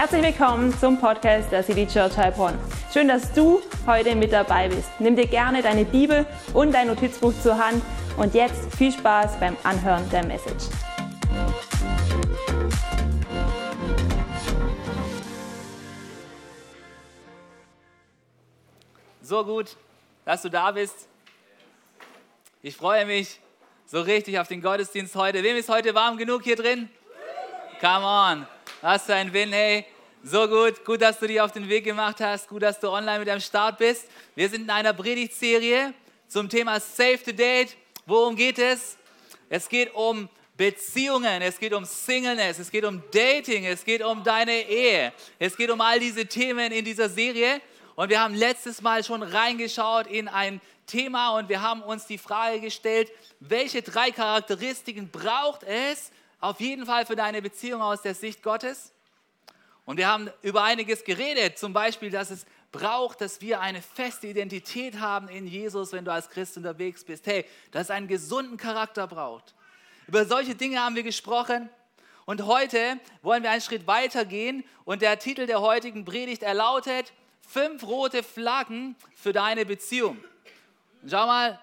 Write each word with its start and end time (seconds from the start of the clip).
Herzlich 0.00 0.22
willkommen 0.22 0.72
zum 0.78 1.00
Podcast 1.00 1.50
der 1.50 1.64
City 1.64 1.84
Church 1.84 2.16
Heilbronn. 2.16 2.56
Schön, 2.92 3.08
dass 3.08 3.32
du 3.32 3.60
heute 3.84 4.14
mit 4.14 4.32
dabei 4.32 4.68
bist. 4.68 4.88
Nimm 5.00 5.16
dir 5.16 5.26
gerne 5.26 5.60
deine 5.60 5.84
Bibel 5.84 6.24
und 6.54 6.70
dein 6.70 6.86
Notizbuch 6.86 7.32
zur 7.42 7.58
Hand 7.58 7.82
und 8.16 8.32
jetzt 8.32 8.72
viel 8.76 8.92
Spaß 8.92 9.40
beim 9.40 9.56
Anhören 9.64 10.08
der 10.10 10.24
Message. 10.24 10.66
So 19.20 19.44
gut, 19.44 19.76
dass 20.24 20.42
du 20.42 20.48
da 20.48 20.70
bist. 20.70 21.08
Ich 22.62 22.76
freue 22.76 23.04
mich 23.04 23.40
so 23.84 24.00
richtig 24.00 24.38
auf 24.38 24.46
den 24.46 24.62
Gottesdienst 24.62 25.16
heute. 25.16 25.42
Wem 25.42 25.56
ist 25.56 25.68
heute 25.68 25.92
warm 25.96 26.16
genug 26.18 26.44
hier 26.44 26.54
drin? 26.54 26.88
Come 27.80 28.06
on. 28.06 28.46
Was 28.80 29.02
für 29.02 29.14
ein 29.14 29.32
Win, 29.32 29.52
hey. 29.52 29.84
So 30.24 30.48
gut, 30.48 30.84
gut, 30.84 31.00
dass 31.00 31.20
du 31.20 31.28
dich 31.28 31.40
auf 31.40 31.52
den 31.52 31.68
Weg 31.68 31.84
gemacht 31.84 32.20
hast, 32.20 32.48
gut, 32.48 32.62
dass 32.62 32.80
du 32.80 32.90
online 32.90 33.20
mit 33.20 33.28
am 33.28 33.38
Start 33.38 33.78
bist. 33.78 34.08
Wir 34.34 34.48
sind 34.48 34.62
in 34.62 34.70
einer 34.70 34.92
Predigtserie 34.92 35.94
zum 36.26 36.48
Thema 36.48 36.80
Save 36.80 37.20
the 37.24 37.32
Date. 37.32 37.76
Worum 38.04 38.34
geht 38.34 38.58
es? 38.58 38.96
Es 39.48 39.68
geht 39.68 39.94
um 39.94 40.28
Beziehungen, 40.56 41.40
es 41.40 41.60
geht 41.60 41.72
um 41.72 41.84
Singleness, 41.84 42.58
es 42.58 42.68
geht 42.68 42.84
um 42.84 43.00
Dating, 43.12 43.64
es 43.64 43.84
geht 43.84 44.02
um 44.02 44.24
deine 44.24 44.68
Ehe, 44.68 45.12
es 45.38 45.56
geht 45.56 45.70
um 45.70 45.80
all 45.80 46.00
diese 46.00 46.26
Themen 46.26 46.72
in 46.72 46.84
dieser 46.84 47.08
Serie. 47.08 47.60
Und 47.94 48.10
wir 48.10 48.20
haben 48.20 48.34
letztes 48.34 48.82
Mal 48.82 49.04
schon 49.04 49.22
reingeschaut 49.22 50.08
in 50.08 50.26
ein 50.26 50.60
Thema 50.88 51.38
und 51.38 51.48
wir 51.48 51.62
haben 51.62 51.80
uns 51.80 52.06
die 52.06 52.18
Frage 52.18 52.60
gestellt, 52.60 53.08
welche 53.38 53.82
drei 53.82 54.10
Charakteristiken 54.10 55.10
braucht 55.10 55.62
es 55.62 56.10
auf 56.40 56.58
jeden 56.58 56.86
Fall 56.86 57.06
für 57.06 57.14
deine 57.14 57.40
Beziehung 57.40 57.82
aus 57.82 58.02
der 58.02 58.16
Sicht 58.16 58.42
Gottes? 58.42 58.92
Und 59.88 59.96
wir 59.96 60.06
haben 60.06 60.30
über 60.42 60.64
einiges 60.64 61.02
geredet, 61.02 61.58
zum 61.58 61.72
Beispiel, 61.72 62.10
dass 62.10 62.28
es 62.28 62.44
braucht, 62.72 63.22
dass 63.22 63.40
wir 63.40 63.62
eine 63.62 63.80
feste 63.80 64.26
Identität 64.26 65.00
haben 65.00 65.28
in 65.28 65.46
Jesus, 65.46 65.92
wenn 65.92 66.04
du 66.04 66.12
als 66.12 66.28
Christ 66.28 66.58
unterwegs 66.58 67.04
bist. 67.04 67.26
Hey, 67.26 67.46
dass 67.70 67.84
es 67.84 67.90
einen 67.90 68.06
gesunden 68.06 68.58
Charakter 68.58 69.06
braucht. 69.06 69.54
Über 70.06 70.26
solche 70.26 70.54
Dinge 70.54 70.78
haben 70.78 70.94
wir 70.94 71.04
gesprochen. 71.04 71.70
Und 72.26 72.44
heute 72.44 73.00
wollen 73.22 73.42
wir 73.42 73.50
einen 73.50 73.62
Schritt 73.62 73.86
weiter 73.86 74.26
gehen. 74.26 74.62
Und 74.84 75.00
der 75.00 75.18
Titel 75.18 75.46
der 75.46 75.62
heutigen 75.62 76.04
Predigt 76.04 76.42
erlautet, 76.42 77.14
fünf 77.40 77.82
rote 77.82 78.22
Flaggen 78.22 78.94
für 79.16 79.32
deine 79.32 79.64
Beziehung. 79.64 80.22
Schau 81.08 81.24
mal, 81.24 81.58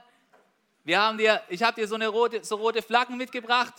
wir 0.84 1.00
haben 1.00 1.20
dir, 1.20 1.44
ich 1.48 1.62
habe 1.62 1.80
dir 1.80 1.88
so, 1.88 1.94
eine 1.94 2.08
rote, 2.08 2.44
so 2.44 2.56
rote 2.56 2.82
Flaggen 2.82 3.17
mitgebracht. 3.17 3.76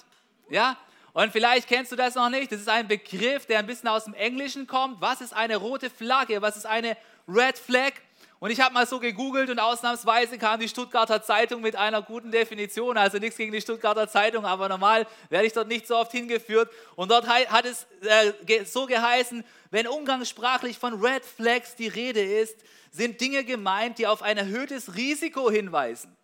Ja? 0.48 0.76
Und 1.16 1.32
vielleicht 1.32 1.66
kennst 1.66 1.90
du 1.90 1.96
das 1.96 2.14
noch 2.14 2.28
nicht. 2.28 2.52
Das 2.52 2.60
ist 2.60 2.68
ein 2.68 2.88
Begriff, 2.88 3.46
der 3.46 3.60
ein 3.60 3.66
bisschen 3.66 3.88
aus 3.88 4.04
dem 4.04 4.12
Englischen 4.12 4.66
kommt. 4.66 5.00
Was 5.00 5.22
ist 5.22 5.32
eine 5.32 5.56
rote 5.56 5.88
Flagge? 5.88 6.42
Was 6.42 6.58
ist 6.58 6.66
eine 6.66 6.94
Red 7.26 7.56
Flag? 7.56 7.92
Und 8.38 8.50
ich 8.50 8.60
habe 8.60 8.74
mal 8.74 8.86
so 8.86 9.00
gegoogelt 9.00 9.48
und 9.48 9.58
ausnahmsweise 9.58 10.36
kam 10.36 10.60
die 10.60 10.68
Stuttgarter 10.68 11.22
Zeitung 11.22 11.62
mit 11.62 11.74
einer 11.74 12.02
guten 12.02 12.30
Definition. 12.30 12.98
Also 12.98 13.16
nichts 13.16 13.38
gegen 13.38 13.50
die 13.50 13.62
Stuttgarter 13.62 14.08
Zeitung, 14.08 14.44
aber 14.44 14.68
normal 14.68 15.06
werde 15.30 15.46
ich 15.46 15.54
dort 15.54 15.68
nicht 15.68 15.86
so 15.86 15.96
oft 15.96 16.12
hingeführt. 16.12 16.70
Und 16.96 17.10
dort 17.10 17.26
hat 17.26 17.64
es 17.64 17.86
äh, 18.02 18.66
so 18.66 18.84
geheißen, 18.84 19.42
wenn 19.70 19.86
umgangssprachlich 19.86 20.76
von 20.76 21.02
Red 21.02 21.24
Flags 21.24 21.76
die 21.76 21.88
Rede 21.88 22.20
ist, 22.20 22.58
sind 22.90 23.22
Dinge 23.22 23.42
gemeint, 23.44 23.96
die 23.96 24.06
auf 24.06 24.20
ein 24.20 24.36
erhöhtes 24.36 24.96
Risiko 24.96 25.50
hinweisen. 25.50 26.14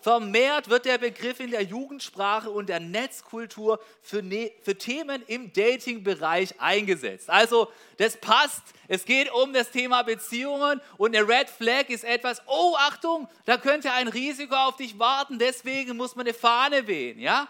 Vermehrt 0.00 0.68
wird 0.68 0.84
der 0.84 0.98
Begriff 0.98 1.40
in 1.40 1.50
der 1.50 1.62
Jugendsprache 1.62 2.50
und 2.50 2.68
der 2.68 2.80
Netzkultur 2.80 3.80
für, 4.02 4.22
ne 4.22 4.52
für 4.62 4.76
Themen 4.76 5.22
im 5.26 5.52
Dating-Bereich 5.52 6.60
eingesetzt. 6.60 7.28
Also 7.28 7.68
das 7.96 8.16
passt. 8.16 8.62
Es 8.86 9.04
geht 9.04 9.32
um 9.32 9.52
das 9.52 9.70
Thema 9.70 10.02
Beziehungen 10.02 10.80
und 10.96 11.16
eine 11.16 11.28
Red 11.28 11.50
Flag 11.50 11.88
ist 11.88 12.04
etwas, 12.04 12.42
oh 12.46 12.74
Achtung, 12.78 13.28
da 13.44 13.56
könnte 13.56 13.92
ein 13.92 14.08
Risiko 14.08 14.54
auf 14.54 14.76
dich 14.76 14.98
warten, 14.98 15.38
deswegen 15.38 15.96
muss 15.96 16.16
man 16.16 16.26
eine 16.26 16.34
Fahne 16.34 16.86
wehen. 16.86 17.18
Ja? 17.18 17.48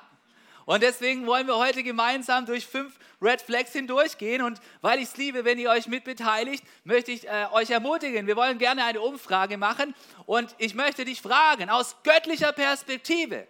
Und 0.68 0.82
deswegen 0.82 1.26
wollen 1.26 1.46
wir 1.46 1.56
heute 1.56 1.82
gemeinsam 1.82 2.44
durch 2.44 2.66
fünf 2.66 2.98
Red 3.22 3.40
Flags 3.40 3.72
hindurchgehen. 3.72 4.42
Und 4.42 4.60
weil 4.82 4.98
ich 4.98 5.06
es 5.06 5.16
liebe, 5.16 5.46
wenn 5.46 5.58
ihr 5.58 5.70
euch 5.70 5.86
mitbeteiligt, 5.86 6.62
möchte 6.84 7.10
ich 7.10 7.26
äh, 7.26 7.46
euch 7.52 7.70
ermutigen. 7.70 8.26
Wir 8.26 8.36
wollen 8.36 8.58
gerne 8.58 8.84
eine 8.84 9.00
Umfrage 9.00 9.56
machen. 9.56 9.94
Und 10.26 10.54
ich 10.58 10.74
möchte 10.74 11.06
dich 11.06 11.22
fragen, 11.22 11.70
aus 11.70 11.96
göttlicher 12.02 12.52
Perspektive, 12.52 13.46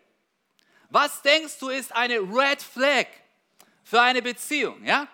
was 0.90 1.20
denkst 1.22 1.58
du 1.58 1.70
ist 1.70 1.92
eine 1.92 2.20
Red 2.20 2.62
Flag 2.62 3.06
für 3.82 4.00
eine 4.00 4.22
Beziehung? 4.22 4.84
Ja? 4.84 5.08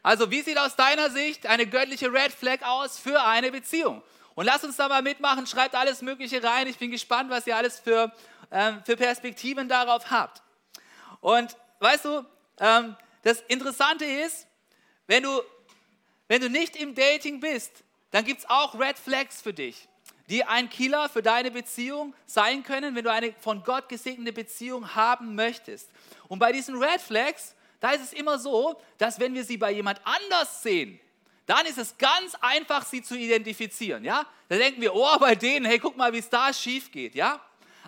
Also 0.00 0.30
wie 0.30 0.42
sieht 0.42 0.58
aus 0.58 0.76
deiner 0.76 1.10
Sicht 1.10 1.48
eine 1.48 1.66
göttliche 1.66 2.12
Red 2.12 2.30
Flag 2.30 2.62
aus 2.62 3.00
für 3.00 3.20
eine 3.20 3.50
Beziehung? 3.50 4.00
Und 4.36 4.44
lass 4.44 4.62
uns 4.62 4.76
da 4.76 4.86
mal 4.86 5.02
mitmachen, 5.02 5.48
schreibt 5.48 5.74
alles 5.74 6.02
Mögliche 6.02 6.40
rein. 6.40 6.68
Ich 6.68 6.78
bin 6.78 6.92
gespannt, 6.92 7.30
was 7.30 7.48
ihr 7.48 7.56
alles 7.56 7.80
für, 7.80 8.12
ähm, 8.52 8.80
für 8.86 8.96
Perspektiven 8.96 9.68
darauf 9.68 10.08
habt. 10.08 10.40
Und 11.22 11.56
weißt 11.78 12.04
du, 12.04 12.26
ähm, 12.58 12.96
das 13.22 13.40
Interessante 13.42 14.04
ist, 14.04 14.46
wenn 15.06 15.22
du, 15.22 15.40
wenn 16.28 16.42
du 16.42 16.50
nicht 16.50 16.76
im 16.76 16.94
Dating 16.94 17.40
bist, 17.40 17.84
dann 18.10 18.24
gibt 18.24 18.40
es 18.40 18.50
auch 18.50 18.78
Red 18.78 18.98
Flags 18.98 19.40
für 19.40 19.54
dich, 19.54 19.88
die 20.28 20.44
ein 20.44 20.68
Killer 20.68 21.08
für 21.08 21.22
deine 21.22 21.50
Beziehung 21.50 22.12
sein 22.26 22.64
können, 22.64 22.94
wenn 22.94 23.04
du 23.04 23.10
eine 23.10 23.32
von 23.40 23.62
Gott 23.62 23.88
gesegnete 23.88 24.32
Beziehung 24.32 24.94
haben 24.94 25.34
möchtest. 25.34 25.88
Und 26.28 26.40
bei 26.40 26.52
diesen 26.52 26.76
Red 26.76 27.00
Flags, 27.00 27.54
da 27.80 27.92
ist 27.92 28.02
es 28.02 28.12
immer 28.12 28.38
so, 28.38 28.80
dass 28.98 29.20
wenn 29.20 29.32
wir 29.32 29.44
sie 29.44 29.56
bei 29.56 29.70
jemand 29.70 30.00
anders 30.04 30.62
sehen, 30.62 31.00
dann 31.46 31.66
ist 31.66 31.78
es 31.78 31.96
ganz 31.98 32.34
einfach, 32.40 32.84
sie 32.84 33.02
zu 33.02 33.16
identifizieren. 33.16 34.04
Ja? 34.04 34.26
Da 34.48 34.56
denken 34.56 34.80
wir, 34.80 34.94
oh, 34.94 35.18
bei 35.18 35.36
denen, 35.36 35.66
hey, 35.66 35.78
guck 35.78 35.96
mal, 35.96 36.12
wie 36.12 36.18
es 36.18 36.28
da 36.28 36.52
schief 36.52 36.90
geht. 36.90 37.14
Ja? 37.14 37.40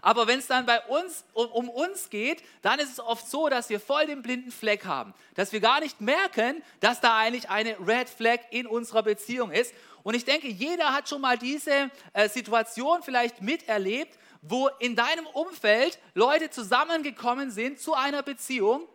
Aber 0.05 0.27
wenn 0.27 0.39
es 0.39 0.47
dann 0.47 0.67
bei 0.67 0.83
uns 0.83 1.25
um, 1.33 1.47
um, 1.47 1.69
uns 1.71 2.11
geht, 2.11 2.43
dann 2.61 2.79
ist 2.79 2.93
es 2.93 3.01
oft 3.01 3.27
so, 3.27 3.49
dass 3.49 3.71
wir 3.71 3.81
voll 3.81 4.05
den 4.05 4.21
blinden 4.21 4.53
Fleck 4.53 4.85
haben, 4.85 5.15
dass 5.35 5.53
wir 5.53 5.61
gar 5.61 5.81
nicht 5.81 6.03
merken, 6.03 6.63
dass 6.81 7.01
da 7.01 7.17
eigentlich 7.17 7.49
eine 7.49 7.79
Red 7.81 8.11
Flag 8.11 8.41
in 8.51 8.67
unserer 8.67 9.03
Beziehung 9.03 9.51
ist. 9.51 9.73
Und 10.03 10.13
ich 10.13 10.27
denke, 10.27 10.47
jeder 10.47 10.93
hat 10.93 11.09
schon 11.09 11.23
mal 11.23 11.39
diese 11.39 11.91
äh, 12.13 12.29
Situation 12.29 13.03
vielleicht 13.03 13.41
miterlebt, 13.41 14.19
wo 14.43 14.69
in 14.79 14.95
deinem 14.95 15.25
Umfeld 15.25 15.99
Leute 16.13 16.51
zusammengekommen 16.51 17.51
sind 17.51 17.81
zu 17.81 17.95
einer 17.95 18.23
Beziehung 18.23 18.87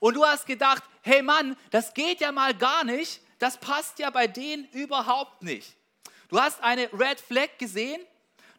und 0.00 0.16
du 0.16 0.26
hast 0.26 0.44
gedacht, 0.44 0.82
hey 1.00 1.22
Mann, 1.22 1.56
das 1.70 1.94
geht 1.94 2.20
ja 2.20 2.30
mal 2.30 2.52
gar 2.52 2.84
nicht, 2.84 3.22
das 3.38 3.56
passt 3.56 3.98
ja 3.98 4.10
bei 4.10 4.26
denen 4.26 4.68
überhaupt 4.72 5.42
nicht. 5.42 5.78
Du 6.28 6.38
hast 6.38 6.62
eine 6.62 6.92
Red 6.92 7.20
Flag 7.20 7.56
gesehen 7.56 8.02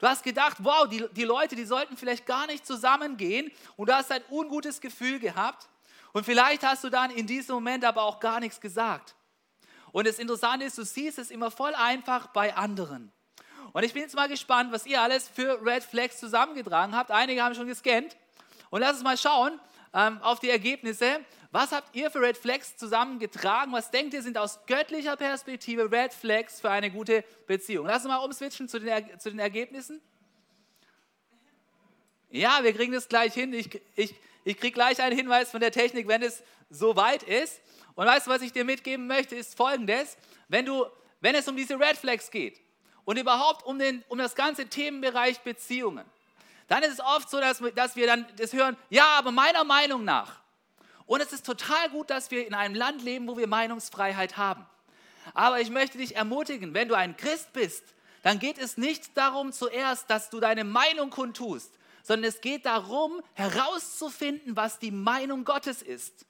Du 0.03 0.09
hast 0.09 0.21
gedacht, 0.21 0.57
wow, 0.59 0.85
die, 0.85 1.07
die 1.13 1.23
Leute, 1.23 1.55
die 1.55 1.63
sollten 1.63 1.95
vielleicht 1.95 2.25
gar 2.25 2.45
nicht 2.45 2.67
zusammengehen 2.67 3.49
und 3.77 3.87
du 3.87 3.95
hast 3.95 4.11
ein 4.11 4.21
ungutes 4.29 4.81
Gefühl 4.81 5.17
gehabt 5.17 5.69
und 6.11 6.25
vielleicht 6.25 6.61
hast 6.61 6.83
du 6.83 6.89
dann 6.89 7.09
in 7.09 7.25
diesem 7.25 7.55
Moment 7.55 7.85
aber 7.85 8.03
auch 8.03 8.19
gar 8.19 8.41
nichts 8.41 8.59
gesagt. 8.59 9.15
Und 9.93 10.05
das 10.05 10.19
Interessante 10.19 10.65
ist, 10.65 10.77
du 10.77 10.83
siehst 10.83 11.19
es 11.19 11.31
immer 11.31 11.51
voll 11.51 11.73
einfach 11.73 12.27
bei 12.27 12.53
anderen. 12.53 13.13
Und 13.71 13.83
ich 13.83 13.93
bin 13.93 14.01
jetzt 14.01 14.13
mal 14.13 14.27
gespannt, 14.27 14.73
was 14.73 14.85
ihr 14.85 15.01
alles 15.01 15.29
für 15.29 15.65
Red 15.65 15.85
Flags 15.85 16.19
zusammengetragen 16.19 16.93
habt. 16.93 17.09
Einige 17.09 17.41
haben 17.41 17.55
schon 17.55 17.67
gescannt. 17.67 18.17
Und 18.71 18.81
lass 18.81 18.95
uns 18.95 19.03
mal 19.03 19.17
schauen 19.17 19.57
ähm, 19.93 20.21
auf 20.21 20.41
die 20.41 20.49
Ergebnisse. 20.49 21.21
Was 21.53 21.71
habt 21.71 21.95
ihr 21.95 22.09
für 22.09 22.19
Red 22.19 22.35
Flags 22.35 22.77
zusammengetragen? 22.77 23.71
Was 23.73 23.91
denkt 23.91 24.15
ihr, 24.15 24.23
sind 24.23 24.39
aus 24.39 24.65
göttlicher 24.65 25.15
Perspektive 25.15 25.91
Red 25.91 26.11
Flags 26.11 26.59
für 26.59 26.71
eine 26.71 26.89
gute 26.89 27.23
Beziehung? 27.45 27.85
Lass 27.85 28.03
uns 28.03 28.11
mal 28.11 28.17
umswitchen 28.25 28.67
zu 28.67 28.79
den, 28.79 29.19
zu 29.19 29.29
den 29.29 29.37
Ergebnissen. 29.37 30.01
Ja, 32.31 32.63
wir 32.63 32.73
kriegen 32.73 32.91
das 32.91 33.07
gleich 33.07 33.35
hin. 33.35 33.53
Ich, 33.53 33.79
ich, 33.95 34.15
ich 34.43 34.57
kriege 34.57 34.73
gleich 34.73 34.99
einen 34.99 35.15
Hinweis 35.15 35.51
von 35.51 35.59
der 35.59 35.71
Technik, 35.71 36.07
wenn 36.07 36.23
es 36.23 36.41
soweit 36.71 37.21
ist. 37.21 37.61
Und 37.93 38.07
weißt 38.07 38.25
du, 38.25 38.31
was 38.31 38.41
ich 38.41 38.51
dir 38.51 38.65
mitgeben 38.65 39.05
möchte, 39.05 39.35
ist 39.35 39.55
folgendes. 39.55 40.17
Wenn, 40.47 40.65
du, 40.65 40.87
wenn 41.21 41.35
es 41.35 41.47
um 41.47 41.55
diese 41.55 41.79
Red 41.79 41.97
Flags 41.97 42.31
geht 42.31 42.59
und 43.05 43.19
überhaupt 43.19 43.63
um, 43.63 43.77
den, 43.77 44.03
um 44.07 44.17
das 44.17 44.33
ganze 44.33 44.69
Themenbereich 44.69 45.39
Beziehungen, 45.41 46.05
dann 46.67 46.81
ist 46.81 46.93
es 46.93 46.99
oft 46.99 47.29
so, 47.29 47.39
dass, 47.39 47.61
dass 47.75 47.95
wir 47.95 48.07
dann 48.07 48.25
das 48.37 48.53
hören, 48.53 48.75
ja, 48.89 49.05
aber 49.19 49.31
meiner 49.31 49.63
Meinung 49.63 50.03
nach. 50.03 50.42
Und 51.05 51.21
es 51.21 51.33
ist 51.33 51.45
total 51.45 51.89
gut, 51.89 52.09
dass 52.09 52.31
wir 52.31 52.47
in 52.47 52.53
einem 52.53 52.75
Land 52.75 53.03
leben, 53.03 53.27
wo 53.27 53.37
wir 53.37 53.47
Meinungsfreiheit 53.47 54.37
haben. 54.37 54.65
Aber 55.33 55.61
ich 55.61 55.69
möchte 55.69 55.97
dich 55.97 56.15
ermutigen, 56.15 56.73
wenn 56.73 56.87
du 56.87 56.95
ein 56.95 57.17
Christ 57.17 57.53
bist, 57.53 57.83
dann 58.23 58.39
geht 58.39 58.57
es 58.57 58.77
nicht 58.77 59.17
darum 59.17 59.51
zuerst, 59.51 60.09
dass 60.09 60.29
du 60.29 60.39
deine 60.39 60.63
Meinung 60.63 61.09
kundtust, 61.09 61.71
sondern 62.03 62.29
es 62.29 62.41
geht 62.41 62.65
darum, 62.65 63.21
herauszufinden, 63.33 64.55
was 64.55 64.79
die 64.79 64.91
Meinung 64.91 65.45
Gottes 65.45 65.81
ist. 65.81 66.25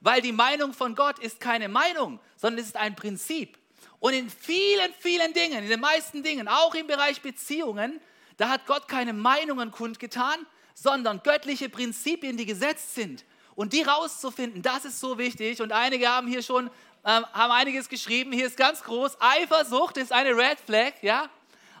Weil 0.00 0.20
die 0.20 0.32
Meinung 0.32 0.72
von 0.72 0.94
Gott 0.94 1.18
ist 1.18 1.40
keine 1.40 1.68
Meinung, 1.68 2.20
sondern 2.36 2.60
es 2.60 2.66
ist 2.66 2.76
ein 2.76 2.94
Prinzip. 2.96 3.58
Und 3.98 4.12
in 4.12 4.28
vielen, 4.28 4.92
vielen 4.98 5.32
Dingen, 5.32 5.62
in 5.62 5.68
den 5.68 5.80
meisten 5.80 6.22
Dingen, 6.22 6.48
auch 6.48 6.74
im 6.74 6.86
Bereich 6.86 7.22
Beziehungen, 7.22 8.00
da 8.36 8.48
hat 8.48 8.66
Gott 8.66 8.88
keine 8.88 9.12
Meinungen 9.12 9.70
kundgetan, 9.70 10.46
sondern 10.74 11.22
göttliche 11.22 11.68
Prinzipien, 11.68 12.36
die 12.36 12.44
gesetzt 12.44 12.94
sind. 12.94 13.24
Und 13.56 13.72
die 13.72 13.82
rauszufinden, 13.82 14.62
das 14.62 14.84
ist 14.84 15.00
so 15.00 15.18
wichtig. 15.18 15.60
Und 15.60 15.72
einige 15.72 16.08
haben 16.08 16.28
hier 16.28 16.42
schon 16.42 16.70
ähm, 17.06 17.24
haben 17.32 17.52
einiges 17.52 17.88
geschrieben. 17.88 18.32
Hier 18.32 18.46
ist 18.46 18.56
ganz 18.56 18.82
groß, 18.82 19.16
Eifersucht 19.20 19.96
ist 19.96 20.12
eine 20.12 20.36
Red 20.36 20.58
Flag, 20.58 20.92
ja. 21.02 21.30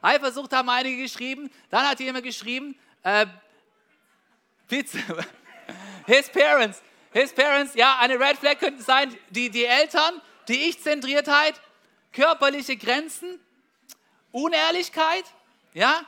Eifersucht 0.00 0.52
haben 0.52 0.68
einige 0.68 1.02
geschrieben. 1.02 1.50
Dann 1.68 1.88
hat 1.88 1.98
jemand 1.98 2.24
geschrieben, 2.24 2.78
äh, 3.02 3.26
Pizza. 4.68 4.98
His 6.06 6.28
parents. 6.30 6.80
His 7.12 7.32
parents, 7.32 7.74
ja, 7.74 7.98
eine 7.98 8.20
Red 8.20 8.38
Flag 8.38 8.58
könnten 8.58 8.82
sein, 8.82 9.16
die, 9.30 9.50
die 9.50 9.64
Eltern, 9.64 10.20
die 10.46 10.68
Ich-Zentriertheit, 10.68 11.60
körperliche 12.12 12.76
Grenzen, 12.76 13.40
Unehrlichkeit, 14.30 15.24
ja. 15.74 16.02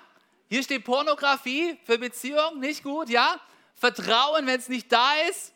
Hier 0.48 0.62
steht 0.62 0.84
Pornografie 0.84 1.76
für 1.84 1.98
Beziehungen, 1.98 2.60
nicht 2.60 2.84
gut, 2.84 3.08
ja. 3.08 3.40
Vertrauen, 3.74 4.46
wenn 4.46 4.60
es 4.60 4.68
nicht 4.68 4.92
da 4.92 5.14
ist. 5.28 5.52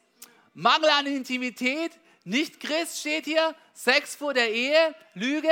Mangel 0.54 0.90
an 0.90 1.06
Intimität, 1.06 1.92
nicht 2.24 2.60
Christ 2.60 3.00
steht 3.00 3.24
hier. 3.24 3.54
Sex 3.72 4.14
vor 4.14 4.34
der 4.34 4.50
Ehe, 4.52 4.94
Lüge, 5.14 5.48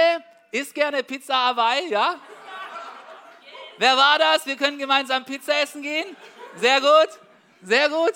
isst 0.53 0.75
gerne 0.75 1.03
Pizza 1.03 1.35
Hawaii, 1.35 1.91
ja. 1.91 2.21
Wer 3.79 3.97
war 3.97 4.19
das? 4.19 4.45
Wir 4.45 4.57
können 4.57 4.79
gemeinsam 4.79 5.25
Pizza 5.25 5.59
essen 5.63 5.83
gehen. 5.83 6.17
Sehr 6.57 6.81
gut, 6.81 7.09
sehr 7.63 7.89
gut. 7.89 8.13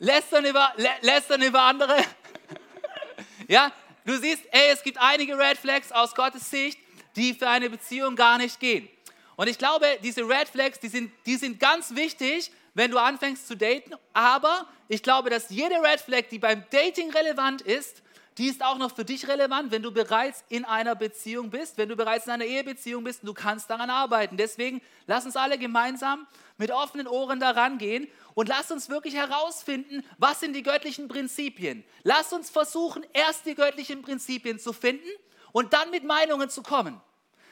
Lästern 0.00 0.44
über, 0.44 0.72
lä 0.76 0.88
lästern 1.02 1.40
über 1.40 1.62
andere. 1.62 1.96
ja, 3.48 3.70
du 4.04 4.18
siehst, 4.18 4.42
ey, 4.50 4.72
es 4.72 4.82
gibt 4.82 4.98
einige 4.98 5.38
Red 5.38 5.56
Flags 5.56 5.92
aus 5.92 6.14
Gottes 6.16 6.50
Sicht, 6.50 6.80
die 7.14 7.32
für 7.32 7.48
eine 7.48 7.70
Beziehung 7.70 8.16
gar 8.16 8.38
nicht 8.38 8.58
gehen. 8.58 8.88
Und 9.36 9.48
ich 9.48 9.56
glaube, 9.56 9.86
diese 10.02 10.28
Red 10.28 10.48
Flags, 10.48 10.80
die 10.80 10.88
sind, 10.88 11.12
die 11.26 11.36
sind 11.36 11.60
ganz 11.60 11.94
wichtig, 11.94 12.50
wenn 12.74 12.90
du 12.90 12.98
anfängst 12.98 13.46
zu 13.46 13.56
daten. 13.56 13.94
Aber 14.12 14.66
ich 14.88 15.02
glaube, 15.02 15.30
dass 15.30 15.50
jede 15.50 15.76
Red 15.76 16.00
Flag, 16.00 16.28
die 16.30 16.38
beim 16.38 16.64
Dating 16.70 17.10
relevant 17.10 17.62
ist, 17.62 18.02
die 18.38 18.48
ist 18.48 18.64
auch 18.64 18.78
noch 18.78 18.94
für 18.94 19.04
dich 19.04 19.28
relevant, 19.28 19.70
wenn 19.70 19.82
du 19.82 19.92
bereits 19.92 20.42
in 20.48 20.64
einer 20.64 20.96
Beziehung 20.96 21.50
bist, 21.50 21.78
wenn 21.78 21.88
du 21.88 21.94
bereits 21.94 22.26
in 22.26 22.32
einer 22.32 22.44
Ehebeziehung 22.44 23.04
bist 23.04 23.22
und 23.22 23.28
du 23.28 23.34
kannst 23.34 23.70
daran 23.70 23.90
arbeiten. 23.90 24.36
Deswegen 24.36 24.82
lass 25.06 25.24
uns 25.24 25.36
alle 25.36 25.56
gemeinsam 25.56 26.26
mit 26.58 26.72
offenen 26.72 27.06
Ohren 27.06 27.38
daran 27.38 27.78
gehen 27.78 28.08
und 28.34 28.48
lass 28.48 28.72
uns 28.72 28.88
wirklich 28.88 29.14
herausfinden, 29.14 30.04
was 30.18 30.40
sind 30.40 30.54
die 30.54 30.64
göttlichen 30.64 31.06
Prinzipien. 31.06 31.84
Lass 32.02 32.32
uns 32.32 32.50
versuchen, 32.50 33.06
erst 33.12 33.46
die 33.46 33.54
göttlichen 33.54 34.02
Prinzipien 34.02 34.58
zu 34.58 34.72
finden 34.72 35.08
und 35.52 35.72
dann 35.72 35.90
mit 35.92 36.02
Meinungen 36.02 36.50
zu 36.50 36.62
kommen. 36.62 37.00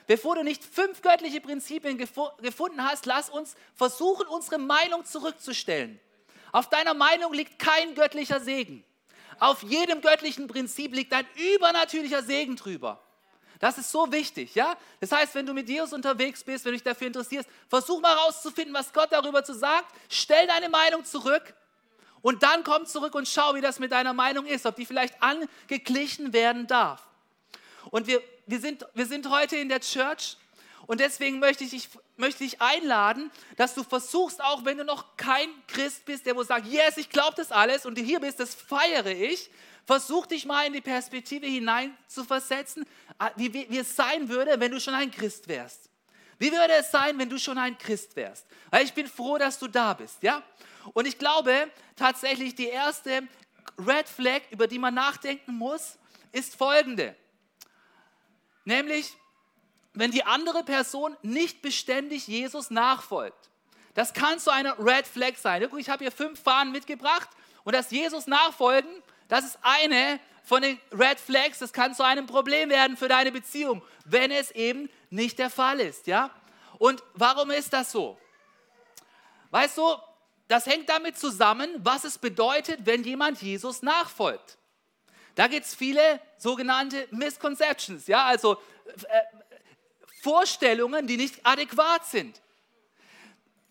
Bevor 0.07 0.35
du 0.35 0.43
nicht 0.43 0.65
fünf 0.65 1.03
göttliche 1.03 1.41
Prinzipien 1.41 1.99
gefunden 1.99 2.85
hast, 2.85 3.07
lass 3.07 3.31
uns 3.31 3.55
versuchen, 3.75 4.27
unsere 4.27 4.59
Meinung 4.59 5.05
zurückzustellen. 5.05 6.01
Auf 6.51 6.69
deiner 6.69 6.95
Meinung 6.95 7.33
liegt 7.33 7.59
kein 7.59 7.95
göttlicher 7.95 8.41
Segen. 8.41 8.85
Auf 9.39 9.63
jedem 9.63 10.01
göttlichen 10.01 10.47
Prinzip 10.47 10.95
liegt 10.95 11.13
ein 11.13 11.27
übernatürlicher 11.55 12.23
Segen 12.23 12.57
drüber. 12.57 13.03
Das 13.59 13.79
ist 13.79 13.93
so 13.93 14.11
wichtig, 14.11 14.57
ja? 14.57 14.77
Das 14.99 15.13
heißt, 15.13 15.37
wenn 15.37 15.47
du 15.47 15.55
mit 15.55 15.69
Jesus 15.69 15.93
unterwegs 15.93 16.43
bist, 16.43 16.65
wenn 16.65 16.73
du 16.73 16.79
dich 16.79 16.83
dafür 16.83 17.07
interessierst, 17.07 17.49
versuch 17.69 18.01
mal 18.01 18.17
herauszufinden, 18.17 18.75
was 18.75 18.93
Gott 18.93 19.13
darüber 19.13 19.45
zu 19.45 19.55
sagt. 19.55 19.87
Stell 20.09 20.49
deine 20.49 20.69
Meinung 20.69 21.05
zurück 21.05 21.55
und 22.23 22.43
dann 22.43 22.65
komm 22.65 22.87
zurück 22.87 23.15
und 23.15 23.29
schau, 23.29 23.55
wie 23.55 23.61
das 23.61 23.79
mit 23.79 23.93
deiner 23.93 24.15
Meinung 24.15 24.47
ist, 24.47 24.67
ob 24.67 24.75
die 24.75 24.85
vielleicht 24.85 25.23
angeglichen 25.23 26.33
werden 26.33 26.67
darf. 26.67 27.07
Und 27.91 28.07
wir, 28.07 28.23
wir, 28.47 28.61
sind, 28.61 28.87
wir 28.95 29.07
sind 29.07 29.29
heute 29.29 29.57
in 29.57 29.69
der 29.69 29.81
Church 29.81 30.37
und 30.87 31.01
deswegen 31.01 31.39
möchte 31.39 31.65
ich, 31.65 31.71
dich, 31.71 31.89
möchte 32.17 32.45
ich 32.45 32.61
einladen, 32.61 33.31
dass 33.57 33.75
du 33.75 33.85
versuchst, 33.85 34.43
auch 34.43 34.65
wenn 34.65 34.79
du 34.79 34.85
noch 34.85 35.17
kein 35.17 35.49
Christ 35.69 36.05
bist, 36.05 36.27
der 36.27 36.37
wo 36.37 36.43
sagt, 36.43 36.67
yes, 36.67 36.97
ich 36.97 37.09
glaube 37.09 37.35
das 37.37 37.53
alles 37.53 37.87
und 37.87 37.97
du 37.97 38.03
hier 38.03 38.21
bist, 38.21 38.41
das 38.41 38.55
feiere 38.55 39.07
ich, 39.07 39.51
versuch 39.87 40.27
dich 40.27 40.45
mal 40.45 40.67
in 40.67 40.73
die 40.73 40.81
Perspektive 40.81 41.47
hinein 41.47 41.97
zu 42.07 42.25
versetzen, 42.25 42.85
ah, 43.19 43.31
wie, 43.37 43.53
wie, 43.53 43.67
wie 43.69 43.79
es 43.79 43.95
sein 43.95 44.29
würde, 44.29 44.59
wenn 44.59 44.73
du 44.73 44.81
schon 44.81 44.95
ein 44.95 45.11
Christ 45.11 45.49
wärst. 45.49 45.89
Wie 46.39 46.51
würde 46.51 46.75
es 46.75 46.91
sein, 46.91 47.19
wenn 47.19 47.31
du 47.31 47.39
schon 47.39 47.57
ein 47.59 47.79
Christ 47.79 48.17
wärst? 48.17 48.47
Weil 48.71 48.85
ich 48.85 48.93
bin 48.93 49.07
froh, 49.07 49.39
dass 49.39 49.59
du 49.59 49.69
da 49.69 49.95
bist, 49.95 50.23
ja? 50.23 50.43
Und 50.93 51.07
ich 51.07 51.17
glaube 51.17 51.71
tatsächlich, 51.95 52.57
die 52.57 52.67
erste 52.67 53.23
Red 53.79 54.09
Flag, 54.09 54.41
über 54.51 54.67
die 54.67 54.79
man 54.79 54.95
nachdenken 54.95 55.55
muss, 55.55 55.99
ist 56.33 56.57
folgende. 56.57 57.15
Nämlich, 58.65 59.17
wenn 59.95 60.11
die 60.11 60.25
andere 60.25 60.63
Person 60.65 61.17
nicht 61.23 61.63
beständig 61.63 62.27
Jesus 62.27 62.71
nachfolgt. 62.71 63.51
Das 63.95 64.15
kann 64.15 64.39
so 64.39 64.51
eine 64.51 64.79
Red 64.79 65.07
Flag 65.07 65.37
sein. 65.37 65.69
Ich 65.77 65.91
habe 65.91 66.05
hier 66.05 66.13
fünf 66.13 66.43
Fahnen 66.43 66.73
mitgebracht 66.73 67.29
und 67.65 67.75
das 67.75 67.91
Jesus 67.91 68.27
nachfolgen, 68.27 68.91
das 69.29 69.45
ist 69.45 69.59
eine 69.63 70.19
von 70.45 70.63
den 70.63 70.81
Red 70.93 71.21
Flags. 71.21 71.59
Das 71.59 71.73
kann 71.73 71.95
zu 71.95 72.05
einem 72.05 72.27
Problem 72.27 72.71
werden 72.71 72.97
für 72.97 73.09
deine 73.09 73.33
Beziehung, 73.33 73.83
wenn 74.05 74.31
es 74.31 74.51
eben 74.53 74.91
nicht 75.11 75.39
der 75.39 75.51
Fall 75.51 75.81
ist. 75.81 76.07
Ja? 76.07 76.31
Und 76.79 77.03
warum 77.15 77.51
ist 77.51 77.73
das 77.73 77.93
so? 77.93 78.19
Weißt 79.51 79.77
du, 79.77 79.97
das 80.49 80.67
hängt 80.67 80.89
damit 80.89 81.19
zusammen, 81.19 81.71
was 81.79 82.05
es 82.05 82.19
bedeutet, 82.19 82.81
wenn 82.85 83.05
jemand 83.05 83.41
Jesus 83.41 83.83
nachfolgt. 83.83 84.59
Da 85.35 85.47
gibt 85.47 85.67
es 85.67 85.75
viele 85.75 86.21
sogenannte 86.39 87.09
Misconceptions, 87.11 88.07
ja, 88.07 88.25
also 88.25 88.59
äh, 88.87 89.21
Vorstellungen, 90.23 91.07
die 91.07 91.17
nicht 91.17 91.45
adäquat 91.45 92.07
sind. 92.07 92.41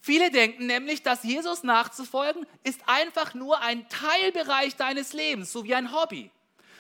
Viele 0.02 0.31
denken 0.31 0.66
nämlich, 0.66 1.04
dass 1.04 1.24
Jesus 1.24 1.62
nachzufolgen 1.62 2.48
ist 2.63 2.81
einfach 2.88 3.36
nur 3.36 3.60
ein 3.62 3.88
Teilbereich 3.88 4.75
deines 4.75 5.13
Lebens, 5.13 5.52
so 5.52 5.63
wie 5.63 5.75
ein 5.75 5.94
Hobby. 5.94 6.31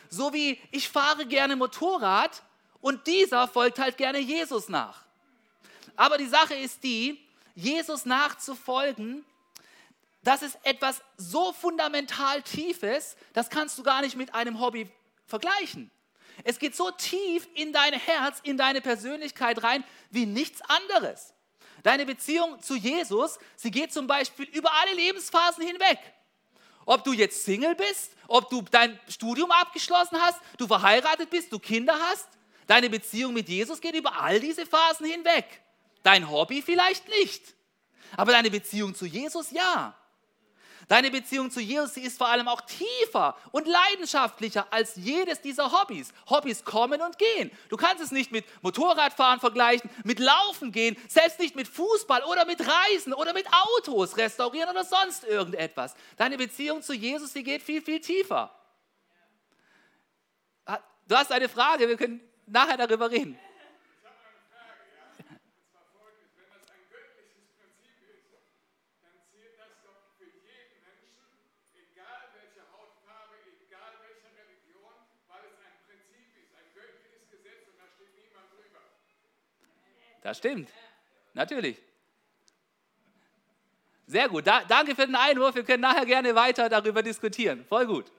So 0.09 0.33
wie 0.33 0.59
ich 0.71 0.89
fahre 0.89 1.27
gerne 1.27 1.55
Motorrad 1.55 2.41
und 2.81 3.05
dieser 3.05 3.47
folgt 3.47 3.77
halt 3.77 3.97
gerne 3.97 4.17
Jesus 4.17 4.69
nach. 4.69 5.05
Aber 5.95 6.17
die 6.17 6.25
Sache 6.25 6.55
ist 6.55 6.83
die, 6.83 7.23
Jesus 7.53 8.05
nachzufolgen, 8.05 9.23
das 10.23 10.43
ist 10.43 10.57
etwas 10.63 11.01
so 11.17 11.51
fundamental 11.53 12.41
Tiefes, 12.43 13.15
das 13.33 13.49
kannst 13.49 13.77
du 13.77 13.83
gar 13.83 14.01
nicht 14.01 14.15
mit 14.15 14.35
einem 14.35 14.59
Hobby 14.59 14.89
vergleichen. 15.25 15.91
Es 16.43 16.59
geht 16.59 16.75
so 16.75 16.91
tief 16.91 17.47
in 17.55 17.73
dein 17.73 17.93
Herz, 17.93 18.39
in 18.43 18.57
deine 18.57 18.81
Persönlichkeit 18.81 19.63
rein 19.63 19.83
wie 20.09 20.25
nichts 20.25 20.61
anderes. 20.61 21.33
Deine 21.83 22.05
Beziehung 22.05 22.61
zu 22.61 22.75
Jesus, 22.75 23.39
sie 23.55 23.71
geht 23.71 23.91
zum 23.91 24.07
Beispiel 24.07 24.45
über 24.45 24.71
alle 24.73 24.93
Lebensphasen 24.93 25.65
hinweg. 25.65 25.97
Ob 26.85 27.03
du 27.03 27.13
jetzt 27.13 27.43
Single 27.43 27.75
bist, 27.75 28.15
ob 28.27 28.49
du 28.49 28.61
dein 28.63 28.99
Studium 29.07 29.51
abgeschlossen 29.51 30.19
hast, 30.21 30.39
du 30.57 30.67
verheiratet 30.67 31.29
bist, 31.29 31.51
du 31.51 31.59
Kinder 31.59 31.97
hast, 32.09 32.27
deine 32.67 32.89
Beziehung 32.89 33.33
mit 33.33 33.49
Jesus 33.49 33.81
geht 33.81 33.95
über 33.95 34.21
all 34.21 34.39
diese 34.39 34.65
Phasen 34.65 35.05
hinweg. 35.05 35.45
Dein 36.03 36.29
Hobby 36.29 36.61
vielleicht 36.61 37.07
nicht, 37.07 37.55
aber 38.17 38.31
deine 38.31 38.49
Beziehung 38.49 38.95
zu 38.95 39.05
Jesus 39.05 39.51
ja. 39.51 39.95
Deine 40.91 41.09
Beziehung 41.09 41.49
zu 41.49 41.61
Jesus, 41.61 41.95
ist 41.95 42.17
vor 42.17 42.27
allem 42.27 42.49
auch 42.49 42.59
tiefer 42.59 43.37
und 43.53 43.65
leidenschaftlicher 43.65 44.67
als 44.71 44.97
jedes 44.97 45.39
dieser 45.39 45.71
Hobbys. 45.71 46.11
Hobbys 46.29 46.65
kommen 46.65 47.01
und 47.01 47.17
gehen. 47.17 47.49
Du 47.69 47.77
kannst 47.77 48.03
es 48.03 48.11
nicht 48.11 48.33
mit 48.33 48.43
Motorradfahren 48.61 49.39
vergleichen, 49.39 49.89
mit 50.03 50.19
Laufen 50.19 50.73
gehen, 50.73 50.97
selbst 51.07 51.39
nicht 51.39 51.55
mit 51.55 51.69
Fußball 51.69 52.25
oder 52.25 52.43
mit 52.43 52.59
Reisen 52.59 53.13
oder 53.13 53.31
mit 53.31 53.45
Autos 53.77 54.17
restaurieren 54.17 54.69
oder 54.69 54.83
sonst 54.83 55.23
irgendetwas. 55.23 55.95
Deine 56.17 56.37
Beziehung 56.37 56.81
zu 56.81 56.93
Jesus, 56.93 57.31
sie 57.31 57.43
geht 57.43 57.63
viel, 57.63 57.81
viel 57.81 58.01
tiefer. 58.01 58.53
Du 61.07 61.15
hast 61.15 61.31
eine 61.31 61.47
Frage, 61.47 61.87
wir 61.87 61.95
können 61.95 62.19
nachher 62.47 62.75
darüber 62.75 63.09
reden. 63.09 63.39
Das 80.21 80.37
stimmt. 80.37 80.69
Natürlich. 81.33 81.77
Sehr 84.05 84.29
gut. 84.29 84.45
Da, 84.45 84.63
danke 84.65 84.95
für 84.95 85.05
den 85.05 85.15
Einwurf. 85.15 85.55
Wir 85.55 85.63
können 85.63 85.81
nachher 85.81 86.05
gerne 86.05 86.35
weiter 86.35 86.69
darüber 86.69 87.01
diskutieren. 87.01 87.65
Voll 87.65 87.87
gut. 87.87 88.11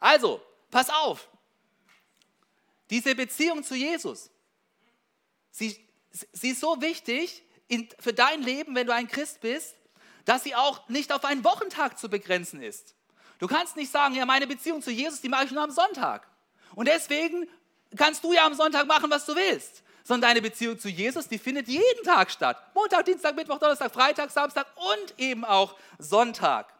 Also, 0.00 0.40
pass 0.70 0.88
auf. 0.88 1.28
Diese 2.90 3.14
Beziehung 3.14 3.64
zu 3.64 3.74
Jesus, 3.74 4.30
sie, 5.50 5.84
sie 6.32 6.50
ist 6.50 6.60
so 6.60 6.80
wichtig 6.80 7.42
in, 7.66 7.88
für 7.98 8.12
dein 8.12 8.42
Leben, 8.42 8.76
wenn 8.76 8.86
du 8.86 8.94
ein 8.94 9.08
Christ 9.08 9.40
bist, 9.40 9.74
dass 10.24 10.44
sie 10.44 10.54
auch 10.54 10.88
nicht 10.88 11.12
auf 11.12 11.24
einen 11.24 11.42
Wochentag 11.42 11.98
zu 11.98 12.08
begrenzen 12.08 12.62
ist. 12.62 12.94
Du 13.40 13.48
kannst 13.48 13.76
nicht 13.76 13.90
sagen, 13.90 14.14
ja, 14.14 14.24
meine 14.24 14.46
Beziehung 14.46 14.80
zu 14.80 14.92
Jesus, 14.92 15.20
die 15.20 15.28
mache 15.28 15.46
ich 15.46 15.50
nur 15.50 15.64
am 15.64 15.72
Sonntag. 15.72 16.28
Und 16.76 16.86
deswegen 16.86 17.48
kannst 17.96 18.22
du 18.22 18.32
ja 18.32 18.46
am 18.46 18.54
Sonntag 18.54 18.86
machen, 18.86 19.10
was 19.10 19.26
du 19.26 19.34
willst 19.34 19.82
sondern 20.06 20.30
deine 20.30 20.40
Beziehung 20.40 20.78
zu 20.78 20.88
Jesus, 20.88 21.26
die 21.26 21.36
findet 21.36 21.66
jeden 21.66 22.04
Tag 22.04 22.30
statt. 22.30 22.56
Montag, 22.74 23.06
Dienstag, 23.06 23.34
Mittwoch, 23.34 23.58
Donnerstag, 23.58 23.92
Freitag, 23.92 24.30
Samstag 24.30 24.66
und 24.76 25.18
eben 25.18 25.44
auch 25.44 25.74
Sonntag. 25.98 26.72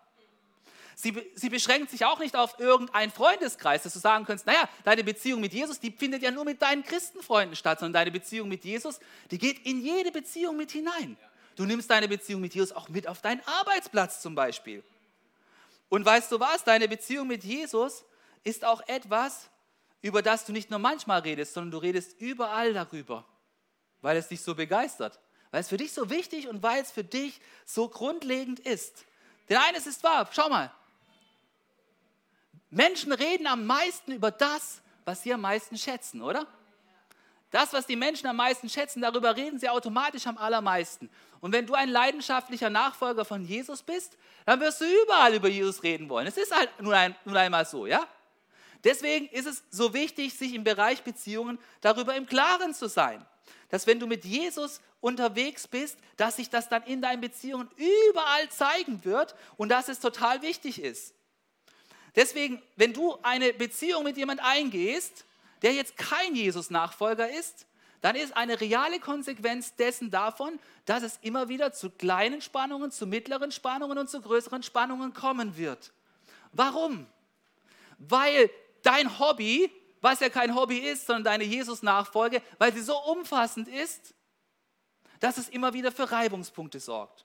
Sie, 0.95 1.12
sie 1.35 1.49
beschränkt 1.49 1.90
sich 1.90 2.04
auch 2.04 2.21
nicht 2.21 2.37
auf 2.37 2.61
irgendeinen 2.61 3.11
Freundeskreis, 3.11 3.83
dass 3.83 3.95
du 3.95 3.99
sagen 3.99 4.25
kannst, 4.26 4.47
naja, 4.47 4.68
deine 4.85 5.02
Beziehung 5.02 5.40
mit 5.40 5.52
Jesus, 5.52 5.80
die 5.80 5.90
findet 5.90 6.23
ja 6.23 6.30
nur 6.30 6.45
mit 6.45 6.62
deinen 6.62 6.85
Christenfreunden 6.85 7.56
statt, 7.56 7.80
sondern 7.80 7.95
deine 7.95 8.12
Beziehung 8.12 8.49
mit 8.49 8.64
Jesus, 8.64 9.00
die 9.33 9.38
geht 9.38 9.66
in 9.66 9.80
jede 9.83 10.12
Beziehung 10.12 10.56
mit 10.56 10.71
hinein. 10.71 11.16
Du 11.56 11.64
nimmst 11.64 11.90
deine 11.90 12.06
Beziehung 12.06 12.40
mit 12.40 12.54
Jesus 12.54 12.71
auch 12.71 12.88
mit 12.88 13.09
auf 13.09 13.23
deinen 13.23 13.40
Arbeitsplatz 13.45 14.23
zum 14.23 14.37
Beispiel. 14.37 14.85
Und 15.88 16.04
weißt 16.04 16.30
du 16.30 16.38
was, 16.38 16.62
deine 16.62 16.87
Beziehung 16.87 17.26
mit 17.26 17.42
Jesus 17.42 18.04
ist 18.45 18.64
auch 18.64 18.87
etwas, 18.87 19.50
über 20.02 20.22
das 20.22 20.44
du 20.44 20.52
nicht 20.52 20.70
nur 20.70 20.78
manchmal 20.78 21.20
redest, 21.20 21.54
sondern 21.54 21.72
du 21.72 21.78
redest 21.78 22.20
überall 22.20 22.72
darüber, 22.72 23.24
weil 24.02 24.16
es 24.16 24.28
dich 24.28 24.42
so 24.42 24.54
begeistert, 24.54 25.20
weil 25.50 25.60
es 25.60 25.68
für 25.68 25.76
dich 25.76 25.92
so 25.92 26.10
wichtig 26.10 26.48
und 26.48 26.62
weil 26.62 26.82
es 26.82 26.92
für 26.92 27.04
dich 27.04 27.40
so 27.64 27.88
grundlegend 27.88 28.60
ist. 28.60 29.04
Denn 29.48 29.58
eines 29.58 29.86
ist 29.86 30.02
wahr, 30.04 30.28
schau 30.32 30.48
mal, 30.48 30.72
Menschen 32.70 33.12
reden 33.12 33.46
am 33.46 33.64
meisten 33.64 34.12
über 34.12 34.30
das, 34.30 34.82
was 35.04 35.22
sie 35.22 35.32
am 35.32 35.40
meisten 35.40 35.78
schätzen, 35.78 36.20
oder? 36.20 36.46
Das, 37.50 37.72
was 37.72 37.86
die 37.86 37.96
Menschen 37.96 38.26
am 38.26 38.36
meisten 38.36 38.68
schätzen, 38.68 39.00
darüber 39.00 39.36
reden 39.36 39.58
sie 39.58 39.68
automatisch 39.68 40.26
am 40.26 40.36
allermeisten. 40.36 41.08
Und 41.40 41.52
wenn 41.52 41.66
du 41.66 41.74
ein 41.74 41.88
leidenschaftlicher 41.88 42.70
Nachfolger 42.70 43.24
von 43.24 43.44
Jesus 43.44 43.82
bist, 43.82 44.18
dann 44.44 44.60
wirst 44.60 44.80
du 44.80 44.84
überall 44.84 45.32
über 45.32 45.48
Jesus 45.48 45.82
reden 45.82 46.08
wollen. 46.08 46.26
Es 46.26 46.36
ist 46.36 46.54
halt 46.54 46.68
nun, 46.80 46.92
ein, 46.92 47.14
nun 47.24 47.36
einmal 47.36 47.64
so, 47.64 47.86
ja? 47.86 48.06
Deswegen 48.85 49.28
ist 49.28 49.47
es 49.47 49.64
so 49.71 49.95
wichtig, 49.95 50.35
sich 50.35 50.54
im 50.54 50.64
Bereich 50.64 51.02
Beziehungen 51.02 51.59
darüber 51.80 52.14
im 52.14 52.26
Klaren 52.26 52.75
zu 52.75 52.88
sein, 52.88 53.25
dass 53.68 53.87
wenn 53.87 54.00
du 54.00 54.06
mit 54.06 54.25
Jesus 54.25 54.80
unterwegs 55.00 55.66
bist, 55.68 55.99
dass 56.16 56.37
sich 56.37 56.50
das 56.50 56.68
dann 56.68 56.83
in 56.85 57.02
deinen 57.02 57.21
Beziehungen 57.21 57.68
überall 57.76 58.49
zeigen 58.50 59.04
wird 59.04 59.35
und 59.56 59.68
dass 59.68 59.88
es 59.88 60.00
total 60.00 60.42
wichtig 60.42 60.83
ist. 60.83 61.14
Deswegen, 62.14 62.62
wenn 62.76 62.92
du 62.92 63.16
eine 63.23 63.52
Beziehung 63.52 64.04
mit 64.04 64.16
jemand 64.16 64.40
eingehst, 64.40 65.25
der 65.62 65.75
jetzt 65.75 65.97
kein 65.97 66.35
Jesus-Nachfolger 66.35 67.30
ist, 67.30 67.66
dann 68.00 68.16
ist 68.16 68.37
eine 68.37 68.61
reale 68.61 69.00
Konsequenz 69.00 69.75
dessen 69.75 70.11
davon, 70.11 70.59
dass 70.85 71.02
es 71.02 71.18
immer 71.23 71.49
wieder 71.49 71.73
zu 71.73 71.90
kleinen 71.90 72.40
Spannungen, 72.40 72.90
zu 72.90 73.06
mittleren 73.06 73.52
Spannungen 73.52 73.99
und 73.99 74.09
zu 74.09 74.21
größeren 74.21 74.62
Spannungen 74.62 75.12
kommen 75.12 75.56
wird. 75.56 75.92
Warum? 76.52 77.06
Weil 77.99 78.50
dein 78.86 79.18
Hobby, 79.18 79.70
was 80.00 80.20
ja 80.20 80.28
kein 80.28 80.54
Hobby 80.54 80.78
ist, 80.78 81.06
sondern 81.06 81.24
deine 81.24 81.44
Jesus-Nachfolge, 81.44 82.42
weil 82.58 82.72
sie 82.72 82.82
so 82.82 82.96
umfassend 82.96 83.68
ist, 83.68 84.14
dass 85.20 85.38
es 85.38 85.48
immer 85.48 85.72
wieder 85.72 85.92
für 85.92 86.10
Reibungspunkte 86.10 86.80
sorgt. 86.80 87.24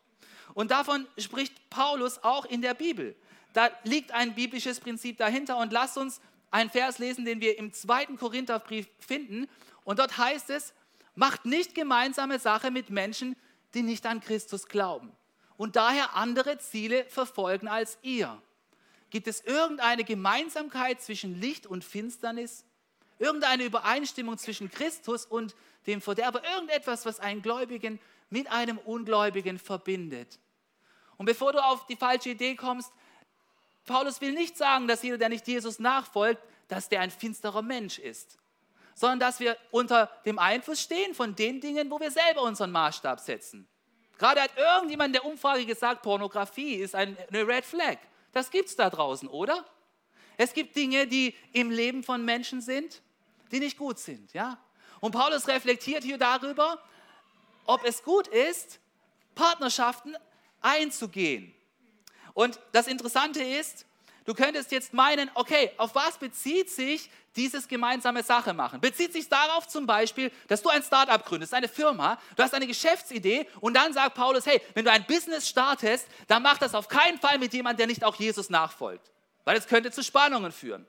Und 0.54 0.72
davon 0.72 1.08
spricht 1.18 1.70
Paulus 1.70 2.24
auch 2.24 2.46
in 2.46 2.62
der 2.62 2.74
Bibel. 2.74 3.16
Da 3.54 3.70
liegt 3.84 4.12
ein 4.12 4.34
biblisches 4.34 4.80
Prinzip 4.80 5.18
dahinter 5.18 5.58
und 5.58 5.72
lasst 5.72 5.98
uns 5.98 6.22
einen 6.50 6.70
Vers 6.70 7.00
lesen, 7.00 7.26
den 7.26 7.42
wir 7.42 7.58
im 7.58 7.74
zweiten 7.74 8.18
Korintherbrief 8.18 8.88
finden. 9.00 9.48
Und 9.84 10.00
dort 10.00 10.18
heißt 10.18 10.50
es, 10.50 10.74
macht 11.16 11.46
nicht 11.46 11.76
gemeinsame 11.76 12.40
Sache 12.40 12.72
mit 12.72 12.90
Menschen, 12.90 13.36
die 13.74 13.84
nicht 13.84 14.06
an 14.06 14.22
Christus 14.22 14.68
glauben 14.68 15.12
und 15.62 15.76
daher 15.76 16.16
andere 16.16 16.58
Ziele 16.58 17.06
verfolgen 17.06 17.68
als 17.68 18.00
ihr. 18.02 18.42
Gibt 19.12 19.28
es 19.28 19.42
irgendeine 19.42 20.04
Gemeinsamkeit 20.06 21.02
zwischen 21.02 21.40
Licht 21.40 21.68
und 21.68 21.84
Finsternis? 21.84 22.66
Irgendeine 23.20 23.66
Übereinstimmung 23.66 24.38
zwischen 24.38 24.72
Christus 24.72 25.26
und 25.26 25.54
dem 25.86 26.02
Verderber? 26.02 26.42
Irgendetwas, 26.44 27.06
was 27.06 27.20
einen 27.20 27.42
Gläubigen 27.42 28.00
mit 28.30 28.50
einem 28.50 28.78
Ungläubigen 28.80 29.60
verbindet? 29.60 30.40
Und 31.18 31.26
bevor 31.26 31.52
du 31.52 31.64
auf 31.64 31.86
die 31.88 31.98
falsche 31.98 32.30
Idee 32.30 32.56
kommst, 32.56 32.92
Paulus 33.86 34.22
will 34.22 34.32
nicht 34.32 34.58
sagen, 34.58 34.88
dass 34.88 35.04
jeder, 35.04 35.18
der 35.18 35.30
nicht 35.30 35.48
Jesus 35.48 35.78
nachfolgt, 35.78 36.42
dass 36.70 36.88
der 36.88 37.02
ein 37.02 37.12
finsterer 37.12 37.62
Mensch 37.62 38.00
ist, 38.00 38.38
sondern 38.96 39.20
dass 39.20 39.42
wir 39.42 39.58
unter 39.72 40.10
dem 40.26 40.40
Einfluss 40.40 40.80
stehen 40.80 41.14
von 41.14 41.36
den 41.36 41.60
Dingen, 41.60 41.92
wo 41.92 42.00
wir 42.00 42.12
selber 42.12 42.44
unseren 42.44 42.72
Maßstab 42.72 43.20
setzen. 43.20 43.68
Gerade 44.18 44.42
hat 44.42 44.56
irgendjemand 44.56 45.08
in 45.08 45.22
der 45.22 45.26
Umfrage 45.26 45.66
gesagt, 45.66 46.02
Pornografie 46.02 46.76
ist 46.76 46.96
eine 46.96 47.18
Red 47.34 47.66
Flag. 47.66 47.98
Das 48.32 48.52
gibt 48.52 48.70
es 48.70 48.76
da 48.76 48.90
draußen, 48.90 49.28
oder? 49.28 49.66
Es 50.38 50.54
gibt 50.54 50.76
Dinge, 50.76 51.08
die 51.08 51.36
im 51.54 51.70
Leben 51.70 52.04
von 52.04 52.24
Menschen 52.24 52.62
sind, 52.62 53.02
die 53.52 53.60
nicht 53.60 53.78
gut 53.78 54.00
sind. 54.00 54.34
Ja? 54.34 54.58
Und 55.00 55.12
Paulus 55.12 55.48
reflektiert 55.48 56.04
hier 56.04 56.18
darüber, 56.18 56.82
ob 57.66 57.84
es 57.86 58.04
gut 58.04 58.28
ist, 58.28 58.80
Partnerschaften 59.36 60.16
einzugehen. 60.62 61.54
Und 62.34 62.60
das 62.72 62.88
Interessante 62.88 63.44
ist, 63.44 63.86
du 64.26 64.34
könntest 64.34 64.72
jetzt 64.72 64.94
meinen, 64.94 65.30
okay, 65.34 65.72
auf 65.78 65.96
was 65.96 66.18
bezieht 66.18 66.70
sich 66.70 67.10
dieses 67.36 67.68
gemeinsame 67.68 68.24
Sache 68.24 68.54
machen? 68.54 68.82
Bezieht 68.82 69.14
sich 69.14 69.30
darauf 69.30 69.68
zum 69.68 69.86
Beispiel, 69.86 70.32
dass 70.48 70.62
du 70.62 70.70
ein 70.70 70.84
Startup 70.84 71.24
gründest, 71.26 71.54
eine 71.54 71.68
Firma, 71.68 72.20
du 72.36 72.44
hast 72.44 72.54
eine 72.54 72.68
Geschäftsidee 72.68 73.48
und 73.60 73.76
dann 73.76 73.94
sagt 73.94 74.16
Paulus, 74.16 74.46
hey, 74.46 74.62
wenn 74.74 74.86
du 74.86 74.92
ein 74.92 75.06
Business 75.06 75.48
startest, 75.48 76.08
dann 76.28 76.44
mach 76.44 76.58
das 76.58 76.76
auf 76.76 76.88
keinen 76.88 77.20
Fall 77.20 77.40
mit 77.40 77.54
jemandem, 77.54 77.78
der 77.78 77.88
nicht 77.88 78.04
auch 78.04 78.16
Jesus 78.16 78.50
nachfolgt, 78.50 79.12
weil 79.46 79.58
es 79.58 79.68
könnte 79.68 79.92
zu 79.92 80.04
Spannungen 80.04 80.52
führen. 80.52 80.86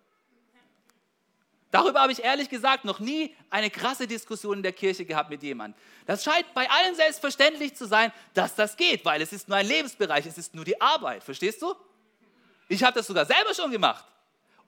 Darüber 1.73 2.03
habe 2.03 2.13
ich 2.13 2.23
ehrlich 2.23 2.51
gesagt 2.51 2.85
noch 2.85 3.01
nie 3.01 3.35
eine 3.49 3.71
krasse 3.71 4.07
Diskussion 4.07 4.59
in 4.59 4.63
der 4.63 4.75
Kirche 4.75 5.07
gehabt 5.07 5.31
mit 5.31 5.43
jemandem. 5.43 5.81
Das 6.05 6.23
scheint 6.23 6.53
bei 6.53 6.69
allen 6.71 6.95
selbstverständlich 6.95 7.75
zu 7.75 7.87
sein, 7.87 8.13
dass 8.35 8.55
das 8.55 8.77
geht, 8.77 9.07
weil 9.07 9.23
es 9.23 9.33
ist 9.33 9.49
nur 9.49 9.57
ein 9.57 9.67
Lebensbereich, 9.67 10.27
es 10.27 10.37
ist 10.37 10.55
nur 10.55 10.67
die 10.67 10.79
Arbeit. 10.79 11.25
Verstehst 11.25 11.63
du? 11.63 11.75
Ich 12.69 12.85
habe 12.85 12.99
das 12.99 13.07
sogar 13.07 13.25
selber 13.25 13.55
schon 13.55 13.71
gemacht. 13.71 14.05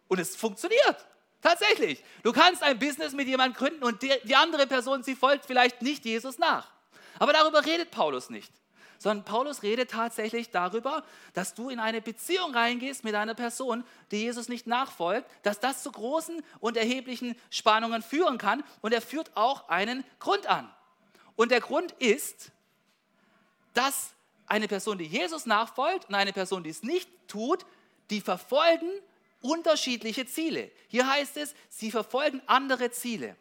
Und 0.09 0.19
es 0.19 0.35
funktioniert. 0.35 1.07
Tatsächlich. 1.45 2.03
Du 2.23 2.33
kannst 2.33 2.63
ein 2.63 2.79
Business 2.79 3.13
mit 3.13 3.29
jemandem 3.29 3.59
gründen 3.59 3.85
und 3.85 4.01
die, 4.01 4.35
andere 4.35 4.67
Person, 4.67 5.03
sie 5.03 5.15
folgt 5.15 5.45
vielleicht 5.45 5.83
nicht 5.83 6.07
Jesus 6.07 6.39
nach. 6.39 6.71
Aber 7.19 7.35
darüber 7.35 7.65
redet 7.65 7.91
Paulus 7.91 8.31
nicht 8.31 8.51
sondern 8.97 9.25
Paulus 9.27 9.63
redet 9.63 9.91
tatsächlich 9.91 10.51
darüber, 10.51 11.05
dass 11.35 11.53
du 11.53 11.69
in 11.69 11.79
eine 11.79 12.01
Beziehung 12.01 12.55
reingehst 12.55 13.05
mit 13.05 13.15
einer 13.15 13.35
Person, 13.35 13.85
die 14.11 14.23
Jesus 14.23 14.49
nicht 14.49 14.67
nachfolgt, 14.67 15.29
dass 15.43 15.61
das 15.61 15.83
zu 15.83 15.93
großen 15.93 16.43
und 16.59 16.79
erheblichen 16.79 17.37
Spannungen 17.51 18.01
führen 18.01 18.39
kann. 18.39 18.65
Und 18.81 18.95
er 18.95 19.03
führt 19.03 19.37
auch 19.37 19.69
einen 19.69 20.05
Grund 20.21 20.47
an. 20.47 20.73
Und 21.37 21.51
der 21.51 21.61
Grund 21.61 21.93
ist, 21.99 22.51
dass 23.75 24.15
eine 24.47 24.69
Person, 24.69 24.97
die 24.97 25.05
Jesus 25.05 25.45
nachfolgt 25.45 26.09
und 26.09 26.15
eine 26.15 26.33
Person, 26.33 26.63
die 26.63 26.71
es 26.71 26.83
nicht 26.83 27.11
tut, 27.29 27.67
die 28.09 28.23
verfolgen 28.23 28.89
unterschiedliche 29.45 30.25
Ziele. 30.25 30.71
Hier 30.89 31.07
heißt 31.07 31.37
es, 31.37 31.55
sie 31.69 31.91
verfolgen 31.91 32.41
andere 32.47 32.91
Ziele. 32.91 33.37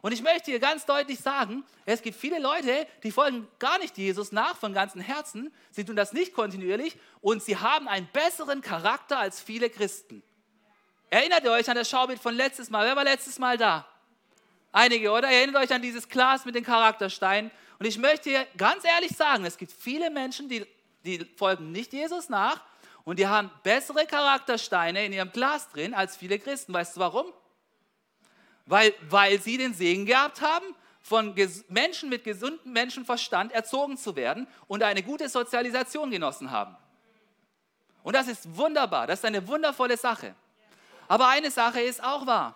Und 0.00 0.12
ich 0.12 0.22
möchte 0.22 0.50
hier 0.50 0.60
ganz 0.60 0.86
deutlich 0.86 1.18
sagen, 1.18 1.64
es 1.86 2.02
gibt 2.02 2.16
viele 2.16 2.38
Leute, 2.38 2.86
die 3.02 3.10
folgen 3.10 3.48
gar 3.58 3.78
nicht 3.78 3.98
Jesus 3.98 4.30
nach 4.30 4.56
von 4.56 4.72
ganzem 4.72 5.00
Herzen. 5.00 5.52
Sie 5.72 5.84
tun 5.84 5.96
das 5.96 6.12
nicht 6.12 6.32
kontinuierlich 6.32 6.96
und 7.20 7.42
sie 7.42 7.56
haben 7.56 7.88
einen 7.88 8.06
besseren 8.12 8.62
Charakter 8.62 9.18
als 9.18 9.40
viele 9.40 9.70
Christen. 9.70 10.22
Erinnert 11.10 11.44
ihr 11.44 11.52
euch 11.52 11.68
an 11.68 11.76
das 11.76 11.90
Schaubild 11.90 12.20
von 12.20 12.34
letztes 12.34 12.70
Mal? 12.70 12.86
Wer 12.86 12.96
war 12.96 13.04
letztes 13.04 13.38
Mal 13.38 13.58
da? 13.58 13.86
Einige, 14.70 15.10
oder? 15.10 15.28
Erinnert 15.28 15.64
euch 15.64 15.72
an 15.72 15.82
dieses 15.82 16.08
Glas 16.08 16.44
mit 16.44 16.54
den 16.54 16.64
Charaktersteinen. 16.64 17.50
Und 17.78 17.86
ich 17.86 17.98
möchte 17.98 18.30
hier 18.30 18.46
ganz 18.56 18.84
ehrlich 18.84 19.16
sagen, 19.16 19.44
es 19.44 19.56
gibt 19.56 19.72
viele 19.72 20.10
Menschen, 20.10 20.48
die, 20.48 20.64
die 21.04 21.24
folgen 21.36 21.72
nicht 21.72 21.92
Jesus 21.92 22.28
nach 22.28 22.60
und 23.04 23.18
die 23.18 23.26
haben 23.26 23.50
bessere 23.62 24.06
Charaktersteine 24.06 25.04
in 25.04 25.12
ihrem 25.12 25.32
Glas 25.32 25.68
drin 25.70 25.94
als 25.94 26.16
viele 26.16 26.38
Christen. 26.38 26.72
Weißt 26.72 26.96
du 26.96 27.00
warum? 27.00 27.32
weil, 28.66 28.94
weil 29.08 29.40
sie 29.40 29.58
den 29.58 29.74
Segen 29.74 30.06
gehabt 30.06 30.40
haben, 30.40 30.64
von 31.00 31.34
Menschen 31.68 32.08
mit 32.08 32.22
gesundem 32.22 32.72
Menschenverstand 32.72 33.52
erzogen 33.52 33.96
zu 33.96 34.14
werden 34.14 34.46
und 34.68 34.84
eine 34.84 35.02
gute 35.02 35.28
Sozialisation 35.28 36.10
genossen 36.10 36.50
haben. 36.50 36.76
Und 38.04 38.14
das 38.14 38.28
ist 38.28 38.56
wunderbar, 38.56 39.06
das 39.06 39.18
ist 39.18 39.24
eine 39.24 39.46
wundervolle 39.48 39.96
Sache. 39.96 40.34
Aber 41.08 41.28
eine 41.28 41.50
Sache 41.50 41.80
ist 41.80 42.02
auch 42.02 42.26
wahr. 42.26 42.54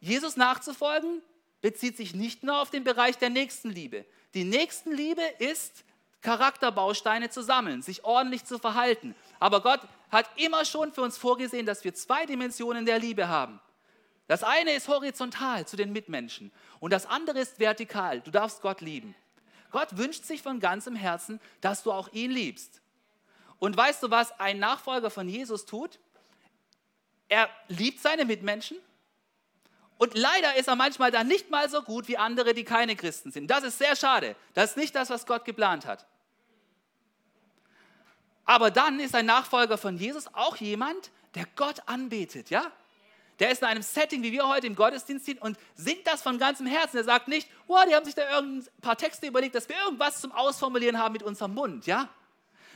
Jesus 0.00 0.36
nachzufolgen 0.36 1.22
bezieht 1.60 1.96
sich 1.96 2.14
nicht 2.14 2.42
nur 2.42 2.60
auf 2.60 2.70
den 2.70 2.84
Bereich 2.84 3.18
der 3.18 3.30
Nächstenliebe. 3.30 4.06
Die 4.34 4.44
Nächstenliebe 4.44 5.22
ist, 5.38 5.84
Charakterbausteine 6.22 7.30
zu 7.30 7.42
sammeln, 7.42 7.82
sich 7.82 8.04
ordentlich 8.04 8.44
zu 8.44 8.58
verhalten. 8.58 9.14
Aber 9.40 9.60
Gott 9.60 9.80
hat 10.10 10.30
immer 10.36 10.64
schon 10.64 10.92
für 10.92 11.02
uns 11.02 11.18
vorgesehen, 11.18 11.66
dass 11.66 11.84
wir 11.84 11.94
zwei 11.94 12.26
Dimensionen 12.26 12.86
der 12.86 12.98
Liebe 12.98 13.28
haben. 13.28 13.60
Das 14.28 14.44
eine 14.44 14.72
ist 14.72 14.88
horizontal 14.88 15.66
zu 15.66 15.76
den 15.76 15.92
Mitmenschen 15.92 16.52
und 16.80 16.92
das 16.92 17.06
andere 17.06 17.40
ist 17.40 17.58
vertikal. 17.58 18.20
Du 18.20 18.30
darfst 18.30 18.62
Gott 18.62 18.80
lieben. 18.80 19.14
Gott 19.72 19.96
wünscht 19.96 20.24
sich 20.24 20.42
von 20.42 20.60
ganzem 20.60 20.94
Herzen, 20.94 21.40
dass 21.60 21.82
du 21.82 21.92
auch 21.92 22.12
ihn 22.12 22.30
liebst. 22.30 22.80
Und 23.58 23.76
weißt 23.76 24.02
du, 24.02 24.10
was 24.10 24.38
ein 24.38 24.58
Nachfolger 24.58 25.10
von 25.10 25.28
Jesus 25.28 25.66
tut? 25.66 25.98
Er 27.28 27.48
liebt 27.68 28.00
seine 28.00 28.24
Mitmenschen 28.24 28.76
und 29.98 30.14
leider 30.14 30.56
ist 30.56 30.68
er 30.68 30.76
manchmal 30.76 31.10
dann 31.10 31.28
nicht 31.28 31.50
mal 31.50 31.68
so 31.70 31.82
gut 31.82 32.08
wie 32.08 32.18
andere, 32.18 32.54
die 32.54 32.64
keine 32.64 32.96
Christen 32.96 33.30
sind. 33.32 33.48
Das 33.50 33.64
ist 33.64 33.78
sehr 33.78 33.96
schade. 33.96 34.36
Das 34.52 34.70
ist 34.70 34.76
nicht 34.76 34.94
das, 34.94 35.10
was 35.10 35.26
Gott 35.26 35.44
geplant 35.44 35.86
hat. 35.86 36.06
Aber 38.44 38.70
dann 38.70 39.00
ist 39.00 39.14
ein 39.14 39.26
Nachfolger 39.26 39.78
von 39.78 39.96
Jesus 39.96 40.26
auch 40.34 40.56
jemand, 40.56 41.10
der 41.34 41.46
Gott 41.56 41.82
anbetet, 41.86 42.50
ja? 42.50 42.70
Der 43.38 43.50
ist 43.50 43.62
in 43.62 43.68
einem 43.68 43.82
Setting, 43.82 44.22
wie 44.22 44.30
wir 44.30 44.46
heute 44.46 44.66
im 44.66 44.76
Gottesdienst 44.76 45.26
sind 45.26 45.42
und 45.42 45.58
singt 45.74 46.06
das 46.06 46.22
von 46.22 46.38
ganzem 46.38 46.66
Herzen. 46.66 46.98
Er 46.98 47.04
sagt 47.04 47.28
nicht, 47.28 47.48
oh, 47.66 47.78
die 47.88 47.94
haben 47.94 48.04
sich 48.04 48.14
da 48.14 48.38
ein 48.38 48.64
paar 48.80 48.96
Texte 48.96 49.26
überlegt, 49.26 49.54
dass 49.54 49.68
wir 49.68 49.76
irgendwas 49.84 50.20
zum 50.20 50.32
Ausformulieren 50.32 50.98
haben 50.98 51.12
mit 51.12 51.22
unserem 51.22 51.54
Mund, 51.54 51.86
ja? 51.86 52.08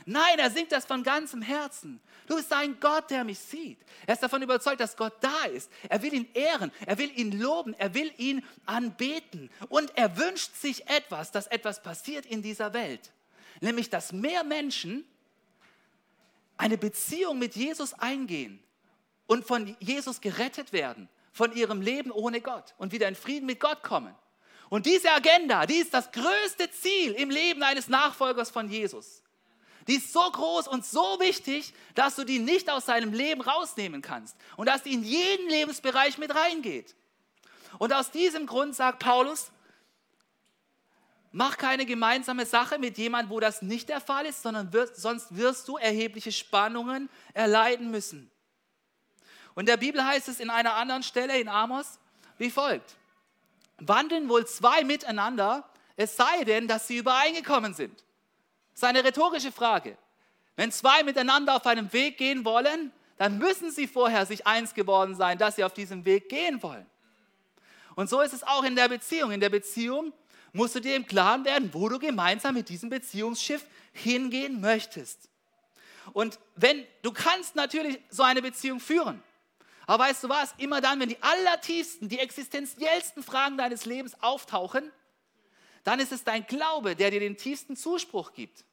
Nein, 0.05 0.39
er 0.39 0.49
singt 0.49 0.71
das 0.71 0.85
von 0.85 1.03
ganzem 1.03 1.41
Herzen. 1.41 1.99
Du 2.27 2.37
bist 2.37 2.51
ein 2.53 2.79
Gott, 2.79 3.09
der 3.11 3.25
mich 3.25 3.39
sieht. 3.39 3.77
Er 4.05 4.13
ist 4.13 4.23
davon 4.23 4.41
überzeugt, 4.41 4.79
dass 4.79 4.95
Gott 4.95 5.13
da 5.19 5.43
ist. 5.45 5.69
Er 5.89 6.01
will 6.01 6.13
ihn 6.13 6.29
ehren, 6.33 6.71
er 6.85 6.97
will 6.97 7.11
ihn 7.19 7.37
loben, 7.37 7.73
er 7.73 7.93
will 7.93 8.13
ihn 8.17 8.45
anbeten. 8.65 9.49
Und 9.67 9.91
er 9.97 10.17
wünscht 10.17 10.55
sich 10.55 10.89
etwas, 10.89 11.31
dass 11.31 11.47
etwas 11.47 11.83
passiert 11.83 12.25
in 12.25 12.41
dieser 12.41 12.73
Welt. 12.73 13.11
Nämlich, 13.59 13.89
dass 13.89 14.13
mehr 14.13 14.45
Menschen 14.45 15.05
eine 16.57 16.77
Beziehung 16.77 17.39
mit 17.39 17.55
Jesus 17.55 17.93
eingehen 17.93 18.61
und 19.27 19.45
von 19.45 19.75
Jesus 19.79 20.21
gerettet 20.21 20.73
werden, 20.73 21.09
von 21.31 21.51
ihrem 21.53 21.81
Leben 21.81 22.11
ohne 22.11 22.41
Gott 22.41 22.73
und 22.77 22.91
wieder 22.91 23.07
in 23.07 23.15
Frieden 23.15 23.45
mit 23.45 23.59
Gott 23.59 23.83
kommen. 23.83 24.13
Und 24.69 24.85
diese 24.85 25.11
Agenda, 25.11 25.65
die 25.65 25.75
ist 25.77 25.93
das 25.93 26.11
größte 26.11 26.69
Ziel 26.71 27.13
im 27.13 27.29
Leben 27.29 27.63
eines 27.63 27.87
Nachfolgers 27.87 28.49
von 28.49 28.69
Jesus. 28.69 29.23
Die 29.87 29.95
ist 29.95 30.11
so 30.11 30.19
groß 30.19 30.67
und 30.67 30.85
so 30.85 31.19
wichtig, 31.19 31.73
dass 31.95 32.15
du 32.15 32.25
die 32.25 32.39
nicht 32.39 32.69
aus 32.69 32.85
seinem 32.85 33.13
Leben 33.13 33.39
rausnehmen 33.39 34.01
kannst 34.01 34.35
und 34.57 34.67
dass 34.67 34.83
die 34.83 34.93
in 34.93 35.03
jeden 35.03 35.49
Lebensbereich 35.49 36.17
mit 36.17 36.35
reingeht. 36.35 36.95
Und 37.79 37.93
aus 37.93 38.11
diesem 38.11 38.47
Grund 38.47 38.75
sagt 38.75 38.99
Paulus, 38.99 39.51
mach 41.37 41.57
keine 41.57 41.85
gemeinsame 41.85 42.47
Sache 42.47 42.79
mit 42.79 42.97
jemandem, 42.97 43.29
wo 43.29 43.39
das 43.39 43.61
nicht 43.61 43.89
der 43.89 44.01
Fall 44.01 44.25
ist, 44.25 44.41
sondern 44.41 44.73
wirst, 44.73 44.95
sonst 44.95 45.37
wirst 45.37 45.67
du 45.67 45.77
erhebliche 45.77 46.31
Spannungen 46.31 47.09
erleiden 47.35 47.91
müssen. 47.91 48.31
Und 49.53 49.67
der 49.67 49.77
Bibel 49.77 50.03
heißt 50.03 50.29
es 50.29 50.39
in 50.39 50.49
einer 50.49 50.73
anderen 50.73 51.03
Stelle 51.03 51.39
in 51.39 51.47
Amos 51.47 51.99
wie 52.39 52.49
folgt. 52.49 52.95
Wandeln 53.77 54.29
wohl 54.29 54.47
zwei 54.47 54.83
miteinander, 54.83 55.69
es 55.95 56.15
sei 56.15 56.43
denn, 56.43 56.67
dass 56.67 56.87
sie 56.87 56.97
übereingekommen 56.97 57.75
sind. 57.75 57.95
Das 58.73 58.81
ist 58.81 58.83
eine 58.83 59.03
rhetorische 59.03 59.51
Frage. 59.51 59.95
Wenn 60.55 60.71
zwei 60.71 61.03
miteinander 61.03 61.55
auf 61.55 61.67
einem 61.67 61.93
Weg 61.93 62.17
gehen 62.17 62.45
wollen, 62.45 62.91
dann 63.19 63.37
müssen 63.37 63.69
sie 63.69 63.85
vorher 63.85 64.25
sich 64.25 64.47
eins 64.47 64.73
geworden 64.73 65.13
sein, 65.13 65.37
dass 65.37 65.55
sie 65.55 65.63
auf 65.63 65.73
diesem 65.73 66.03
Weg 66.03 66.29
gehen 66.29 66.63
wollen. 66.63 66.87
Und 67.93 68.09
so 68.09 68.21
ist 68.21 68.33
es 68.33 68.43
auch 68.43 68.63
in 68.63 68.75
der 68.75 68.87
Beziehung. 68.87 69.31
In 69.31 69.39
der 69.39 69.49
Beziehung 69.49 70.13
musst 70.57 70.75
du 70.75 70.81
dir 70.81 70.95
im 70.95 71.05
Klaren 71.05 71.45
werden, 71.45 71.73
wo 71.73 71.87
du 71.87 71.99
gemeinsam 71.99 72.55
mit 72.55 72.67
diesem 72.67 72.89
Beziehungsschiff 72.89 73.65
hingehen 73.93 74.59
möchtest. 74.59 75.29
Und 76.13 76.39
wenn 76.55 76.85
du 77.03 77.11
kannst 77.11 77.55
natürlich 77.55 77.99
so 78.09 78.23
eine 78.23 78.41
Beziehung 78.41 78.79
führen. 78.79 79.23
Aber 79.85 80.03
weißt 80.03 80.23
du 80.23 80.29
was? 80.29 80.53
Immer 80.57 80.81
dann, 80.81 80.99
wenn 80.99 81.09
die 81.09 81.21
allertiefsten, 81.21 82.09
die 82.09 82.19
existenziellsten 82.19 83.23
Fragen 83.23 83.57
deines 83.57 83.85
Lebens 83.85 84.21
auftauchen, 84.21 84.91
dann 85.83 85.99
ist 85.99 86.11
es 86.11 86.23
dein 86.23 86.45
Glaube, 86.45 86.95
der 86.95 87.11
dir 87.11 87.21
den 87.21 87.37
tiefsten 87.37 87.77
Zuspruch 87.77 88.33
gibt. 88.33 88.65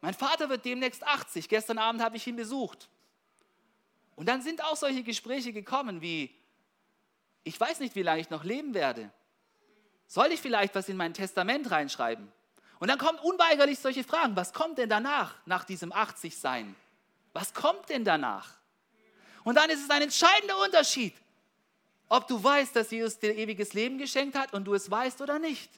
Mein 0.00 0.14
Vater 0.14 0.48
wird 0.48 0.64
demnächst 0.64 1.04
80. 1.04 1.48
Gestern 1.48 1.78
Abend 1.78 2.02
habe 2.02 2.16
ich 2.16 2.26
ihn 2.26 2.36
besucht. 2.36 2.88
Und 4.16 4.26
dann 4.26 4.42
sind 4.42 4.64
auch 4.64 4.76
solche 4.76 5.02
Gespräche 5.02 5.52
gekommen 5.52 6.00
wie, 6.00 6.34
ich 7.44 7.58
weiß 7.58 7.80
nicht, 7.80 7.94
wie 7.94 8.02
lange 8.02 8.20
ich 8.20 8.30
noch 8.30 8.44
leben 8.44 8.74
werde. 8.74 9.12
Soll 10.08 10.32
ich 10.32 10.40
vielleicht 10.40 10.74
was 10.74 10.88
in 10.88 10.96
mein 10.96 11.12
Testament 11.12 11.70
reinschreiben? 11.70 12.32
Und 12.80 12.88
dann 12.88 12.98
kommen 12.98 13.18
unweigerlich 13.18 13.78
solche 13.78 14.02
Fragen. 14.02 14.34
Was 14.36 14.52
kommt 14.52 14.78
denn 14.78 14.88
danach, 14.88 15.34
nach 15.44 15.64
diesem 15.64 15.92
80-Sein? 15.92 16.74
Was 17.34 17.52
kommt 17.52 17.90
denn 17.90 18.04
danach? 18.04 18.54
Und 19.44 19.56
dann 19.56 19.68
ist 19.68 19.84
es 19.84 19.90
ein 19.90 20.02
entscheidender 20.02 20.60
Unterschied, 20.64 21.14
ob 22.08 22.26
du 22.26 22.42
weißt, 22.42 22.74
dass 22.74 22.90
Jesus 22.90 23.18
dir 23.18 23.36
ewiges 23.36 23.74
Leben 23.74 23.98
geschenkt 23.98 24.36
hat 24.36 24.54
und 24.54 24.64
du 24.64 24.74
es 24.74 24.90
weißt 24.90 25.20
oder 25.20 25.38
nicht. 25.38 25.70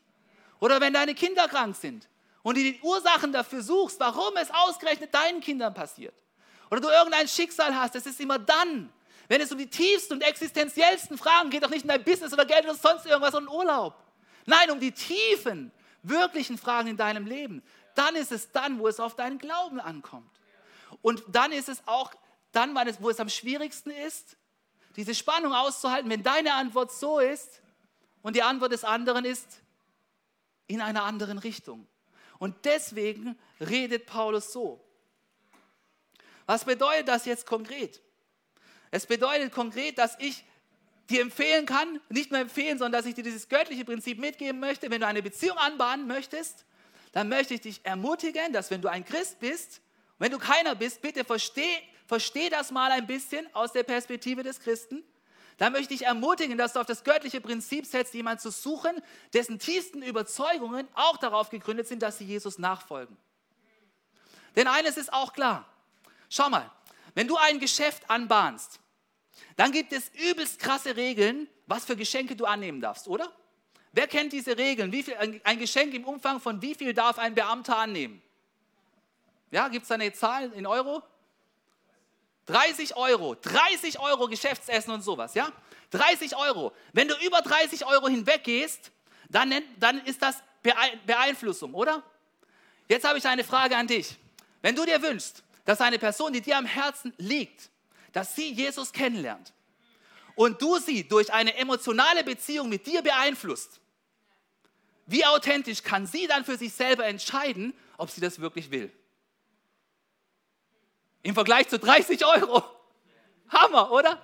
Oder 0.60 0.80
wenn 0.80 0.92
deine 0.92 1.14
Kinder 1.14 1.48
krank 1.48 1.74
sind 1.74 2.08
und 2.42 2.56
du 2.56 2.62
die 2.62 2.78
Ursachen 2.82 3.32
dafür 3.32 3.62
suchst, 3.62 3.98
warum 3.98 4.36
es 4.36 4.48
ausgerechnet 4.52 5.12
deinen 5.12 5.40
Kindern 5.40 5.74
passiert. 5.74 6.14
Oder 6.70 6.80
du 6.80 6.88
irgendein 6.88 7.26
Schicksal 7.26 7.74
hast, 7.74 7.96
es 7.96 8.06
ist 8.06 8.20
immer 8.20 8.38
dann, 8.38 8.92
wenn 9.26 9.40
es 9.40 9.50
um 9.50 9.58
die 9.58 9.66
tiefsten 9.66 10.14
und 10.14 10.22
existenziellsten 10.22 11.18
Fragen 11.18 11.50
geht, 11.50 11.64
doch 11.64 11.70
nicht 11.70 11.82
um 11.82 11.88
dein 11.88 12.04
Business 12.04 12.32
oder 12.32 12.44
Geld 12.44 12.64
oder 12.64 12.74
sonst 12.74 13.06
irgendwas 13.06 13.34
oder 13.34 13.50
Urlaub. 13.50 13.94
Nein, 14.46 14.70
um 14.70 14.80
die 14.80 14.92
tiefen, 14.92 15.72
wirklichen 16.02 16.58
Fragen 16.58 16.88
in 16.88 16.96
deinem 16.96 17.26
Leben. 17.26 17.62
Dann 17.94 18.16
ist 18.16 18.32
es 18.32 18.50
dann, 18.52 18.78
wo 18.78 18.88
es 18.88 19.00
auf 19.00 19.16
deinen 19.16 19.38
Glauben 19.38 19.80
ankommt. 19.80 20.30
Und 21.02 21.22
dann 21.28 21.52
ist 21.52 21.68
es 21.68 21.82
auch 21.86 22.12
dann, 22.52 22.74
wo 23.00 23.10
es 23.10 23.20
am 23.20 23.28
schwierigsten 23.28 23.90
ist, 23.90 24.36
diese 24.96 25.14
Spannung 25.14 25.54
auszuhalten, 25.54 26.10
wenn 26.10 26.22
deine 26.22 26.54
Antwort 26.54 26.92
so 26.92 27.20
ist 27.20 27.62
und 28.22 28.34
die 28.34 28.42
Antwort 28.42 28.72
des 28.72 28.84
anderen 28.84 29.24
ist 29.24 29.62
in 30.66 30.80
einer 30.80 31.04
anderen 31.04 31.38
Richtung. 31.38 31.86
Und 32.38 32.64
deswegen 32.64 33.38
redet 33.60 34.06
Paulus 34.06 34.52
so. 34.52 34.84
Was 36.46 36.64
bedeutet 36.64 37.08
das 37.08 37.26
jetzt 37.26 37.46
konkret? 37.46 38.00
Es 38.90 39.06
bedeutet 39.06 39.52
konkret, 39.52 39.98
dass 39.98 40.18
ich 40.18 40.44
dir 41.10 41.20
empfehlen 41.20 41.66
kann, 41.66 42.00
nicht 42.08 42.30
nur 42.30 42.40
empfehlen, 42.40 42.78
sondern 42.78 43.00
dass 43.00 43.06
ich 43.06 43.14
dir 43.14 43.24
dieses 43.24 43.48
göttliche 43.48 43.84
Prinzip 43.84 44.18
mitgeben 44.18 44.60
möchte. 44.60 44.90
Wenn 44.90 45.00
du 45.00 45.06
eine 45.06 45.22
Beziehung 45.22 45.58
anbahnen 45.58 46.06
möchtest, 46.06 46.64
dann 47.12 47.28
möchte 47.28 47.54
ich 47.54 47.60
dich 47.60 47.80
ermutigen, 47.84 48.52
dass 48.52 48.70
wenn 48.70 48.80
du 48.80 48.88
ein 48.88 49.04
Christ 49.04 49.40
bist, 49.40 49.80
wenn 50.18 50.30
du 50.30 50.38
keiner 50.38 50.74
bist, 50.74 51.02
bitte 51.02 51.24
versteh, 51.24 51.82
versteh 52.06 52.48
das 52.48 52.70
mal 52.70 52.90
ein 52.92 53.06
bisschen 53.06 53.52
aus 53.54 53.72
der 53.72 53.82
Perspektive 53.82 54.42
des 54.42 54.60
Christen. 54.60 55.02
Dann 55.58 55.72
möchte 55.72 55.92
ich 55.92 56.06
ermutigen, 56.06 56.56
dass 56.56 56.72
du 56.72 56.80
auf 56.80 56.86
das 56.86 57.04
göttliche 57.04 57.40
Prinzip 57.40 57.84
setzt, 57.84 58.14
jemanden 58.14 58.40
zu 58.40 58.50
suchen, 58.50 59.02
dessen 59.34 59.58
tiefsten 59.58 60.02
Überzeugungen 60.02 60.88
auch 60.94 61.18
darauf 61.18 61.50
gegründet 61.50 61.86
sind, 61.86 62.02
dass 62.02 62.18
sie 62.18 62.24
Jesus 62.24 62.58
nachfolgen. 62.58 63.16
Denn 64.56 64.66
eines 64.66 64.96
ist 64.96 65.12
auch 65.12 65.32
klar. 65.32 65.66
Schau 66.28 66.48
mal, 66.48 66.70
wenn 67.14 67.28
du 67.28 67.36
ein 67.36 67.60
Geschäft 67.60 68.08
anbahnst, 68.08 68.79
dann 69.56 69.72
gibt 69.72 69.92
es 69.92 70.10
übelst 70.10 70.58
krasse 70.58 70.96
Regeln, 70.96 71.48
was 71.66 71.84
für 71.84 71.96
Geschenke 71.96 72.36
du 72.36 72.44
annehmen 72.44 72.80
darfst, 72.80 73.08
oder? 73.08 73.30
Wer 73.92 74.06
kennt 74.06 74.32
diese 74.32 74.56
Regeln? 74.56 74.92
Viel, 74.92 75.16
ein 75.42 75.58
Geschenk 75.58 75.94
im 75.94 76.04
Umfang 76.04 76.40
von 76.40 76.62
wie 76.62 76.74
viel 76.74 76.94
darf 76.94 77.18
ein 77.18 77.34
Beamter 77.34 77.76
annehmen? 77.76 78.22
Ja, 79.50 79.68
gibt 79.68 79.82
es 79.82 79.88
da 79.88 79.96
eine 79.96 80.12
Zahl 80.12 80.52
in 80.52 80.66
Euro? 80.66 81.02
30 82.46 82.96
Euro, 82.96 83.34
30 83.34 83.98
Euro 84.00 84.28
Geschäftsessen 84.28 84.92
und 84.92 85.02
sowas, 85.02 85.34
ja? 85.34 85.52
30 85.90 86.36
Euro. 86.36 86.72
Wenn 86.92 87.08
du 87.08 87.14
über 87.24 87.40
30 87.42 87.84
Euro 87.84 88.08
hinweggehst, 88.08 88.90
dann, 89.28 89.52
dann 89.78 90.04
ist 90.04 90.22
das 90.22 90.36
Beeinflussung, 91.06 91.74
oder? 91.74 92.02
Jetzt 92.88 93.06
habe 93.06 93.18
ich 93.18 93.26
eine 93.26 93.44
Frage 93.44 93.76
an 93.76 93.86
dich. 93.86 94.16
Wenn 94.62 94.74
du 94.74 94.84
dir 94.84 95.00
wünschst, 95.00 95.42
dass 95.64 95.80
eine 95.80 95.98
Person, 95.98 96.32
die 96.32 96.40
dir 96.40 96.58
am 96.58 96.66
Herzen 96.66 97.12
liegt, 97.18 97.69
dass 98.12 98.34
sie 98.34 98.52
Jesus 98.52 98.92
kennenlernt 98.92 99.52
und 100.34 100.60
du 100.60 100.78
sie 100.78 101.06
durch 101.06 101.32
eine 101.32 101.54
emotionale 101.56 102.24
Beziehung 102.24 102.68
mit 102.68 102.86
dir 102.86 103.02
beeinflusst, 103.02 103.80
wie 105.06 105.24
authentisch 105.24 105.82
kann 105.82 106.06
sie 106.06 106.26
dann 106.26 106.44
für 106.44 106.56
sich 106.56 106.72
selber 106.72 107.04
entscheiden, 107.06 107.74
ob 107.96 108.10
sie 108.10 108.20
das 108.20 108.40
wirklich 108.40 108.70
will? 108.70 108.92
Im 111.22 111.34
Vergleich 111.34 111.68
zu 111.68 111.78
30 111.78 112.24
Euro. 112.24 112.62
Hammer, 113.48 113.90
oder? 113.90 114.20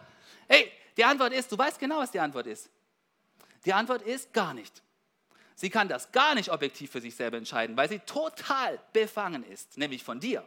Hey, 0.49 0.71
die 0.97 1.05
Antwort 1.05 1.33
ist, 1.33 1.51
du 1.51 1.59
weißt 1.59 1.79
genau, 1.79 1.99
was 1.99 2.11
die 2.11 2.21
Antwort 2.21 2.47
ist. 2.47 2.71
Die 3.65 3.73
Antwort 3.73 4.03
ist 4.03 4.33
gar 4.33 4.55
nicht. 4.55 4.83
Sie 5.57 5.71
kann 5.71 5.89
das 5.89 6.13
gar 6.13 6.35
nicht 6.35 6.51
objektiv 6.51 6.91
für 6.91 7.01
sich 7.01 7.17
selber 7.17 7.37
entscheiden, 7.37 7.77
weil 7.77 7.89
sie 7.89 7.99
total 8.01 8.79
befangen 8.93 9.43
ist, 9.43 9.77
nämlich 9.79 10.05
von 10.05 10.21
dir, 10.21 10.47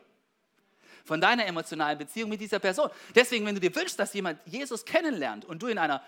von 1.06 1.22
deiner 1.22 1.46
emotionalen 1.46 1.98
Beziehung 1.98 2.30
mit 2.30 2.42
dieser 2.42 2.60
Person. 2.60 2.90
Deswegen, 3.16 3.46
wenn 3.46 3.56
du 3.56 3.62
dir 3.62 3.76
wünschst, 3.76 4.00
dass 4.00 4.14
jemand 4.14 4.40
Jesus 4.46 4.86
kennenlernt 4.86 5.46
und 5.46 5.62
du 5.62 5.68
in 5.68 5.78
einer 5.78 6.04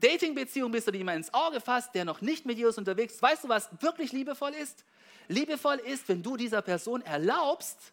Dating-Beziehung 0.00 0.70
bist 0.70 0.88
oder 0.88 0.96
jemand 0.96 1.18
ins 1.18 1.34
Auge 1.34 1.60
fasst, 1.60 1.94
der 1.94 2.04
noch 2.04 2.20
nicht 2.20 2.46
mit 2.46 2.56
Jesus 2.56 2.78
unterwegs 2.78 3.14
ist, 3.14 3.22
weißt 3.22 3.44
du, 3.44 3.48
was 3.48 3.68
wirklich 3.80 4.12
liebevoll 4.12 4.52
ist? 4.54 4.84
Liebevoll 5.28 5.76
ist, 5.76 6.08
wenn 6.08 6.22
du 6.22 6.36
dieser 6.36 6.62
Person 6.62 7.02
erlaubst, 7.02 7.92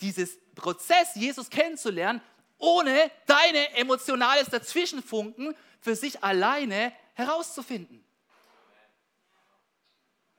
dieses 0.00 0.38
Prozess, 0.54 1.14
Jesus 1.14 1.48
kennenzulernen, 1.48 2.20
ohne 2.58 3.10
deine 3.26 3.76
emotionales 3.76 4.48
Dazwischenfunken 4.48 5.56
für 5.80 5.96
sich 5.96 6.22
alleine 6.22 6.92
herauszufinden. 7.14 8.04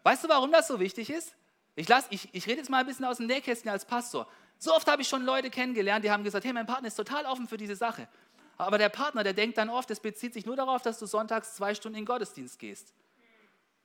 Weißt 0.04 0.24
du, 0.24 0.30
warum 0.30 0.52
das 0.52 0.68
so 0.68 0.80
wichtig 0.80 1.10
ist? 1.10 1.34
Ich, 1.76 1.88
ich, 2.10 2.30
ich 2.34 2.48
rede 2.48 2.58
jetzt 2.60 2.70
mal 2.70 2.80
ein 2.80 2.86
bisschen 2.86 3.06
aus 3.06 3.18
dem 3.18 3.26
Nähkästchen 3.26 3.72
als 3.72 3.86
Pastor. 3.86 4.28
So 4.64 4.74
oft 4.74 4.88
habe 4.88 5.02
ich 5.02 5.10
schon 5.10 5.24
Leute 5.26 5.50
kennengelernt, 5.50 6.06
die 6.06 6.10
haben 6.10 6.24
gesagt, 6.24 6.46
hey, 6.46 6.54
mein 6.54 6.66
Partner 6.66 6.88
ist 6.88 6.96
total 6.96 7.26
offen 7.26 7.50
für 7.50 7.58
diese 7.58 7.76
Sache. 7.76 8.08
Aber 8.58 8.78
der 8.78 8.88
Partner, 8.88 9.22
der 9.22 9.34
denkt 9.34 9.58
dann 9.58 9.70
oft, 9.70 9.92
es 9.92 10.00
bezieht 10.00 10.34
sich 10.34 10.46
nur 10.46 10.56
darauf, 10.56 10.82
dass 10.82 11.00
du 11.00 11.06
sonntags 11.06 11.56
zwei 11.56 11.76
Stunden 11.76 11.98
in 11.98 12.04
den 12.04 12.06
Gottesdienst 12.06 12.58
gehst. 12.60 12.94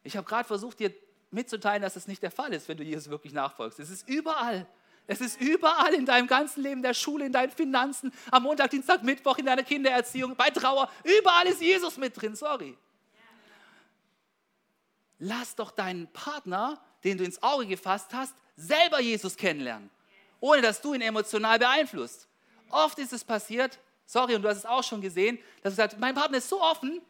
Ich 0.04 0.16
habe 0.16 0.24
gerade 0.24 0.46
versucht, 0.46 0.78
dir 0.78 0.94
mitzuteilen, 1.32 1.82
dass 1.82 1.94
das 1.94 2.06
nicht 2.06 2.22
der 2.22 2.30
Fall 2.30 2.52
ist, 2.52 2.68
wenn 2.68 2.76
du 2.76 2.84
Jesus 2.84 3.10
wirklich 3.10 3.32
nachfolgst. 3.32 3.80
Es 3.80 3.90
ist 3.90 4.08
überall 4.08 4.68
Es 5.08 5.20
ist 5.20 5.40
überall 5.40 5.94
in 5.94 6.06
deinem 6.06 6.28
ganzen 6.28 6.62
Leben, 6.62 6.80
der 6.80 6.94
Schule, 6.94 7.26
in 7.26 7.32
deinen 7.32 7.50
Finanzen, 7.50 8.12
am 8.30 8.44
Montag, 8.44 8.70
Dienstag, 8.70 9.02
Mittwoch, 9.02 9.38
in 9.38 9.46
deiner 9.46 9.64
Kindererziehung, 9.64 10.36
bei 10.36 10.50
Trauer. 10.50 10.88
Überall 11.02 11.46
ist 11.48 11.60
Jesus 11.60 11.96
mit 11.96 12.20
drin, 12.20 12.36
sorry. 12.36 12.78
Lass 15.18 15.56
doch 15.56 15.72
deinen 15.72 16.06
Partner, 16.12 16.80
den 17.02 17.18
du 17.18 17.24
ins 17.24 17.42
Auge 17.42 17.66
gefasst 17.66 18.14
hast, 18.14 18.36
selber 18.54 19.00
Jesus 19.00 19.36
kennenlernen, 19.36 19.90
ohne 20.40 20.62
dass 20.62 20.80
du 20.80 20.94
ihn 20.94 21.00
emotional 21.00 21.58
beeinflusst. 21.58 22.28
Oft 22.70 22.98
ist 22.98 23.12
es 23.12 23.24
passiert, 23.24 23.78
sorry, 24.06 24.34
und 24.34 24.42
du 24.42 24.48
hast 24.48 24.58
es 24.58 24.66
auch 24.66 24.84
schon 24.84 25.00
gesehen, 25.00 25.38
dass 25.62 25.72
du 25.74 25.76
sagst, 25.76 25.98
mein 25.98 26.14
Partner 26.14 26.38
ist 26.38 26.48
so 26.48 26.60
offen 26.60 27.00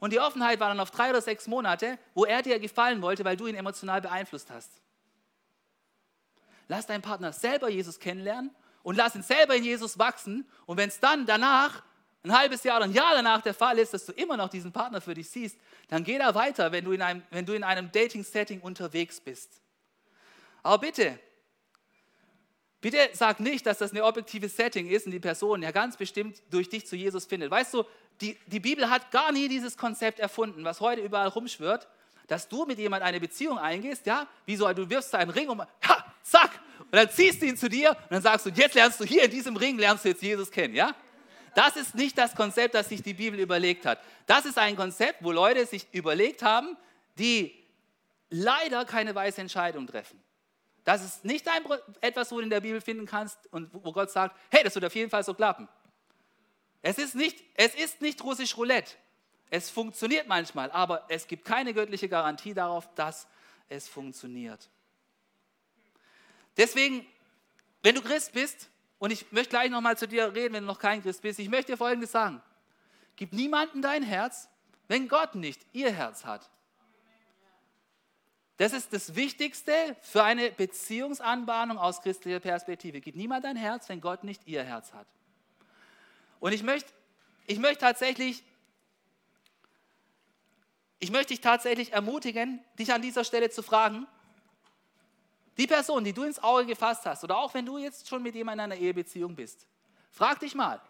und 0.00 0.12
die 0.12 0.20
Offenheit 0.20 0.60
war 0.60 0.68
dann 0.68 0.80
auf 0.80 0.90
drei 0.90 1.10
oder 1.10 1.20
sechs 1.20 1.46
Monate, 1.46 1.98
wo 2.14 2.24
er 2.24 2.42
dir 2.42 2.58
gefallen 2.58 3.02
wollte, 3.02 3.24
weil 3.24 3.36
du 3.36 3.46
ihn 3.46 3.56
emotional 3.56 4.00
beeinflusst 4.00 4.50
hast. 4.50 4.70
Lass 6.68 6.86
deinen 6.86 7.02
Partner 7.02 7.32
selber 7.32 7.68
Jesus 7.68 7.98
kennenlernen 7.98 8.54
und 8.82 8.96
lass 8.96 9.14
ihn 9.14 9.22
selber 9.22 9.56
in 9.56 9.64
Jesus 9.64 9.98
wachsen. 9.98 10.46
Und 10.66 10.76
wenn 10.76 10.88
es 10.88 11.00
dann 11.00 11.26
danach, 11.26 11.82
ein 12.22 12.36
halbes 12.36 12.62
Jahr 12.62 12.76
oder 12.76 12.84
ein 12.84 12.92
Jahr 12.92 13.14
danach 13.14 13.42
der 13.42 13.54
Fall 13.54 13.78
ist, 13.78 13.94
dass 13.94 14.04
du 14.04 14.12
immer 14.12 14.36
noch 14.36 14.48
diesen 14.48 14.72
Partner 14.72 15.00
für 15.00 15.14
dich 15.14 15.30
siehst, 15.30 15.58
dann 15.88 16.04
geh 16.04 16.18
da 16.18 16.34
weiter, 16.34 16.70
wenn 16.72 16.84
du 16.84 16.92
in 16.92 17.00
einem, 17.00 17.22
wenn 17.30 17.46
du 17.46 17.54
in 17.54 17.64
einem 17.64 17.90
Dating-Setting 17.90 18.60
unterwegs 18.60 19.20
bist. 19.20 19.62
Aber 20.62 20.78
bitte, 20.78 21.18
bitte 22.80 22.98
sag 23.12 23.40
nicht, 23.40 23.66
dass 23.66 23.78
das 23.78 23.92
ein 23.92 24.00
objektives 24.00 24.56
Setting 24.56 24.88
ist 24.88 25.06
und 25.06 25.12
die 25.12 25.20
Person 25.20 25.62
ja 25.62 25.70
ganz 25.70 25.96
bestimmt 25.96 26.40
durch 26.50 26.68
dich 26.68 26.86
zu 26.86 26.96
Jesus 26.96 27.26
findet. 27.26 27.50
Weißt 27.50 27.74
du, 27.74 27.84
die, 28.20 28.36
die 28.46 28.60
Bibel 28.60 28.88
hat 28.90 29.10
gar 29.10 29.32
nie 29.32 29.48
dieses 29.48 29.76
Konzept 29.76 30.18
erfunden, 30.18 30.64
was 30.64 30.80
heute 30.80 31.02
überall 31.02 31.28
rumschwirrt, 31.28 31.88
dass 32.26 32.48
du 32.48 32.66
mit 32.66 32.78
jemandem 32.78 33.08
eine 33.08 33.20
Beziehung 33.20 33.58
eingehst, 33.58 34.06
ja, 34.06 34.26
wie 34.44 34.56
so, 34.56 34.70
du 34.72 34.88
wirfst 34.88 35.14
da 35.14 35.18
einen 35.18 35.30
Ring 35.30 35.48
um, 35.48 35.60
ha, 35.60 36.14
zack, 36.22 36.60
und 36.78 36.94
dann 36.94 37.10
ziehst 37.10 37.42
du 37.42 37.46
ihn 37.46 37.56
zu 37.56 37.68
dir 37.68 37.90
und 37.90 38.10
dann 38.10 38.22
sagst 38.22 38.46
du, 38.46 38.50
jetzt 38.50 38.74
lernst 38.74 39.00
du 39.00 39.04
hier 39.04 39.24
in 39.24 39.30
diesem 39.30 39.56
Ring, 39.56 39.78
lernst 39.78 40.04
du 40.04 40.10
jetzt 40.10 40.22
Jesus 40.22 40.50
kennen, 40.50 40.74
ja? 40.74 40.94
Das 41.54 41.76
ist 41.76 41.94
nicht 41.94 42.16
das 42.16 42.34
Konzept, 42.34 42.74
das 42.74 42.88
sich 42.88 43.02
die 43.02 43.14
Bibel 43.14 43.40
überlegt 43.40 43.84
hat. 43.84 44.00
Das 44.26 44.44
ist 44.44 44.58
ein 44.58 44.76
Konzept, 44.76 45.24
wo 45.24 45.32
Leute 45.32 45.66
sich 45.66 45.86
überlegt 45.92 46.42
haben, 46.42 46.76
die 47.18 47.54
leider 48.30 48.84
keine 48.84 49.14
weise 49.14 49.40
Entscheidung 49.40 49.86
treffen. 49.86 50.20
Das 50.88 51.04
ist 51.04 51.22
nicht 51.22 51.46
ein, 51.48 51.62
etwas, 52.00 52.32
wo 52.32 52.36
du 52.36 52.44
in 52.44 52.48
der 52.48 52.62
Bibel 52.62 52.80
finden 52.80 53.04
kannst 53.04 53.36
und 53.52 53.68
wo 53.74 53.92
Gott 53.92 54.10
sagt, 54.10 54.34
hey, 54.50 54.64
das 54.64 54.74
wird 54.74 54.86
auf 54.86 54.94
jeden 54.94 55.10
Fall 55.10 55.22
so 55.22 55.34
klappen. 55.34 55.68
Es 56.80 56.96
ist 56.96 57.14
nicht, 57.14 57.44
es 57.56 57.74
ist 57.74 58.00
nicht 58.00 58.24
russisch 58.24 58.56
Roulette. 58.56 58.94
Es 59.50 59.68
funktioniert 59.68 60.28
manchmal, 60.28 60.70
aber 60.70 61.04
es 61.10 61.26
gibt 61.26 61.44
keine 61.44 61.74
göttliche 61.74 62.08
Garantie 62.08 62.54
darauf, 62.54 62.88
dass 62.94 63.26
es 63.68 63.86
funktioniert. 63.86 64.70
Deswegen, 66.56 67.04
wenn 67.82 67.94
du 67.94 68.00
Christ 68.00 68.32
bist, 68.32 68.70
und 68.98 69.10
ich 69.10 69.30
möchte 69.30 69.50
gleich 69.50 69.68
nochmal 69.68 69.98
zu 69.98 70.08
dir 70.08 70.34
reden, 70.34 70.54
wenn 70.54 70.62
du 70.62 70.68
noch 70.68 70.78
kein 70.78 71.02
Christ 71.02 71.20
bist, 71.20 71.38
ich 71.38 71.50
möchte 71.50 71.72
dir 71.72 71.76
Folgendes 71.76 72.12
sagen. 72.12 72.40
Gib 73.16 73.34
niemandem 73.34 73.82
dein 73.82 74.02
Herz, 74.02 74.48
wenn 74.86 75.06
Gott 75.06 75.34
nicht 75.34 75.66
ihr 75.74 75.92
Herz 75.92 76.24
hat. 76.24 76.48
Das 78.58 78.72
ist 78.72 78.92
das 78.92 79.14
Wichtigste 79.14 79.72
für 80.02 80.24
eine 80.24 80.50
Beziehungsanbahnung 80.50 81.78
aus 81.78 82.02
christlicher 82.02 82.40
Perspektive. 82.40 83.00
Gib 83.00 83.14
niemand 83.14 83.44
dein 83.44 83.56
Herz, 83.56 83.88
wenn 83.88 84.00
Gott 84.00 84.24
nicht 84.24 84.46
ihr 84.46 84.64
Herz 84.64 84.92
hat. 84.92 85.06
Und 86.40 86.52
ich 86.52 86.64
möchte, 86.64 86.92
ich 87.46 87.60
möchte 87.60 87.78
tatsächlich, 87.78 88.42
ich 90.98 91.12
möchte 91.12 91.28
dich 91.28 91.40
tatsächlich 91.40 91.92
ermutigen, 91.92 92.60
dich 92.76 92.92
an 92.92 93.00
dieser 93.00 93.22
Stelle 93.22 93.48
zu 93.48 93.62
fragen, 93.62 94.08
die 95.56 95.68
Person, 95.68 96.02
die 96.02 96.12
du 96.12 96.24
ins 96.24 96.42
Auge 96.42 96.66
gefasst 96.66 97.06
hast, 97.06 97.22
oder 97.22 97.38
auch 97.38 97.54
wenn 97.54 97.64
du 97.64 97.78
jetzt 97.78 98.08
schon 98.08 98.24
mit 98.24 98.34
jemandem 98.34 98.66
in 98.66 98.72
einer 98.72 98.80
Ehebeziehung 98.80 99.36
bist, 99.36 99.68
frag 100.10 100.40
dich 100.40 100.56
mal, 100.56 100.80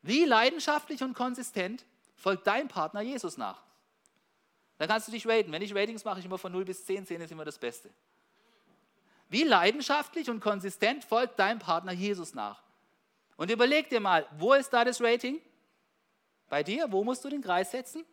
wie 0.00 0.24
leidenschaftlich 0.24 1.02
und 1.02 1.12
konsistent 1.12 1.84
folgt 2.16 2.46
dein 2.46 2.68
Partner 2.68 3.02
Jesus 3.02 3.36
nach? 3.36 3.62
Da 4.80 4.86
kannst 4.86 5.08
du 5.08 5.12
dich 5.12 5.26
raten. 5.28 5.52
Wenn 5.52 5.60
ich 5.60 5.74
Ratings 5.74 6.06
mache, 6.06 6.20
ich 6.20 6.24
immer 6.24 6.38
von 6.38 6.50
0 6.52 6.64
bis 6.64 6.86
10, 6.86 7.04
10 7.04 7.20
ist 7.20 7.30
immer 7.30 7.44
das 7.44 7.58
Beste. 7.58 7.90
Wie 9.28 9.42
leidenschaftlich 9.42 10.30
und 10.30 10.40
konsistent 10.40 11.04
folgt 11.04 11.38
dein 11.38 11.58
Partner 11.58 11.92
Jesus 11.92 12.32
nach? 12.32 12.62
Und 13.36 13.50
überleg 13.50 13.90
dir 13.90 14.00
mal, 14.00 14.26
wo 14.38 14.54
ist 14.54 14.70
da 14.70 14.82
das 14.82 15.02
Rating? 15.02 15.38
Bei 16.48 16.62
dir, 16.62 16.90
wo 16.90 17.04
musst 17.04 17.22
du 17.22 17.28
den 17.28 17.42
Kreis 17.42 17.70
setzen? 17.70 18.06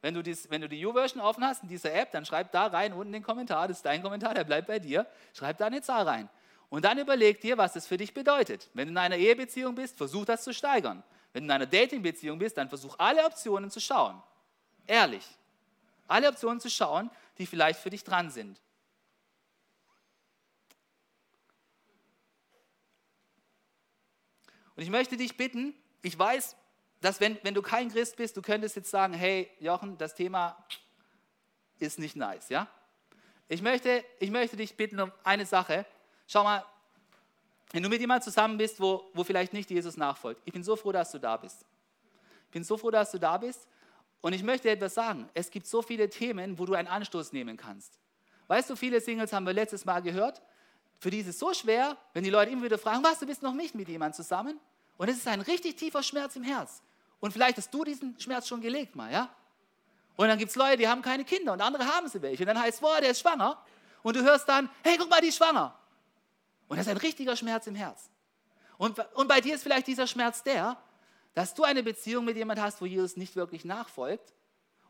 Wenn 0.00 0.14
du, 0.14 0.22
dies, 0.22 0.48
wenn 0.48 0.62
du 0.62 0.70
die 0.70 0.86
U-Version 0.86 1.22
offen 1.22 1.44
hast 1.44 1.62
in 1.64 1.68
dieser 1.68 1.92
App, 1.92 2.12
dann 2.12 2.24
schreib 2.24 2.50
da 2.50 2.68
rein 2.68 2.94
unten 2.94 3.12
den 3.12 3.22
Kommentar, 3.22 3.68
das 3.68 3.76
ist 3.76 3.84
dein 3.84 4.02
Kommentar, 4.02 4.32
der 4.32 4.44
bleibt 4.44 4.68
bei 4.68 4.78
dir. 4.78 5.06
Schreib 5.34 5.58
da 5.58 5.66
eine 5.66 5.82
Zahl 5.82 6.08
rein. 6.08 6.30
Und 6.70 6.86
dann 6.86 6.96
überleg 6.96 7.42
dir, 7.42 7.58
was 7.58 7.74
das 7.74 7.86
für 7.86 7.98
dich 7.98 8.14
bedeutet. 8.14 8.70
Wenn 8.72 8.88
du 8.88 8.92
in 8.92 8.98
einer 8.98 9.16
Ehebeziehung 9.18 9.74
bist, 9.74 9.98
versuch 9.98 10.24
das 10.24 10.44
zu 10.44 10.54
steigern. 10.54 11.02
Wenn 11.34 11.42
du 11.42 11.48
in 11.48 11.50
einer 11.50 11.66
Datingbeziehung 11.66 12.38
bist, 12.38 12.56
dann 12.56 12.70
versuch 12.70 12.94
alle 12.96 13.22
Optionen 13.26 13.70
zu 13.70 13.80
schauen. 13.80 14.22
Ehrlich. 14.86 15.26
Alle 16.08 16.28
Optionen 16.28 16.60
zu 16.60 16.70
schauen, 16.70 17.10
die 17.38 17.46
vielleicht 17.46 17.80
für 17.80 17.90
dich 17.90 18.04
dran 18.04 18.30
sind. 18.30 18.60
Und 24.76 24.82
ich 24.82 24.90
möchte 24.90 25.16
dich 25.16 25.36
bitten, 25.36 25.74
ich 26.02 26.18
weiß, 26.18 26.54
dass 27.00 27.20
wenn, 27.20 27.38
wenn 27.42 27.54
du 27.54 27.62
kein 27.62 27.90
Christ 27.90 28.16
bist, 28.16 28.36
du 28.36 28.42
könntest 28.42 28.76
jetzt 28.76 28.90
sagen, 28.90 29.14
hey 29.14 29.50
Jochen, 29.58 29.96
das 29.96 30.14
Thema 30.14 30.56
ist 31.78 31.98
nicht 31.98 32.16
nice, 32.16 32.48
ja? 32.48 32.68
Ich 33.48 33.62
möchte, 33.62 34.04
ich 34.18 34.30
möchte 34.30 34.56
dich 34.56 34.76
bitten 34.76 35.00
um 35.00 35.12
eine 35.22 35.46
Sache. 35.46 35.86
Schau 36.26 36.42
mal, 36.42 36.64
wenn 37.70 37.82
du 37.82 37.88
mit 37.88 38.00
jemandem 38.00 38.24
zusammen 38.24 38.58
bist, 38.58 38.80
wo, 38.80 39.08
wo 39.14 39.24
vielleicht 39.24 39.52
nicht 39.52 39.70
Jesus 39.70 39.96
nachfolgt, 39.96 40.42
ich 40.44 40.52
bin 40.52 40.64
so 40.64 40.76
froh, 40.76 40.92
dass 40.92 41.12
du 41.12 41.18
da 41.18 41.36
bist. 41.36 41.64
Ich 42.46 42.52
bin 42.52 42.64
so 42.64 42.76
froh, 42.76 42.90
dass 42.90 43.10
du 43.10 43.18
da 43.18 43.36
bist. 43.36 43.66
Und 44.20 44.32
ich 44.32 44.42
möchte 44.42 44.70
etwas 44.70 44.94
sagen. 44.94 45.28
Es 45.34 45.50
gibt 45.50 45.66
so 45.66 45.82
viele 45.82 46.08
Themen, 46.08 46.58
wo 46.58 46.66
du 46.66 46.74
einen 46.74 46.88
Anstoß 46.88 47.32
nehmen 47.32 47.56
kannst. 47.56 47.98
Weißt 48.48 48.70
du, 48.70 48.76
viele 48.76 49.00
Singles 49.00 49.32
haben 49.32 49.46
wir 49.46 49.52
letztes 49.52 49.84
Mal 49.84 50.00
gehört. 50.00 50.42
Für 50.98 51.10
die 51.10 51.18
ist 51.18 51.26
es 51.28 51.38
so 51.38 51.52
schwer, 51.52 51.96
wenn 52.14 52.24
die 52.24 52.30
Leute 52.30 52.50
immer 52.50 52.62
wieder 52.62 52.78
fragen, 52.78 53.02
was, 53.02 53.18
du 53.18 53.26
bist 53.26 53.42
noch 53.42 53.52
nicht 53.52 53.74
mit 53.74 53.88
jemandem 53.88 54.16
zusammen? 54.16 54.58
Und 54.96 55.08
es 55.08 55.16
ist 55.16 55.28
ein 55.28 55.40
richtig 55.40 55.76
tiefer 55.76 56.02
Schmerz 56.02 56.36
im 56.36 56.42
Herz. 56.42 56.82
Und 57.20 57.32
vielleicht 57.32 57.58
hast 57.58 57.72
du 57.72 57.84
diesen 57.84 58.18
Schmerz 58.18 58.48
schon 58.48 58.60
gelegt 58.60 58.96
mal, 58.96 59.12
ja? 59.12 59.28
Und 60.16 60.28
dann 60.28 60.38
gibt 60.38 60.50
es 60.50 60.56
Leute, 60.56 60.78
die 60.78 60.88
haben 60.88 61.02
keine 61.02 61.24
Kinder 61.24 61.52
und 61.52 61.60
andere 61.60 61.84
haben 61.84 62.08
sie 62.08 62.22
welche. 62.22 62.42
Und 62.42 62.48
dann 62.48 62.58
heißt 62.58 62.76
es, 62.76 62.80
boah, 62.80 63.00
der 63.00 63.10
ist 63.10 63.20
schwanger. 63.20 63.62
Und 64.02 64.16
du 64.16 64.22
hörst 64.22 64.48
dann, 64.48 64.70
hey, 64.82 64.96
guck 64.98 65.10
mal, 65.10 65.20
die 65.20 65.28
ist 65.28 65.36
schwanger. 65.36 65.78
Und 66.68 66.78
das 66.78 66.86
ist 66.86 66.90
ein 66.90 66.96
richtiger 66.96 67.36
Schmerz 67.36 67.66
im 67.66 67.74
Herz. 67.74 68.08
Und, 68.78 68.98
und 69.14 69.28
bei 69.28 69.40
dir 69.40 69.54
ist 69.54 69.62
vielleicht 69.62 69.86
dieser 69.86 70.06
Schmerz 70.06 70.42
der, 70.42 70.76
dass 71.36 71.52
du 71.52 71.64
eine 71.64 71.82
Beziehung 71.82 72.24
mit 72.24 72.34
jemandem 72.38 72.64
hast, 72.64 72.80
wo 72.80 72.86
Jesus 72.86 73.18
nicht 73.18 73.36
wirklich 73.36 73.66
nachfolgt. 73.66 74.32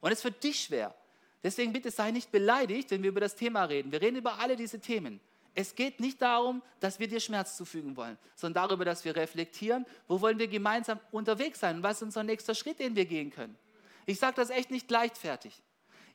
Und 0.01 0.13
es 0.13 0.23
für 0.23 0.31
dich 0.31 0.61
schwer. 0.61 0.95
Deswegen 1.43 1.73
bitte 1.73 1.91
sei 1.91 2.13
nicht 2.13 2.31
beleidigt, 2.31 2.93
wenn 2.93 3.03
wir 3.03 3.09
über 3.09 3.19
das 3.19 3.35
Thema 3.35 3.65
reden. 3.65 3.91
Wir 3.91 4.01
reden 4.01 4.15
über 4.15 4.39
alle 4.39 4.55
diese 4.55 4.79
Themen. 4.79 5.21
Es 5.57 5.75
geht 5.75 5.99
nicht 5.99 6.23
darum, 6.23 6.63
dass 6.79 7.01
wir 7.01 7.09
dir 7.09 7.19
Schmerz 7.19 7.57
zufügen 7.57 7.97
wollen, 7.97 8.17
sondern 8.37 8.69
darüber, 8.69 8.85
dass 8.85 9.05
wir 9.05 9.17
reflektieren, 9.17 9.87
wo 10.07 10.21
wollen 10.21 10.39
wir 10.39 10.47
gemeinsam 10.47 11.01
unterwegs 11.11 11.59
sein 11.59 11.79
und 11.79 11.83
was 11.83 11.97
ist 11.97 12.03
unser 12.03 12.23
nächster 12.23 12.55
Schritt, 12.55 12.79
den 12.79 12.95
wir 12.95 13.07
gehen 13.07 13.33
können. 13.33 13.59
Ich 14.05 14.21
sage 14.21 14.37
das 14.37 14.51
echt 14.51 14.71
nicht 14.71 14.89
leichtfertig. 14.89 15.61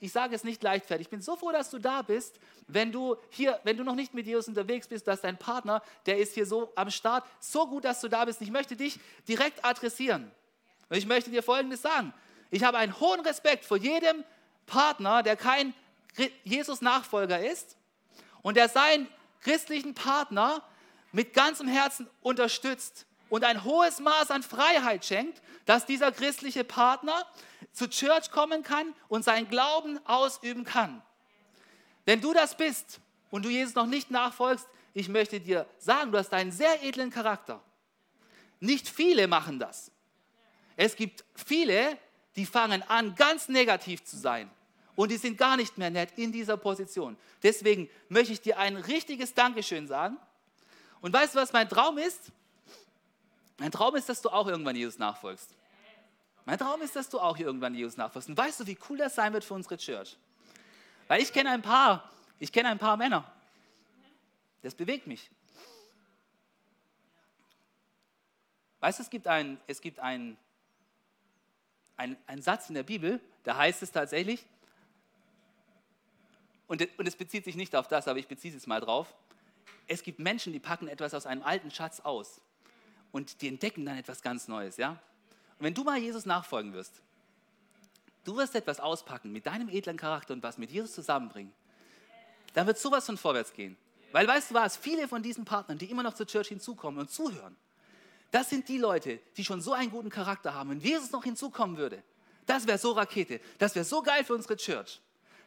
Ich 0.03 0.11
sage 0.11 0.35
es 0.35 0.43
nicht 0.43 0.63
leichtfertig. 0.63 1.05
Ich 1.05 1.11
bin 1.11 1.21
so 1.21 1.35
froh, 1.35 1.51
dass 1.51 1.69
du 1.69 1.77
da 1.77 2.01
bist. 2.01 2.39
Wenn 2.67 2.91
du 2.91 3.17
hier, 3.29 3.59
wenn 3.63 3.77
du 3.77 3.83
noch 3.83 3.93
nicht 3.93 4.15
mit 4.15 4.25
Jesus 4.25 4.47
unterwegs 4.47 4.87
bist, 4.87 5.07
dass 5.07 5.21
dein 5.21 5.37
Partner, 5.37 5.83
der 6.07 6.17
ist 6.17 6.33
hier 6.33 6.47
so 6.47 6.73
am 6.75 6.89
Start, 6.89 7.23
so 7.39 7.67
gut, 7.67 7.85
dass 7.85 8.01
du 8.01 8.07
da 8.07 8.25
bist. 8.25 8.41
Ich 8.41 8.49
möchte 8.49 8.75
dich 8.75 8.99
direkt 9.27 9.63
adressieren. 9.63 10.31
Und 10.89 10.97
ich 10.97 11.05
möchte 11.05 11.29
dir 11.29 11.43
Folgendes 11.43 11.83
sagen. 11.83 12.13
Ich 12.49 12.63
habe 12.63 12.79
einen 12.79 12.99
hohen 12.99 13.19
Respekt 13.19 13.63
vor 13.63 13.77
jedem 13.77 14.23
Partner, 14.65 15.21
der 15.21 15.35
kein 15.35 15.71
Jesus-Nachfolger 16.45 17.39
ist 17.39 17.77
und 18.41 18.57
der 18.57 18.69
sein 18.69 19.07
christlichen 19.41 19.93
Partner 19.93 20.63
mit 21.11 21.35
ganzem 21.35 21.67
Herzen 21.67 22.09
unterstützt 22.21 23.05
und 23.29 23.43
ein 23.43 23.63
hohes 23.63 23.99
Maß 23.99 24.31
an 24.31 24.41
Freiheit 24.41 25.05
schenkt, 25.05 25.43
dass 25.67 25.85
dieser 25.85 26.11
christliche 26.11 26.63
Partner 26.63 27.23
zu 27.73 27.89
Church 27.89 28.31
kommen 28.31 28.63
kann 28.63 28.93
und 29.07 29.23
seinen 29.23 29.47
Glauben 29.47 29.99
ausüben 30.05 30.63
kann. 30.63 31.01
Wenn 32.05 32.21
du 32.21 32.33
das 32.33 32.55
bist 32.55 32.99
und 33.29 33.45
du 33.45 33.49
Jesus 33.49 33.75
noch 33.75 33.85
nicht 33.85 34.11
nachfolgst, 34.11 34.67
ich 34.93 35.07
möchte 35.07 35.39
dir 35.39 35.65
sagen, 35.77 36.11
du 36.11 36.17
hast 36.17 36.33
einen 36.33 36.51
sehr 36.51 36.83
edlen 36.83 37.09
Charakter. 37.09 37.61
Nicht 38.59 38.89
viele 38.89 39.27
machen 39.27 39.59
das. 39.59 39.91
Es 40.75 40.95
gibt 40.95 41.23
viele, 41.35 41.97
die 42.35 42.45
fangen 42.45 42.83
an, 42.83 43.15
ganz 43.15 43.47
negativ 43.47 44.03
zu 44.03 44.17
sein 44.17 44.49
und 44.95 45.09
die 45.09 45.17
sind 45.17 45.37
gar 45.37 45.57
nicht 45.57 45.77
mehr 45.77 45.89
nett 45.89 46.11
in 46.17 46.31
dieser 46.31 46.57
Position. 46.57 47.17
Deswegen 47.43 47.89
möchte 48.09 48.33
ich 48.33 48.41
dir 48.41 48.59
ein 48.59 48.75
richtiges 48.75 49.33
Dankeschön 49.33 49.87
sagen. 49.87 50.17
Und 51.01 51.13
weißt 51.13 51.35
du, 51.35 51.39
was 51.39 51.53
mein 51.53 51.67
Traum 51.67 51.97
ist? 51.97 52.31
Mein 53.57 53.71
Traum 53.71 53.95
ist, 53.95 54.09
dass 54.09 54.21
du 54.21 54.29
auch 54.29 54.47
irgendwann 54.47 54.75
Jesus 54.75 54.97
nachfolgst. 54.97 55.55
Mein 56.45 56.57
Traum 56.57 56.81
ist, 56.81 56.95
dass 56.95 57.09
du 57.09 57.19
auch 57.19 57.37
irgendwann 57.37 57.75
Jesus 57.75 57.97
nachfolgst. 57.97 58.29
Und 58.29 58.37
weißt 58.37 58.59
du, 58.59 58.67
wie 58.67 58.77
cool 58.89 58.97
das 58.97 59.15
sein 59.15 59.33
wird 59.33 59.43
für 59.43 59.53
unsere 59.53 59.77
Church? 59.77 60.17
Weil 61.07 61.21
ich 61.21 61.31
kenne 61.31 61.51
ein 61.51 61.61
paar, 61.61 62.09
ich 62.39 62.51
kenne 62.51 62.69
ein 62.69 62.79
paar 62.79 62.97
Männer. 62.97 63.31
Das 64.61 64.75
bewegt 64.75 65.07
mich. 65.07 65.29
Weißt 68.79 68.99
du, 68.99 69.03
es 69.03 69.09
gibt 69.09 69.27
einen 69.27 69.59
es 69.67 69.81
gibt 69.81 69.99
ein, 69.99 70.37
ein, 71.97 72.17
ein 72.25 72.41
Satz 72.41 72.69
in 72.69 72.75
der 72.75 72.83
Bibel, 72.83 73.19
da 73.43 73.57
heißt 73.57 73.83
es 73.83 73.91
tatsächlich, 73.91 74.45
und, 76.67 76.87
und 76.97 77.05
es 77.05 77.15
bezieht 77.15 77.43
sich 77.43 77.55
nicht 77.55 77.75
auf 77.75 77.87
das, 77.89 78.07
aber 78.07 78.17
ich 78.17 78.27
beziehe 78.27 78.55
es 78.55 78.65
mal 78.65 78.79
drauf, 78.79 79.13
es 79.87 80.03
gibt 80.03 80.19
Menschen, 80.19 80.53
die 80.53 80.59
packen 80.59 80.87
etwas 80.87 81.13
aus 81.13 81.25
einem 81.25 81.43
alten 81.43 81.69
Schatz 81.69 81.99
aus 81.99 82.41
und 83.11 83.41
die 83.41 83.49
entdecken 83.49 83.85
dann 83.85 83.97
etwas 83.97 84.21
ganz 84.21 84.47
Neues, 84.47 84.77
ja? 84.77 84.97
Wenn 85.61 85.75
du 85.75 85.83
mal 85.83 85.97
Jesus 85.99 86.25
nachfolgen 86.25 86.73
wirst, 86.73 87.01
du 88.23 88.35
wirst 88.35 88.55
etwas 88.55 88.79
auspacken 88.79 89.31
mit 89.31 89.45
deinem 89.45 89.69
edlen 89.69 89.95
Charakter 89.95 90.33
und 90.33 90.41
was 90.41 90.57
mit 90.57 90.71
Jesus 90.71 90.93
zusammenbringen, 90.93 91.53
dann 92.53 92.65
wird 92.65 92.79
sowas 92.79 93.05
von 93.05 93.15
vorwärts 93.15 93.53
gehen. 93.53 93.77
Weil 94.11 94.27
weißt 94.27 94.49
du 94.49 94.55
was, 94.55 94.75
viele 94.75 95.07
von 95.07 95.21
diesen 95.21 95.45
Partnern, 95.45 95.77
die 95.77 95.89
immer 95.89 96.03
noch 96.03 96.15
zur 96.15 96.25
Church 96.25 96.47
hinzukommen 96.47 96.99
und 96.99 97.11
zuhören, 97.11 97.55
das 98.31 98.49
sind 98.49 98.67
die 98.69 98.79
Leute, 98.79 99.19
die 99.37 99.45
schon 99.45 99.61
so 99.61 99.73
einen 99.73 99.91
guten 99.91 100.09
Charakter 100.09 100.53
haben. 100.53 100.71
Wenn 100.71 100.79
Jesus 100.79 101.11
noch 101.11 101.23
hinzukommen 101.23 101.77
würde, 101.77 102.01
das 102.47 102.65
wäre 102.65 102.79
so 102.79 102.93
Rakete, 102.93 103.39
das 103.59 103.75
wäre 103.75 103.85
so 103.85 104.01
geil 104.01 104.23
für 104.23 104.33
unsere 104.33 104.57
Church. 104.57 104.99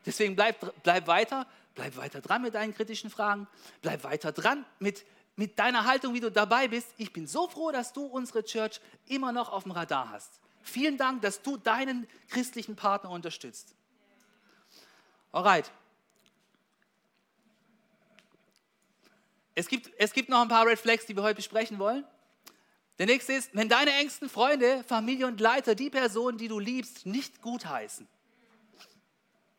Deswegen 0.06 0.36
bleib, 0.36 0.82
bleib 0.82 1.06
weiter, 1.08 1.46
bleib 1.74 1.96
weiter 1.96 2.20
dran 2.20 2.42
mit 2.42 2.54
deinen 2.54 2.72
kritischen 2.72 3.10
Fragen, 3.10 3.48
bleib 3.82 4.04
weiter 4.04 4.32
dran 4.32 4.64
mit, 4.78 5.04
mit 5.36 5.58
deiner 5.58 5.84
Haltung, 5.84 6.14
wie 6.14 6.20
du 6.20 6.30
dabei 6.30 6.68
bist. 6.68 6.88
Ich 6.96 7.12
bin 7.12 7.26
so 7.26 7.48
froh, 7.48 7.72
dass 7.72 7.92
du 7.92 8.04
unsere 8.04 8.44
Church 8.44 8.80
immer 9.06 9.32
noch 9.32 9.50
auf 9.50 9.64
dem 9.64 9.72
Radar 9.72 10.10
hast. 10.10 10.40
Vielen 10.62 10.96
Dank, 10.96 11.22
dass 11.22 11.42
du 11.42 11.56
deinen 11.56 12.06
christlichen 12.28 12.76
Partner 12.76 13.10
unterstützt. 13.10 13.74
Alright. 15.32 15.70
Es 19.54 19.68
gibt, 19.68 19.90
es 19.98 20.12
gibt 20.12 20.28
noch 20.28 20.40
ein 20.40 20.48
paar 20.48 20.66
Red 20.66 20.78
Flags, 20.78 21.06
die 21.06 21.14
wir 21.14 21.22
heute 21.22 21.36
besprechen 21.36 21.78
wollen. 21.78 22.04
Der 22.98 23.06
nächste 23.06 23.32
ist, 23.32 23.50
wenn 23.54 23.68
deine 23.68 23.92
engsten 23.92 24.28
Freunde, 24.28 24.84
Familie 24.84 25.26
und 25.26 25.40
Leiter 25.40 25.74
die 25.74 25.90
Person, 25.90 26.38
die 26.38 26.48
du 26.48 26.58
liebst, 26.60 27.06
nicht 27.06 27.42
gutheißen. 27.42 28.06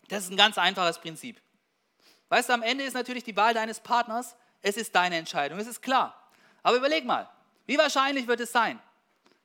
Das 0.07 0.23
ist 0.23 0.31
ein 0.31 0.38
ganz 0.38 0.57
einfaches 0.57 0.99
Prinzip. 0.99 1.41
Weißt 2.29 2.49
du, 2.49 2.53
am 2.53 2.63
Ende 2.63 2.83
ist 2.83 2.93
natürlich 2.93 3.23
die 3.23 3.35
Wahl 3.35 3.53
deines 3.53 3.79
Partners, 3.79 4.35
es 4.65 4.78
ist 4.78 4.95
deine 4.95 5.17
Entscheidung, 5.17 5.60
es 5.60 5.67
ist 5.67 5.82
klar. 5.82 6.19
Aber 6.63 6.78
überleg 6.78 7.06
mal, 7.06 7.30
wie 7.67 7.78
wahrscheinlich 7.78 8.25
wird 8.25 8.39
es 8.39 8.51
sein, 8.51 8.80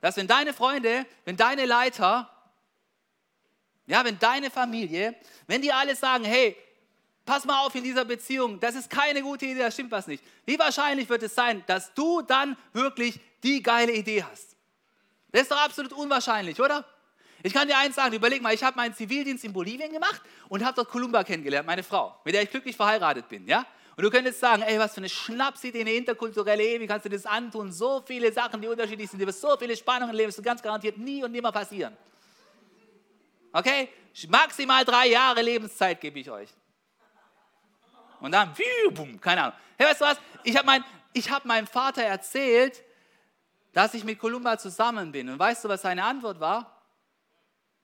dass 0.01 0.17
wenn 0.17 0.27
deine 0.27 0.55
Freunde, 0.55 1.05
wenn 1.27 1.37
deine 1.37 1.67
Leiter, 1.67 2.31
ja, 3.87 4.03
wenn 4.03 4.19
deine 4.19 4.51
Familie, 4.51 5.15
wenn 5.47 5.61
die 5.61 5.73
alle 5.73 5.95
sagen, 5.95 6.25
hey, 6.25 6.57
pass 7.27 7.45
mal 7.45 7.67
auf 7.67 7.75
in 7.75 7.85
dieser 7.85 8.07
Beziehung, 8.07 8.59
das 8.61 8.75
ist 8.75 8.89
keine 8.89 9.21
gute 9.21 9.45
Idee, 9.45 9.61
da 9.61 9.71
stimmt 9.71 9.91
was 9.91 10.07
nicht. 10.07 10.25
Wie 10.47 10.59
wahrscheinlich 10.59 11.07
wird 11.11 11.23
es 11.23 11.35
sein, 11.35 11.63
dass 11.67 11.93
du 11.93 12.23
dann 12.23 12.57
wirklich 12.73 13.21
die 13.43 13.63
geile 13.63 13.93
Idee 13.93 14.25
hast? 14.25 14.57
Das 15.33 15.43
ist 15.43 15.51
doch 15.51 15.61
absolut 15.63 15.93
unwahrscheinlich, 15.93 16.59
oder? 16.59 16.87
Ich 17.43 17.53
kann 17.53 17.69
dir 17.69 17.77
eins 17.77 17.95
sagen, 17.95 18.15
überleg 18.15 18.41
mal, 18.41 18.55
ich 18.55 18.65
habe 18.65 18.77
meinen 18.77 18.95
Zivildienst 18.95 19.45
in 19.45 19.53
Bolivien 19.53 19.93
gemacht 19.93 20.23
und 20.49 20.65
habe 20.65 20.77
dort 20.77 20.89
Columba 20.89 21.25
kennengelernt, 21.25 21.67
meine 21.67 21.83
Frau, 21.83 22.19
mit 22.25 22.35
der 22.35 22.43
ich 22.43 22.51
glücklich 22.51 22.75
verheiratet 22.75 23.29
bin, 23.29 23.47
ja? 23.47 23.67
Und 24.01 24.05
du 24.05 24.11
könntest 24.13 24.41
sagen, 24.41 24.63
ey, 24.63 24.79
was 24.79 24.95
für 24.95 25.01
eine 25.03 25.11
Schnapsidee, 25.11 25.83
eine 25.83 25.93
interkulturelle 25.93 26.63
Ehe, 26.63 26.81
wie 26.81 26.87
kannst 26.87 27.05
du 27.05 27.11
das 27.11 27.27
antun? 27.27 27.71
So 27.71 28.01
viele 28.01 28.33
Sachen, 28.33 28.59
die 28.63 28.67
unterschiedlich 28.67 29.11
sind, 29.11 29.21
du 29.21 29.27
wirst 29.27 29.43
so 29.43 29.55
viele 29.59 29.77
Spannungen 29.77 30.15
leben, 30.15 30.31
das 30.31 30.39
wird 30.39 30.47
ganz 30.47 30.63
garantiert 30.63 30.97
nie 30.97 31.23
und 31.23 31.31
nimmer 31.31 31.53
passieren. 31.53 31.95
Okay? 33.53 33.91
Maximal 34.31 34.87
drei 34.87 35.09
Jahre 35.09 35.43
Lebenszeit 35.43 36.01
gebe 36.01 36.19
ich 36.19 36.31
euch. 36.31 36.49
Und 38.21 38.33
dann, 38.33 38.55
boom, 38.91 39.21
keine 39.21 39.43
Ahnung. 39.43 39.59
Hey, 39.77 39.89
weißt 39.89 40.01
du 40.01 40.05
was? 40.07 40.17
Ich 40.45 40.57
habe 40.57 40.65
mein, 40.65 40.83
hab 41.29 41.45
meinem 41.45 41.67
Vater 41.67 42.03
erzählt, 42.03 42.83
dass 43.75 43.93
ich 43.93 44.03
mit 44.03 44.19
Columba 44.19 44.57
zusammen 44.57 45.13
bin. 45.13 45.29
Und 45.29 45.39
weißt 45.39 45.63
du, 45.63 45.69
was 45.69 45.83
seine 45.83 46.05
Antwort 46.05 46.41
war? 46.41 46.80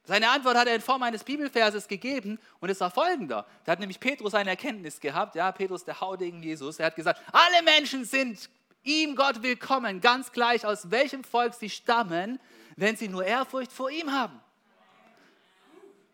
Seine 0.07 0.31
Antwort 0.31 0.57
hat 0.57 0.69
er 0.69 0.77
in 0.77 0.81
Form 0.81 1.03
eines 1.03 1.25
Bibelverses 1.25 1.88
gegeben 1.88 2.38
und 2.61 2.71
es 2.71 2.79
war 2.79 2.92
folgender. 2.92 3.45
Da 3.64 3.73
hat 3.73 3.81
nämlich 3.81 3.99
Petrus 3.99 4.35
eine 4.35 4.51
Erkenntnis 4.51 5.01
gehabt, 5.01 5.35
ja, 5.35 5.51
Petrus 5.51 5.85
der 5.85 6.01
Haudegen 6.01 6.45
Jesus. 6.45 6.79
Er 6.79 6.87
hat 6.87 6.95
gesagt, 6.95 7.21
alle 7.33 7.62
Menschen 7.64 8.05
sind 8.05 8.49
ihm 8.85 9.16
Gott 9.16 9.42
willkommen, 9.42 10.01
ganz 10.01 10.31
gleich 10.31 10.64
aus 10.64 10.92
welchem 10.92 11.25
Volk 11.25 11.55
sie 11.55 11.69
stammen, 11.69 12.38
wenn 12.77 12.97
sie 12.97 13.09
nur 13.09 13.25
Ehrfurcht 13.25 13.73
vor 13.73 13.90
ihm 13.90 14.12
haben. 14.12 14.40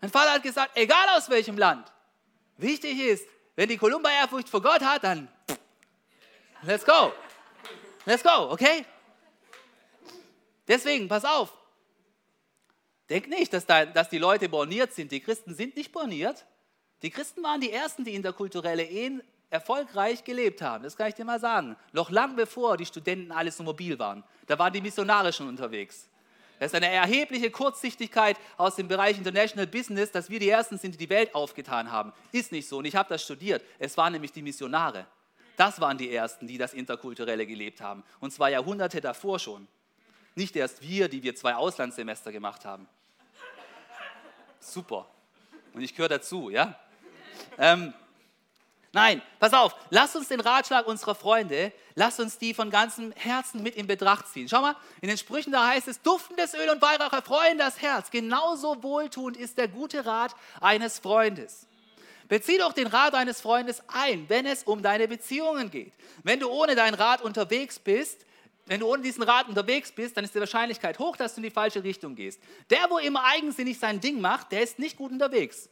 Mein 0.00 0.10
Vater 0.10 0.32
hat 0.32 0.42
gesagt, 0.42 0.70
egal 0.74 1.06
aus 1.14 1.28
welchem 1.28 1.58
Land, 1.58 1.92
wichtig 2.56 2.98
ist, 2.98 3.26
wenn 3.56 3.68
die 3.68 3.76
Kolumba 3.76 4.08
Ehrfurcht 4.10 4.48
vor 4.48 4.62
Gott 4.62 4.80
hat, 4.80 5.04
dann 5.04 5.28
let's 6.62 6.86
go. 6.86 7.12
Let's 8.06 8.22
go, 8.22 8.50
okay? 8.50 8.86
Deswegen, 10.66 11.08
pass 11.08 11.26
auf, 11.26 11.52
Denk 13.12 13.28
nicht, 13.28 13.52
dass, 13.52 13.66
da, 13.66 13.84
dass 13.84 14.08
die 14.08 14.16
Leute 14.16 14.48
borniert 14.48 14.94
sind. 14.94 15.12
Die 15.12 15.20
Christen 15.20 15.54
sind 15.54 15.76
nicht 15.76 15.92
borniert. 15.92 16.46
Die 17.02 17.10
Christen 17.10 17.42
waren 17.42 17.60
die 17.60 17.70
Ersten, 17.70 18.04
die 18.04 18.14
interkulturelle 18.14 18.84
Ehen 18.84 19.22
erfolgreich 19.50 20.24
gelebt 20.24 20.62
haben. 20.62 20.82
Das 20.82 20.96
kann 20.96 21.08
ich 21.08 21.14
dir 21.14 21.26
mal 21.26 21.38
sagen. 21.38 21.76
Noch 21.92 22.08
lang 22.08 22.36
bevor 22.36 22.78
die 22.78 22.86
Studenten 22.86 23.30
alles 23.30 23.58
so 23.58 23.64
mobil 23.64 23.98
waren. 23.98 24.24
Da 24.46 24.58
waren 24.58 24.72
die 24.72 24.80
Missionare 24.80 25.30
schon 25.30 25.46
unterwegs. 25.46 26.08
Das 26.58 26.72
ist 26.72 26.74
eine 26.74 26.86
erhebliche 26.90 27.50
Kurzsichtigkeit 27.50 28.38
aus 28.56 28.76
dem 28.76 28.88
Bereich 28.88 29.18
International 29.18 29.66
Business, 29.66 30.10
dass 30.10 30.30
wir 30.30 30.40
die 30.40 30.48
Ersten 30.48 30.78
sind, 30.78 30.94
die 30.94 30.98
die 31.06 31.10
Welt 31.10 31.34
aufgetan 31.34 31.92
haben. 31.92 32.14
Ist 32.30 32.50
nicht 32.50 32.66
so. 32.66 32.78
Und 32.78 32.86
ich 32.86 32.96
habe 32.96 33.10
das 33.10 33.22
studiert. 33.22 33.62
Es 33.78 33.94
waren 33.98 34.14
nämlich 34.14 34.32
die 34.32 34.40
Missionare. 34.40 35.04
Das 35.58 35.82
waren 35.82 35.98
die 35.98 36.10
Ersten, 36.14 36.46
die 36.46 36.56
das 36.56 36.72
Interkulturelle 36.72 37.46
gelebt 37.46 37.82
haben. 37.82 38.04
Und 38.20 38.32
zwar 38.32 38.48
Jahrhunderte 38.48 39.02
davor 39.02 39.38
schon. 39.38 39.68
Nicht 40.34 40.56
erst 40.56 40.80
wir, 40.80 41.10
die 41.10 41.22
wir 41.22 41.36
zwei 41.36 41.54
Auslandssemester 41.56 42.32
gemacht 42.32 42.64
haben 42.64 42.88
super. 44.62 45.06
Und 45.74 45.82
ich 45.82 45.94
gehöre 45.94 46.08
dazu, 46.08 46.50
ja? 46.50 46.78
Ähm, 47.58 47.92
nein, 48.92 49.22
pass 49.38 49.52
auf, 49.52 49.74
lass 49.90 50.14
uns 50.16 50.28
den 50.28 50.40
Ratschlag 50.40 50.86
unserer 50.86 51.14
Freunde, 51.14 51.72
lass 51.94 52.20
uns 52.20 52.38
die 52.38 52.54
von 52.54 52.70
ganzem 52.70 53.12
Herzen 53.12 53.62
mit 53.62 53.74
in 53.76 53.86
Betracht 53.86 54.28
ziehen. 54.28 54.48
Schau 54.48 54.60
mal, 54.60 54.76
in 55.00 55.08
den 55.08 55.18
Sprüchen 55.18 55.52
da 55.52 55.66
heißt 55.68 55.88
es, 55.88 56.00
duftendes 56.02 56.54
Öl 56.54 56.70
und 56.70 56.82
Weihrauch 56.82 57.12
erfreuen 57.12 57.58
das 57.58 57.80
Herz. 57.80 58.10
Genauso 58.10 58.82
wohltuend 58.82 59.36
ist 59.36 59.58
der 59.58 59.68
gute 59.68 60.06
Rat 60.06 60.34
eines 60.60 60.98
Freundes. 60.98 61.66
Bezieh 62.28 62.56
doch 62.56 62.72
den 62.72 62.86
Rat 62.86 63.14
eines 63.14 63.40
Freundes 63.40 63.82
ein, 63.88 64.28
wenn 64.28 64.46
es 64.46 64.62
um 64.62 64.82
deine 64.82 65.08
Beziehungen 65.08 65.70
geht. 65.70 65.92
Wenn 66.22 66.40
du 66.40 66.48
ohne 66.48 66.74
deinen 66.74 66.94
Rat 66.94 67.20
unterwegs 67.20 67.78
bist, 67.78 68.24
wenn 68.66 68.80
du 68.80 68.86
ohne 68.86 69.02
diesen 69.02 69.22
Rat 69.22 69.48
unterwegs 69.48 69.90
bist, 69.90 70.16
dann 70.16 70.24
ist 70.24 70.34
die 70.34 70.40
Wahrscheinlichkeit 70.40 70.98
hoch, 70.98 71.16
dass 71.16 71.34
du 71.34 71.38
in 71.38 71.44
die 71.44 71.50
falsche 71.50 71.82
Richtung 71.82 72.14
gehst. 72.14 72.40
Der, 72.70 72.88
wo 72.88 72.98
immer 72.98 73.24
eigensinnig 73.24 73.78
sein 73.78 74.00
Ding 74.00 74.20
macht, 74.20 74.52
der 74.52 74.62
ist 74.62 74.78
nicht 74.78 74.96
gut 74.96 75.10
unterwegs. 75.10 75.68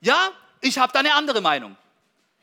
Ja, 0.00 0.30
ich 0.60 0.78
habe 0.78 0.92
da 0.92 1.00
eine 1.00 1.14
andere 1.14 1.40
Meinung. 1.40 1.76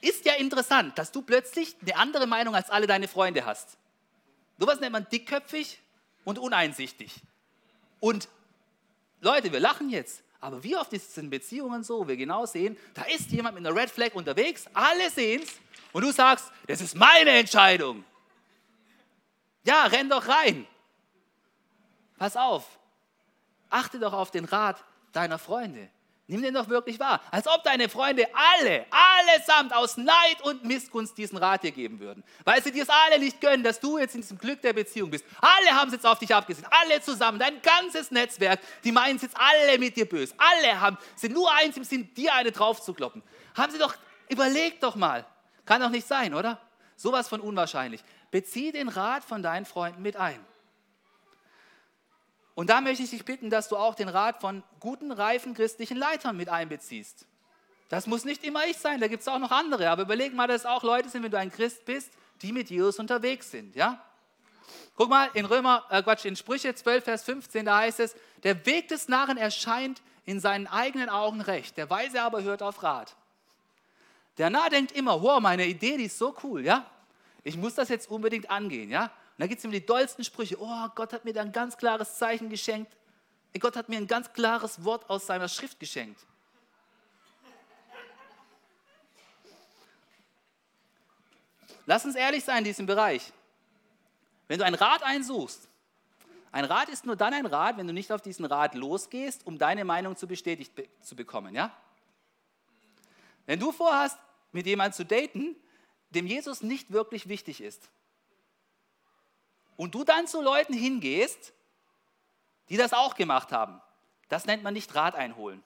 Ist 0.01 0.25
ja 0.25 0.33
interessant, 0.33 0.97
dass 0.97 1.11
du 1.11 1.21
plötzlich 1.21 1.75
eine 1.81 1.95
andere 1.95 2.27
Meinung 2.27 2.55
als 2.55 2.69
alle 2.69 2.87
deine 2.87 3.07
Freunde 3.07 3.45
hast. 3.45 3.77
Du 4.59 4.67
was 4.67 4.79
nennt 4.79 4.93
man 4.93 5.07
dickköpfig 5.11 5.79
und 6.23 6.37
uneinsichtig. 6.37 7.15
Und 7.99 8.27
Leute, 9.21 9.51
wir 9.51 9.59
lachen 9.59 9.89
jetzt, 9.89 10.21
aber 10.39 10.63
wie 10.63 10.75
oft 10.75 10.91
ist 10.93 11.11
es 11.11 11.17
in 11.17 11.29
Beziehungen 11.29 11.83
so, 11.83 12.07
wir 12.07 12.17
genau 12.17 12.45
sehen, 12.45 12.77
da 12.93 13.03
ist 13.03 13.31
jemand 13.31 13.55
mit 13.55 13.65
einer 13.65 13.75
Red 13.75 13.89
Flag 13.89 14.13
unterwegs, 14.13 14.65
alle 14.73 15.09
sehen 15.09 15.41
es 15.41 15.49
und 15.93 16.03
du 16.03 16.11
sagst, 16.11 16.51
das 16.67 16.81
ist 16.81 16.95
meine 16.95 17.31
Entscheidung. 17.31 18.03
Ja, 19.63 19.85
renn 19.85 20.09
doch 20.09 20.27
rein. 20.27 20.67
Pass 22.17 22.35
auf. 22.37 22.65
Achte 23.69 23.99
doch 23.99 24.13
auf 24.13 24.31
den 24.31 24.45
Rat 24.45 24.83
deiner 25.13 25.39
Freunde. 25.39 25.89
Nimm 26.27 26.41
den 26.41 26.53
doch 26.53 26.69
wirklich 26.69 26.99
wahr. 26.99 27.19
Als 27.31 27.47
ob 27.47 27.63
deine 27.63 27.89
Freunde 27.89 28.25
alle, 28.33 28.85
allesamt 28.89 29.73
aus 29.73 29.97
Neid 29.97 30.41
und 30.43 30.63
Missgunst 30.63 31.17
diesen 31.17 31.37
Rat 31.37 31.63
dir 31.63 31.71
geben 31.71 31.99
würden. 31.99 32.23
Weil 32.45 32.63
sie 32.63 32.71
dir 32.71 32.83
es 32.83 32.89
alle 32.89 33.19
nicht 33.19 33.41
gönnen, 33.41 33.61
dass 33.61 33.79
du 33.79 33.97
jetzt 33.97 34.15
in 34.15 34.21
diesem 34.21 34.37
Glück 34.37 34.61
der 34.61 34.71
Beziehung 34.71 35.11
bist. 35.11 35.25
Alle 35.41 35.77
haben 35.77 35.87
es 35.89 35.95
jetzt 35.95 36.05
auf 36.05 36.19
dich 36.19 36.33
abgesehen. 36.33 36.65
Alle 36.69 37.01
zusammen, 37.01 37.39
dein 37.39 37.61
ganzes 37.61 38.09
Netzwerk. 38.09 38.61
Die 38.85 38.93
meinen 38.93 39.17
es 39.17 39.23
jetzt 39.23 39.35
alle 39.37 39.77
mit 39.77 39.97
dir 39.97 40.07
böse. 40.07 40.33
Alle 40.37 40.79
haben, 40.79 40.97
sind 41.15 41.33
nur 41.33 41.53
eins 41.53 41.75
im 41.75 41.83
Sinn, 41.83 42.13
dir 42.13 42.33
eine 42.33 42.53
drauf 42.53 42.81
zu 42.81 42.93
kloppen. 42.93 43.21
Haben 43.55 43.73
sie 43.73 43.77
doch, 43.77 43.93
überlegt 44.29 44.81
doch 44.81 44.95
mal. 44.95 45.25
Kann 45.65 45.81
doch 45.81 45.89
nicht 45.89 46.07
sein, 46.07 46.33
oder? 46.33 46.57
Sowas 46.95 47.27
von 47.27 47.41
unwahrscheinlich. 47.41 48.01
Bezieh 48.33 48.71
den 48.71 48.89
Rat 48.89 49.23
von 49.23 49.43
deinen 49.43 49.63
Freunden 49.63 50.01
mit 50.01 50.15
ein. 50.15 50.43
Und 52.55 52.71
da 52.71 52.81
möchte 52.81 53.03
ich 53.03 53.11
dich 53.11 53.25
bitten, 53.25 53.51
dass 53.51 53.69
du 53.69 53.77
auch 53.77 53.93
den 53.93 54.09
Rat 54.09 54.41
von 54.41 54.63
guten, 54.79 55.11
reifen 55.11 55.53
christlichen 55.53 55.97
Leitern 55.97 56.35
mit 56.35 56.49
einbeziehst. 56.49 57.27
Das 57.89 58.07
muss 58.07 58.25
nicht 58.25 58.43
immer 58.43 58.65
ich 58.65 58.79
sein, 58.79 58.99
da 58.99 59.07
gibt 59.07 59.21
es 59.21 59.27
auch 59.27 59.37
noch 59.37 59.51
andere. 59.51 59.87
Aber 59.91 60.01
überleg 60.01 60.33
mal, 60.33 60.47
dass 60.47 60.61
es 60.61 60.65
auch 60.65 60.81
Leute 60.81 61.09
sind, 61.09 61.21
wenn 61.21 61.29
du 61.29 61.37
ein 61.37 61.51
Christ 61.51 61.85
bist, 61.85 62.11
die 62.41 62.51
mit 62.51 62.71
Jesus 62.71 62.97
unterwegs 62.97 63.51
sind. 63.51 63.75
Ja? 63.75 64.03
Guck 64.95 65.11
mal, 65.11 65.29
in 65.35 65.45
Römer, 65.45 65.85
äh 65.91 66.01
Quatsch, 66.01 66.25
in 66.25 66.35
Sprüche 66.35 66.73
12, 66.73 67.03
Vers 67.03 67.23
15, 67.25 67.67
da 67.67 67.77
heißt 67.81 67.99
es, 67.99 68.15
der 68.41 68.65
Weg 68.65 68.87
des 68.87 69.09
Narren 69.09 69.37
erscheint 69.37 70.01
in 70.25 70.39
seinen 70.39 70.65
eigenen 70.65 71.09
Augen 71.09 71.39
recht, 71.39 71.77
der 71.77 71.87
Weise 71.91 72.23
aber 72.23 72.41
hört 72.41 72.63
auf 72.63 72.81
Rat. 72.81 73.15
Der 74.39 74.49
Narr 74.49 74.71
denkt 74.71 74.91
immer, 74.93 75.21
wow, 75.21 75.39
meine 75.39 75.67
Idee, 75.67 75.97
die 75.97 76.05
ist 76.05 76.17
so 76.17 76.35
cool, 76.41 76.65
ja? 76.65 76.89
Ich 77.43 77.57
muss 77.57 77.75
das 77.75 77.89
jetzt 77.89 78.09
unbedingt 78.09 78.49
angehen, 78.49 78.89
ja? 78.89 79.11
dann 79.37 79.49
gibt 79.49 79.59
es 79.59 79.65
immer 79.65 79.73
die 79.73 79.85
dollsten 79.85 80.23
Sprüche. 80.23 80.57
Oh, 80.59 80.87
Gott 80.95 81.11
hat 81.13 81.25
mir 81.25 81.33
da 81.33 81.41
ein 81.41 81.51
ganz 81.51 81.75
klares 81.77 82.17
Zeichen 82.17 82.49
geschenkt. 82.49 82.95
Gott 83.59 83.75
hat 83.75 83.89
mir 83.89 83.97
ein 83.97 84.07
ganz 84.07 84.31
klares 84.33 84.83
Wort 84.83 85.09
aus 85.09 85.25
seiner 85.27 85.47
Schrift 85.47 85.79
geschenkt. 85.79 86.25
Lass 91.85 92.05
uns 92.05 92.15
ehrlich 92.15 92.43
sein 92.43 92.59
in 92.59 92.63
diesem 92.63 92.85
Bereich. 92.85 93.33
Wenn 94.47 94.59
du 94.59 94.65
einen 94.65 94.75
Rat 94.75 95.03
einsuchst, 95.03 95.67
ein 96.51 96.65
Rat 96.65 96.87
ist 96.89 97.05
nur 97.05 97.15
dann 97.15 97.33
ein 97.33 97.45
Rat, 97.45 97.77
wenn 97.77 97.87
du 97.87 97.93
nicht 97.93 98.11
auf 98.11 98.21
diesen 98.21 98.45
Rat 98.45 98.75
losgehst, 98.75 99.45
um 99.45 99.57
deine 99.57 99.83
Meinung 99.83 100.15
zu 100.15 100.27
bestätigt 100.27 100.75
be 100.75 100.87
zu 101.01 101.15
bekommen. 101.15 101.55
Ja? 101.55 101.75
Wenn 103.45 103.59
du 103.59 103.71
vorhast, 103.71 104.17
mit 104.51 104.67
jemandem 104.67 104.93
zu 104.93 105.03
daten, 105.03 105.55
dem 106.15 106.27
Jesus 106.27 106.61
nicht 106.61 106.91
wirklich 106.91 107.27
wichtig 107.27 107.61
ist, 107.61 107.89
und 109.75 109.95
du 109.95 110.03
dann 110.03 110.27
zu 110.27 110.41
Leuten 110.41 110.73
hingehst, 110.73 111.53
die 112.69 112.77
das 112.77 112.93
auch 112.93 113.15
gemacht 113.15 113.51
haben, 113.51 113.81
das 114.29 114.45
nennt 114.45 114.63
man 114.63 114.73
nicht 114.73 114.93
Rat 114.95 115.15
einholen. 115.15 115.63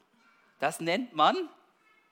Das 0.60 0.80
nennt 0.80 1.14
man, 1.14 1.36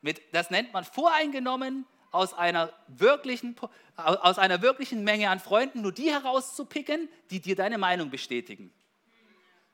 mit, 0.01 0.21
das 0.31 0.49
nennt 0.51 0.73
man 0.73 0.83
voreingenommen 0.83 1.85
aus 2.11 2.33
einer, 2.33 2.71
wirklichen, 2.87 3.55
aus 3.97 4.37
einer 4.37 4.61
wirklichen 4.61 5.03
Menge 5.03 5.29
an 5.29 5.39
Freunden 5.39 5.81
nur 5.81 5.91
die 5.91 6.11
herauszupicken, 6.11 7.09
die 7.29 7.39
dir 7.39 7.55
deine 7.55 7.77
Meinung 7.77 8.09
bestätigen. 8.09 8.71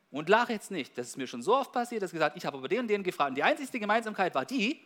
Und 0.09 0.27
lach 0.27 0.49
jetzt 0.49 0.71
nicht, 0.71 0.97
das 0.97 1.09
ist 1.09 1.17
mir 1.17 1.27
schon 1.27 1.41
so 1.41 1.55
oft 1.55 1.71
passiert, 1.71 2.01
dass 2.01 2.11
ich 2.11 2.15
gesagt 2.15 2.35
ich 2.35 2.45
habe 2.45 2.57
aber 2.57 2.67
den 2.67 2.79
und 2.79 2.87
den 2.87 3.03
gefragt. 3.03 3.29
Und 3.29 3.35
die 3.35 3.43
einzige 3.43 3.79
Gemeinsamkeit 3.79 4.33
war 4.35 4.45
die, 4.45 4.81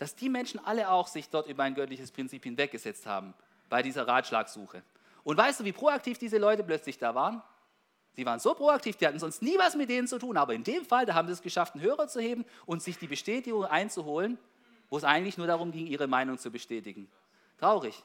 dass 0.00 0.16
die 0.16 0.30
Menschen 0.30 0.58
alle 0.64 0.90
auch 0.90 1.06
sich 1.06 1.28
dort 1.28 1.46
über 1.46 1.62
ein 1.62 1.74
göttliches 1.74 2.10
Prinzip 2.10 2.44
hinweggesetzt 2.44 3.04
haben 3.04 3.34
bei 3.68 3.82
dieser 3.82 4.08
Ratschlagsuche. 4.08 4.82
Und 5.24 5.36
weißt 5.36 5.60
du, 5.60 5.64
wie 5.64 5.72
proaktiv 5.72 6.16
diese 6.16 6.38
Leute 6.38 6.64
plötzlich 6.64 6.96
da 6.96 7.14
waren? 7.14 7.42
Sie 8.14 8.24
waren 8.24 8.40
so 8.40 8.54
proaktiv, 8.54 8.96
die 8.96 9.06
hatten 9.06 9.18
sonst 9.18 9.42
nie 9.42 9.58
was 9.58 9.76
mit 9.76 9.90
denen 9.90 10.08
zu 10.08 10.18
tun, 10.18 10.38
aber 10.38 10.54
in 10.54 10.64
dem 10.64 10.86
Fall, 10.86 11.04
da 11.04 11.12
haben 11.12 11.28
sie 11.28 11.34
es 11.34 11.42
geschafft, 11.42 11.74
einen 11.74 11.84
Hörer 11.84 12.08
zu 12.08 12.18
heben 12.18 12.46
und 12.64 12.82
sich 12.82 12.96
die 12.96 13.08
Bestätigung 13.08 13.66
einzuholen, 13.66 14.38
wo 14.88 14.96
es 14.96 15.04
eigentlich 15.04 15.36
nur 15.36 15.46
darum 15.46 15.70
ging, 15.70 15.86
ihre 15.86 16.06
Meinung 16.06 16.38
zu 16.38 16.50
bestätigen. 16.50 17.06
Traurig. 17.58 18.02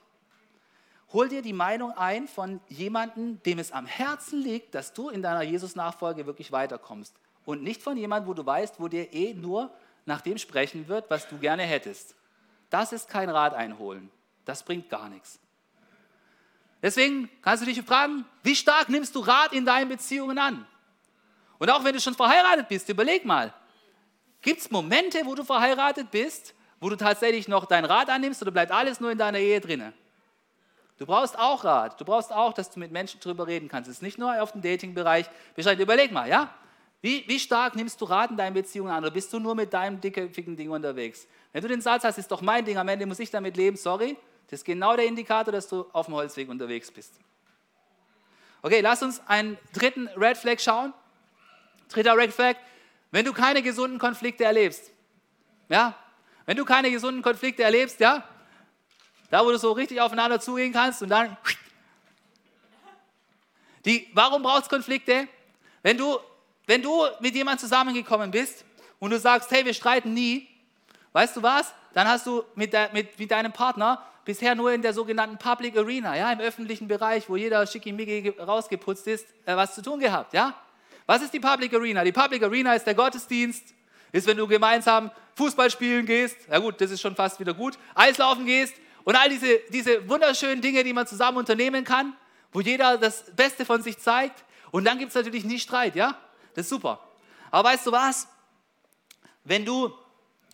Hol 1.13 1.29
dir 1.29 1.41
die 1.41 1.53
Meinung 1.53 1.93
ein 1.93 2.27
von 2.27 2.59
jemandem, 2.67 3.41
dem 3.43 3.57
es 3.57 3.71
am 3.71 3.85
Herzen 3.85 4.41
liegt, 4.41 4.75
dass 4.75 4.91
du 4.91 5.07
in 5.07 5.21
deiner 5.21 5.43
Jesus-Nachfolge 5.43 6.25
wirklich 6.25 6.51
weiterkommst. 6.51 7.15
Und 7.45 7.63
nicht 7.63 7.81
von 7.81 7.95
jemandem, 7.95 8.27
wo 8.27 8.33
du 8.33 8.45
weißt, 8.45 8.81
wo 8.81 8.89
dir 8.89 9.13
eh 9.13 9.33
nur 9.33 9.71
nach 10.05 10.21
dem 10.21 10.37
sprechen 10.37 10.87
wird, 10.87 11.09
was 11.09 11.27
du 11.27 11.37
gerne 11.37 11.63
hättest. 11.63 12.15
Das 12.69 12.93
ist 12.93 13.09
kein 13.09 13.29
Rat 13.29 13.53
einholen. 13.53 14.09
Das 14.45 14.63
bringt 14.63 14.89
gar 14.89 15.09
nichts. 15.09 15.39
Deswegen 16.81 17.29
kannst 17.41 17.63
du 17.63 17.65
dich 17.65 17.81
fragen, 17.81 18.25
wie 18.43 18.55
stark 18.55 18.89
nimmst 18.89 19.15
du 19.15 19.21
Rat 19.21 19.53
in 19.53 19.65
deinen 19.65 19.89
Beziehungen 19.89 20.37
an? 20.37 20.67
Und 21.57 21.69
auch 21.69 21.83
wenn 21.83 21.93
du 21.93 21.99
schon 21.99 22.13
verheiratet 22.13 22.67
bist, 22.67 22.87
überleg 22.89 23.25
mal, 23.25 23.53
gibt 24.41 24.61
es 24.61 24.69
Momente, 24.69 25.21
wo 25.25 25.33
du 25.33 25.43
verheiratet 25.43 26.11
bist, 26.11 26.53
wo 26.79 26.89
du 26.89 26.95
tatsächlich 26.95 27.47
noch 27.47 27.65
deinen 27.65 27.85
Rat 27.85 28.09
annimmst 28.09 28.41
oder 28.41 28.51
bleibt 28.51 28.71
alles 28.71 28.99
nur 28.99 29.09
in 29.09 29.17
deiner 29.17 29.39
Ehe 29.39 29.59
drinne? 29.61 29.93
Du 30.97 31.05
brauchst 31.05 31.37
auch 31.39 31.63
Rat. 31.63 31.99
Du 31.99 32.05
brauchst 32.05 32.31
auch, 32.31 32.53
dass 32.53 32.69
du 32.69 32.79
mit 32.79 32.91
Menschen 32.91 33.19
darüber 33.21 33.47
reden 33.47 33.67
kannst. 33.67 33.89
Es 33.89 33.97
ist 33.97 34.01
nicht 34.01 34.17
nur 34.17 34.41
auf 34.41 34.51
dem 34.51 34.61
Dating-Bereich. 34.61 35.25
Überleg 35.57 36.11
mal, 36.11 36.29
ja? 36.29 36.53
Wie, 37.01 37.23
wie, 37.27 37.39
stark 37.39 37.75
nimmst 37.75 38.01
du 38.01 38.05
Rat 38.05 38.31
in 38.31 38.37
deinen 38.37 38.53
Beziehungen 38.53 38.91
an? 38.91 39.03
Oder 39.03 39.11
bist 39.11 39.31
du 39.31 39.39
nur 39.39 39.53
mit 39.53 39.71
deinem 39.73 40.01
dicken 40.01 40.55
Ding 40.55 40.71
unterwegs? 40.71 41.27
Wenn 41.53 41.61
du 41.61 41.67
den 41.67 41.81
Satz 41.81 42.03
hast, 42.03 42.17
ist 42.17 42.31
doch 42.31 42.41
mein 42.41 42.65
Ding, 42.65 42.77
am 42.77 42.87
Ende 42.87 43.05
muss 43.05 43.19
ich 43.19 43.29
damit 43.29 43.57
leben, 43.57 43.77
sorry, 43.77 44.17
das 44.47 44.59
ist 44.59 44.65
genau 44.65 44.95
der 44.95 45.05
Indikator, 45.05 45.51
dass 45.51 45.67
du 45.67 45.85
auf 45.91 46.05
dem 46.05 46.15
Holzweg 46.15 46.49
unterwegs 46.49 46.91
bist. 46.91 47.13
Okay, 48.61 48.81
lass 48.81 49.03
uns 49.03 49.21
einen 49.27 49.57
dritten 49.73 50.07
Red 50.17 50.37
Flag 50.37 50.59
schauen. 50.59 50.93
Dritter 51.89 52.17
Red 52.17 52.33
Flag, 52.33 52.55
wenn 53.11 53.23
du 53.23 53.33
keine 53.33 53.61
gesunden 53.61 53.99
Konflikte 53.99 54.43
erlebst. 54.43 54.91
Ja, 55.69 55.95
wenn 56.45 56.57
du 56.57 56.65
keine 56.65 56.91
gesunden 56.91 57.21
Konflikte 57.21 57.63
erlebst, 57.63 57.99
ja, 57.99 58.27
da 59.29 59.45
wo 59.45 59.51
du 59.51 59.57
so 59.57 59.71
richtig 59.71 60.01
aufeinander 60.01 60.39
zugehen 60.39 60.73
kannst 60.73 61.01
und 61.01 61.09
dann. 61.09 61.37
Die, 63.85 64.09
warum 64.13 64.41
braucht 64.41 64.63
es 64.63 64.69
Konflikte? 64.69 65.27
Wenn 65.83 65.97
du, 65.97 66.19
wenn 66.67 66.81
du 66.81 67.05
mit 67.19 67.35
jemandem 67.35 67.59
zusammengekommen 67.59 68.31
bist 68.31 68.65
und 68.99 69.11
du 69.11 69.19
sagst, 69.19 69.51
hey, 69.51 69.65
wir 69.65 69.73
streiten 69.73 70.13
nie, 70.13 70.47
weißt 71.13 71.37
du 71.37 71.43
was? 71.43 71.73
Dann 71.93 72.07
hast 72.07 72.25
du 72.25 72.43
mit, 72.55 72.73
de, 72.73 72.91
mit, 72.91 73.17
mit 73.17 73.31
deinem 73.31 73.53
Partner 73.53 74.03
bisher 74.25 74.55
nur 74.55 74.73
in 74.73 74.81
der 74.81 74.93
sogenannten 74.93 75.37
Public 75.37 75.77
Arena, 75.77 76.17
ja, 76.17 76.31
im 76.31 76.39
öffentlichen 76.39 76.87
Bereich, 76.87 77.29
wo 77.29 77.35
jeder 77.35 77.65
schickimicki 77.67 78.29
rausgeputzt 78.39 79.07
ist, 79.07 79.27
äh, 79.45 79.55
was 79.55 79.75
zu 79.75 79.81
tun 79.81 79.99
gehabt, 79.99 80.33
ja? 80.33 80.55
Was 81.05 81.21
ist 81.21 81.33
die 81.33 81.39
Public 81.39 81.73
Arena? 81.73 82.03
Die 82.03 82.11
Public 82.11 82.41
Arena 82.41 82.73
ist 82.73 82.85
der 82.85 82.95
Gottesdienst, 82.95 83.63
ist, 84.11 84.27
wenn 84.27 84.37
du 84.37 84.47
gemeinsam 84.47 85.11
Fußball 85.35 85.69
spielen 85.69 86.05
gehst, 86.05 86.37
ja 86.49 86.57
gut, 86.57 86.81
das 86.81 86.89
ist 86.89 87.01
schon 87.01 87.15
fast 87.15 87.39
wieder 87.39 87.53
gut, 87.53 87.77
Eislaufen 87.93 88.45
gehst 88.45 88.73
und 89.03 89.15
all 89.15 89.29
diese, 89.29 89.59
diese 89.69 90.09
wunderschönen 90.09 90.61
Dinge, 90.61 90.83
die 90.83 90.93
man 90.93 91.05
zusammen 91.05 91.37
unternehmen 91.37 91.83
kann, 91.83 92.13
wo 92.51 92.61
jeder 92.61 92.97
das 92.97 93.25
Beste 93.35 93.65
von 93.65 93.83
sich 93.83 93.99
zeigt. 93.99 94.43
Und 94.71 94.85
dann 94.85 94.97
gibt 94.97 95.09
es 95.09 95.15
natürlich 95.15 95.45
nie 95.45 95.59
Streit, 95.59 95.95
ja? 95.95 96.17
Das 96.55 96.65
ist 96.65 96.69
super. 96.69 96.99
Aber 97.51 97.69
weißt 97.69 97.85
du 97.85 97.91
was? 97.91 98.27
Wenn 99.43 99.63
du 99.63 99.93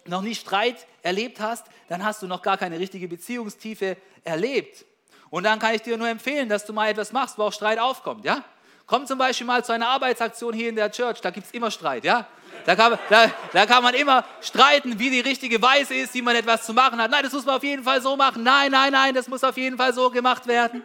noch 0.06 0.22
nie 0.22 0.36
Streit 0.36 0.86
erlebt 1.02 1.40
hast, 1.40 1.66
dann 1.88 2.04
hast 2.04 2.22
du 2.22 2.28
noch 2.28 2.42
gar 2.42 2.58
keine 2.58 2.80
richtige 2.80 3.08
Beziehungstiefe 3.08 3.98
erlebt. 4.24 4.86
Und 5.30 5.44
dann 5.44 5.60
kann 5.60 5.74
ich 5.74 5.82
dir 5.82 5.98
nur 5.98 6.10
empfehlen, 6.10 6.50
dass 6.50 6.66
du 6.66 6.74
mal 6.74 6.90
etwas 6.90 7.12
machst, 7.12 7.38
wo 7.38 7.44
auch 7.44 7.54
Streit 7.54 7.80
aufkommt, 7.80 8.26
ja? 8.26 8.44
Komm 8.86 9.08
zum 9.08 9.18
Beispiel 9.18 9.48
mal 9.48 9.64
zu 9.64 9.72
einer 9.72 9.88
Arbeitsaktion 9.88 10.54
hier 10.54 10.68
in 10.68 10.76
der 10.76 10.92
Church, 10.92 11.22
da 11.22 11.30
gibt 11.30 11.48
es 11.48 11.54
immer 11.54 11.72
Streit, 11.72 12.04
ja? 12.04 12.28
Da 12.66 12.76
kann, 12.76 13.00
da, 13.10 13.32
da 13.54 13.66
kann 13.66 13.82
man 13.82 13.94
immer 13.96 14.26
streiten, 14.42 15.00
wie 15.00 15.10
die 15.10 15.22
richtige 15.22 15.62
Weise 15.62 15.96
ist, 15.96 16.14
wie 16.14 16.22
man 16.22 16.36
etwas 16.36 16.66
zu 16.66 16.74
machen 16.74 17.02
hat. 17.02 17.10
Nein, 17.10 17.24
das 17.24 17.32
muss 17.32 17.46
man 17.46 17.56
auf 17.56 17.64
jeden 17.64 17.84
Fall 17.84 18.02
so 18.02 18.18
machen. 18.18 18.44
Nein, 18.44 18.72
nein, 18.72 18.92
nein, 18.92 19.16
das 19.16 19.28
muss 19.28 19.44
auf 19.44 19.58
jeden 19.58 19.78
Fall 19.78 19.94
so 19.94 20.10
gemacht 20.10 20.46
werden. 20.48 20.84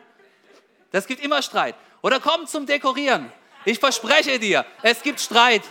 Das 0.92 1.06
gibt 1.06 1.22
immer 1.22 1.42
Streit. 1.42 1.74
Oder 2.00 2.20
komm 2.20 2.46
zum 2.46 2.66
Dekorieren. 2.66 3.30
Ich 3.66 3.80
verspreche 3.80 4.38
dir, 4.38 4.64
es 4.80 5.02
gibt 5.02 5.20
Streit. 5.20 5.62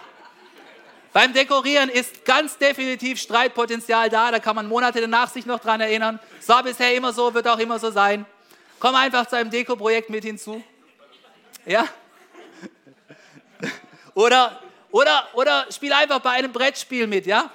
Beim 1.13 1.31
Dekorieren 1.31 1.87
ist 1.87 2.25
ganz 2.25 2.57
definitiv 2.57 3.21
Streitpotenzial 3.21 4.09
da. 4.09 4.31
Da 4.31 4.39
kann 4.39 4.53
man 4.53 4.67
Monate 4.67 4.99
danach 4.99 5.29
sich 5.29 5.45
noch 5.45 5.61
dran 5.61 5.79
erinnern. 5.79 6.19
Es 6.37 6.49
war 6.49 6.61
bisher 6.61 6.93
immer 6.93 7.13
so, 7.13 7.33
wird 7.33 7.47
auch 7.47 7.57
immer 7.57 7.79
so 7.79 7.91
sein. 7.91 8.25
Komm 8.81 8.95
einfach 8.95 9.25
zu 9.27 9.37
einem 9.37 9.49
Dekoprojekt 9.49 10.09
mit 10.09 10.25
hinzu. 10.25 10.61
Ja? 11.65 11.87
Oder, 14.13 14.59
oder, 14.91 15.29
oder 15.31 15.65
spiel 15.71 15.93
einfach 15.93 16.19
bei 16.19 16.31
einem 16.31 16.51
Brettspiel 16.51 17.07
mit, 17.07 17.25
ja? 17.25 17.49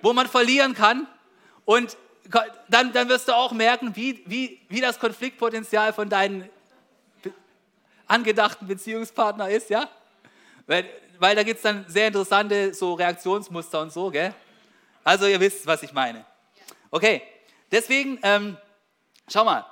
Wo 0.00 0.14
man 0.14 0.28
verlieren 0.28 0.72
kann. 0.72 1.06
Und 1.66 1.98
dann, 2.68 2.90
dann 2.94 3.06
wirst 3.10 3.28
du 3.28 3.36
auch 3.36 3.52
merken, 3.52 3.94
wie, 3.96 4.22
wie, 4.24 4.62
wie 4.70 4.80
das 4.80 4.98
Konfliktpotenzial 4.98 5.92
von 5.92 6.08
deinen 6.08 6.48
angedachten 8.12 8.66
Beziehungspartner 8.66 9.48
ist, 9.48 9.70
ja? 9.70 9.88
Weil 10.66 10.88
weil 11.22 11.36
da 11.36 11.44
gibt 11.44 11.58
es 11.58 11.62
dann 11.62 11.84
sehr 11.86 12.08
interessante 12.08 12.74
so 12.74 12.94
Reaktionsmuster 12.94 13.80
und 13.80 13.92
so, 13.92 14.10
gell? 14.10 14.34
Also 15.04 15.26
ihr 15.26 15.38
wisst, 15.38 15.64
was 15.68 15.84
ich 15.84 15.92
meine. 15.92 16.24
Okay, 16.90 17.22
deswegen, 17.70 18.18
ähm, 18.24 18.56
schau 19.28 19.44
mal, 19.44 19.64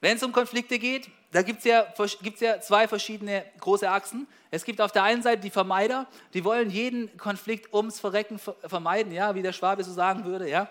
wenn 0.00 0.16
es 0.16 0.22
um 0.22 0.30
Konflikte 0.30 0.78
geht, 0.78 1.10
da 1.32 1.42
gibt 1.42 1.58
es 1.58 1.64
ja, 1.64 1.84
gibt's 2.22 2.40
ja 2.40 2.60
zwei 2.60 2.86
verschiedene 2.86 3.44
große 3.58 3.90
Achsen. 3.90 4.28
Es 4.52 4.64
gibt 4.64 4.80
auf 4.80 4.92
der 4.92 5.02
einen 5.02 5.20
Seite 5.20 5.42
die 5.42 5.50
Vermeider, 5.50 6.06
die 6.32 6.44
wollen 6.44 6.70
jeden 6.70 7.16
Konflikt 7.16 7.74
ums 7.74 7.98
Verrecken 7.98 8.38
vermeiden, 8.38 9.10
ja, 9.12 9.34
wie 9.34 9.42
der 9.42 9.52
Schwabe 9.52 9.82
so 9.82 9.92
sagen 9.92 10.24
würde, 10.24 10.48
ja. 10.48 10.68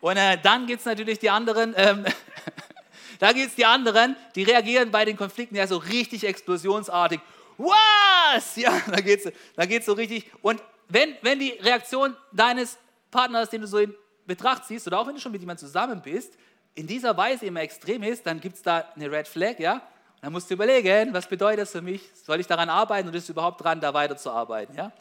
Und 0.00 0.16
äh, 0.16 0.38
dann 0.42 0.66
gibt 0.66 0.80
es 0.80 0.86
natürlich 0.86 1.18
die 1.18 1.28
anderen, 1.28 1.74
ähm, 1.76 2.06
da 3.18 3.32
gibt 3.32 3.48
es 3.48 3.54
die 3.54 3.64
anderen, 3.64 4.16
die 4.34 4.42
reagieren 4.42 4.90
bei 4.90 5.04
den 5.04 5.16
Konflikten 5.16 5.56
ja 5.56 5.66
so 5.66 5.76
richtig 5.76 6.24
explosionsartig 6.24 7.20
was? 7.58 8.56
Ja, 8.56 8.80
da 8.86 9.00
geht 9.00 9.24
es 9.24 9.32
da 9.54 9.66
geht's 9.66 9.86
so 9.86 9.92
richtig. 9.92 10.30
Und 10.42 10.62
wenn, 10.88 11.16
wenn 11.22 11.38
die 11.38 11.50
Reaktion 11.50 12.16
deines 12.32 12.78
Partners, 13.10 13.50
den 13.50 13.62
du 13.62 13.66
so 13.66 13.78
in 13.78 13.94
Betracht 14.26 14.64
ziehst, 14.64 14.86
oder 14.86 14.98
auch 15.00 15.06
wenn 15.06 15.14
du 15.14 15.20
schon 15.20 15.32
mit 15.32 15.40
jemandem 15.40 15.66
zusammen 15.66 16.02
bist, 16.02 16.34
in 16.74 16.86
dieser 16.86 17.16
Weise 17.16 17.46
immer 17.46 17.60
extrem 17.60 18.02
ist, 18.02 18.26
dann 18.26 18.40
gibt 18.40 18.56
es 18.56 18.62
da 18.62 18.84
eine 18.94 19.10
Red 19.10 19.26
Flag, 19.26 19.58
ja? 19.58 19.74
Und 19.74 19.82
dann 20.22 20.32
musst 20.32 20.50
du 20.50 20.54
überlegen, 20.54 21.12
was 21.14 21.26
bedeutet 21.26 21.60
das 21.60 21.72
für 21.72 21.82
mich? 21.82 22.02
Soll 22.24 22.40
ich 22.40 22.46
daran 22.46 22.68
arbeiten 22.68 23.08
oder 23.08 23.16
ist 23.16 23.24
es 23.24 23.30
überhaupt 23.30 23.62
dran, 23.62 23.80
da 23.80 23.94
weiterzuarbeiten, 23.94 24.74
ja? 24.76 24.92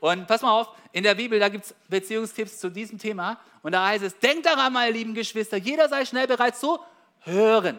Und 0.00 0.26
pass 0.26 0.42
mal 0.42 0.52
auf, 0.60 0.68
in 0.92 1.04
der 1.04 1.14
Bibel, 1.14 1.38
da 1.38 1.48
gibt 1.48 1.64
es 1.66 1.74
Beziehungstipps 1.88 2.58
zu 2.58 2.70
diesem 2.70 2.98
Thema. 2.98 3.38
Und 3.62 3.72
da 3.72 3.86
heißt 3.86 4.04
es, 4.04 4.18
denkt 4.18 4.46
daran, 4.46 4.72
meine 4.72 4.92
lieben 4.92 5.14
Geschwister, 5.14 5.56
jeder 5.56 5.88
sei 5.88 6.04
schnell 6.04 6.26
bereit 6.26 6.56
zu 6.56 6.78
hören. 7.26 7.78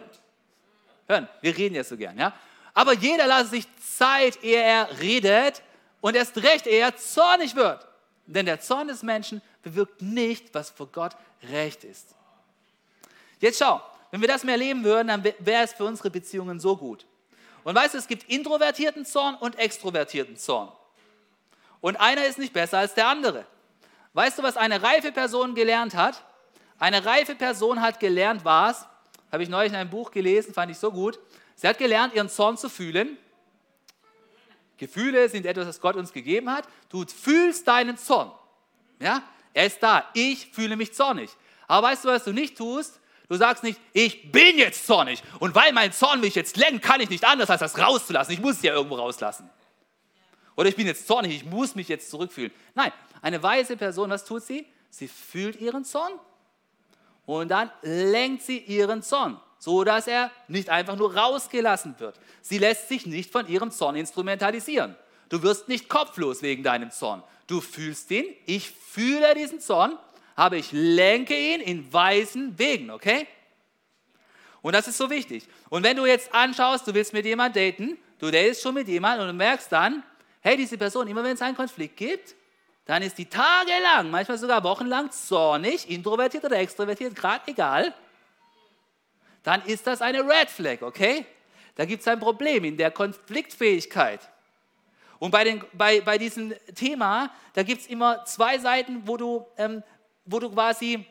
Hören, 1.06 1.28
wir 1.40 1.56
reden 1.56 1.74
ja 1.74 1.84
so 1.84 1.96
gern, 1.96 2.18
ja? 2.18 2.32
Aber 2.74 2.92
jeder 2.92 3.26
lasse 3.26 3.50
sich 3.50 3.66
Zeit, 3.76 4.42
ehe 4.44 4.62
er 4.62 5.00
redet 5.00 5.62
und 6.00 6.14
erst 6.14 6.36
recht, 6.36 6.66
ehe 6.66 6.80
er 6.80 6.96
zornig 6.96 7.56
wird. 7.56 7.86
Denn 8.26 8.46
der 8.46 8.60
Zorn 8.60 8.88
des 8.88 9.02
Menschen 9.02 9.42
bewirkt 9.62 10.02
nicht, 10.02 10.54
was 10.54 10.70
vor 10.70 10.86
Gott 10.86 11.16
recht 11.50 11.82
ist. 11.82 12.14
Jetzt 13.40 13.58
schau, 13.58 13.80
wenn 14.10 14.20
wir 14.20 14.28
das 14.28 14.44
mehr 14.44 14.56
leben 14.56 14.84
würden, 14.84 15.08
dann 15.08 15.24
wäre 15.24 15.64
es 15.64 15.72
für 15.72 15.84
unsere 15.84 16.10
Beziehungen 16.10 16.60
so 16.60 16.76
gut. 16.76 17.06
Und 17.64 17.74
weißt 17.74 17.94
du, 17.94 17.98
es 17.98 18.06
gibt 18.06 18.28
introvertierten 18.30 19.04
Zorn 19.04 19.34
und 19.34 19.58
extrovertierten 19.58 20.36
Zorn. 20.36 20.70
Und 21.80 21.96
einer 21.96 22.26
ist 22.26 22.38
nicht 22.38 22.52
besser 22.52 22.78
als 22.78 22.94
der 22.94 23.08
andere. 23.08 23.46
Weißt 24.12 24.38
du, 24.38 24.42
was 24.42 24.56
eine 24.56 24.82
reife 24.82 25.12
Person 25.12 25.54
gelernt 25.54 25.94
hat? 25.94 26.22
Eine 26.78 27.04
reife 27.04 27.34
Person 27.34 27.80
hat 27.80 28.00
gelernt, 28.00 28.44
was? 28.44 28.86
Habe 29.30 29.42
ich 29.42 29.48
neulich 29.48 29.72
in 29.72 29.78
einem 29.78 29.90
Buch 29.90 30.10
gelesen, 30.10 30.54
fand 30.54 30.70
ich 30.70 30.78
so 30.78 30.90
gut. 30.90 31.18
Sie 31.54 31.66
hat 31.66 31.78
gelernt, 31.78 32.14
ihren 32.14 32.28
Zorn 32.28 32.56
zu 32.56 32.68
fühlen. 32.68 33.18
Gefühle 34.76 35.28
sind 35.28 35.44
etwas, 35.44 35.66
das 35.66 35.80
Gott 35.80 35.96
uns 35.96 36.12
gegeben 36.12 36.50
hat. 36.50 36.68
Du 36.88 37.04
fühlst 37.04 37.66
deinen 37.66 37.98
Zorn. 37.98 38.30
Ja? 39.00 39.22
Er 39.52 39.66
ist 39.66 39.82
da. 39.82 40.08
Ich 40.14 40.50
fühle 40.52 40.76
mich 40.76 40.94
zornig. 40.94 41.30
Aber 41.66 41.88
weißt 41.88 42.04
du, 42.04 42.08
was 42.08 42.24
du 42.24 42.32
nicht 42.32 42.56
tust? 42.56 43.00
Du 43.28 43.36
sagst 43.36 43.62
nicht, 43.62 43.78
ich 43.92 44.32
bin 44.32 44.56
jetzt 44.56 44.86
zornig. 44.86 45.22
Und 45.38 45.54
weil 45.54 45.72
mein 45.72 45.92
Zorn 45.92 46.20
mich 46.20 46.34
jetzt 46.34 46.56
lenkt, 46.56 46.82
kann 46.82 47.00
ich 47.00 47.10
nicht 47.10 47.24
anders, 47.24 47.50
als 47.50 47.60
das 47.60 47.78
rauszulassen. 47.78 48.32
Ich 48.32 48.40
muss 48.40 48.56
es 48.56 48.62
ja 48.62 48.72
irgendwo 48.72 48.94
rauslassen. 48.94 49.50
Oder 50.56 50.70
ich 50.70 50.76
bin 50.76 50.86
jetzt 50.86 51.06
zornig, 51.06 51.34
ich 51.34 51.44
muss 51.44 51.74
mich 51.74 51.88
jetzt 51.88 52.10
zurückfühlen. 52.10 52.50
Nein, 52.74 52.90
eine 53.20 53.42
weise 53.42 53.76
Person, 53.76 54.10
was 54.10 54.24
tut 54.24 54.42
sie? 54.42 54.66
Sie 54.90 55.08
fühlt 55.08 55.60
ihren 55.60 55.84
Zorn 55.84 56.12
und 57.28 57.48
dann 57.48 57.70
lenkt 57.82 58.42
sie 58.42 58.56
ihren 58.56 59.02
Zorn, 59.02 59.38
so 59.58 59.84
dass 59.84 60.06
er 60.06 60.30
nicht 60.48 60.70
einfach 60.70 60.96
nur 60.96 61.14
rausgelassen 61.14 62.00
wird. 62.00 62.18
Sie 62.40 62.56
lässt 62.56 62.88
sich 62.88 63.04
nicht 63.04 63.30
von 63.30 63.46
ihrem 63.46 63.70
Zorn 63.70 63.96
instrumentalisieren. 63.96 64.96
Du 65.28 65.42
wirst 65.42 65.68
nicht 65.68 65.90
kopflos 65.90 66.40
wegen 66.40 66.62
deinem 66.62 66.90
Zorn. 66.90 67.22
Du 67.46 67.60
fühlst 67.60 68.10
ihn, 68.12 68.24
ich 68.46 68.70
fühle 68.70 69.34
diesen 69.34 69.60
Zorn, 69.60 69.98
aber 70.36 70.56
ich 70.56 70.72
lenke 70.72 71.38
ihn 71.38 71.60
in 71.60 71.92
weisen 71.92 72.58
Wegen, 72.58 72.90
okay? 72.90 73.26
Und 74.62 74.72
das 74.72 74.88
ist 74.88 74.96
so 74.96 75.10
wichtig. 75.10 75.46
Und 75.68 75.82
wenn 75.82 75.98
du 75.98 76.06
jetzt 76.06 76.32
anschaust, 76.34 76.86
du 76.86 76.94
willst 76.94 77.12
mit 77.12 77.26
jemandem 77.26 77.62
daten, 77.62 77.98
du 78.20 78.30
datest 78.30 78.62
schon 78.62 78.72
mit 78.72 78.88
jemandem 78.88 79.28
und 79.28 79.34
du 79.34 79.36
merkst 79.36 79.70
dann, 79.70 80.02
hey, 80.40 80.56
diese 80.56 80.78
Person, 80.78 81.06
immer 81.06 81.22
wenn 81.22 81.34
es 81.34 81.42
einen 81.42 81.56
Konflikt 81.56 81.98
gibt, 81.98 82.34
dann 82.88 83.02
ist 83.02 83.18
die 83.18 83.26
tagelang, 83.26 84.10
manchmal 84.10 84.38
sogar 84.38 84.64
wochenlang 84.64 85.10
zornig, 85.10 85.90
introvertiert 85.90 86.42
oder 86.42 86.56
extrovertiert, 86.56 87.14
gerade 87.14 87.42
egal, 87.46 87.92
dann 89.42 89.62
ist 89.66 89.86
das 89.86 90.00
eine 90.00 90.20
Red 90.20 90.48
Flag, 90.48 90.80
okay? 90.80 91.26
Da 91.74 91.84
gibt 91.84 92.00
es 92.00 92.08
ein 92.08 92.18
Problem 92.18 92.64
in 92.64 92.78
der 92.78 92.90
Konfliktfähigkeit. 92.90 94.20
Und 95.18 95.32
bei, 95.32 95.44
den, 95.44 95.62
bei, 95.74 96.00
bei 96.00 96.16
diesem 96.16 96.54
Thema, 96.74 97.30
da 97.52 97.62
gibt 97.62 97.82
es 97.82 97.88
immer 97.88 98.24
zwei 98.24 98.58
Seiten, 98.58 99.06
wo 99.06 99.18
du, 99.18 99.46
ähm, 99.58 99.82
wo 100.24 100.38
du 100.38 100.50
quasi 100.50 101.04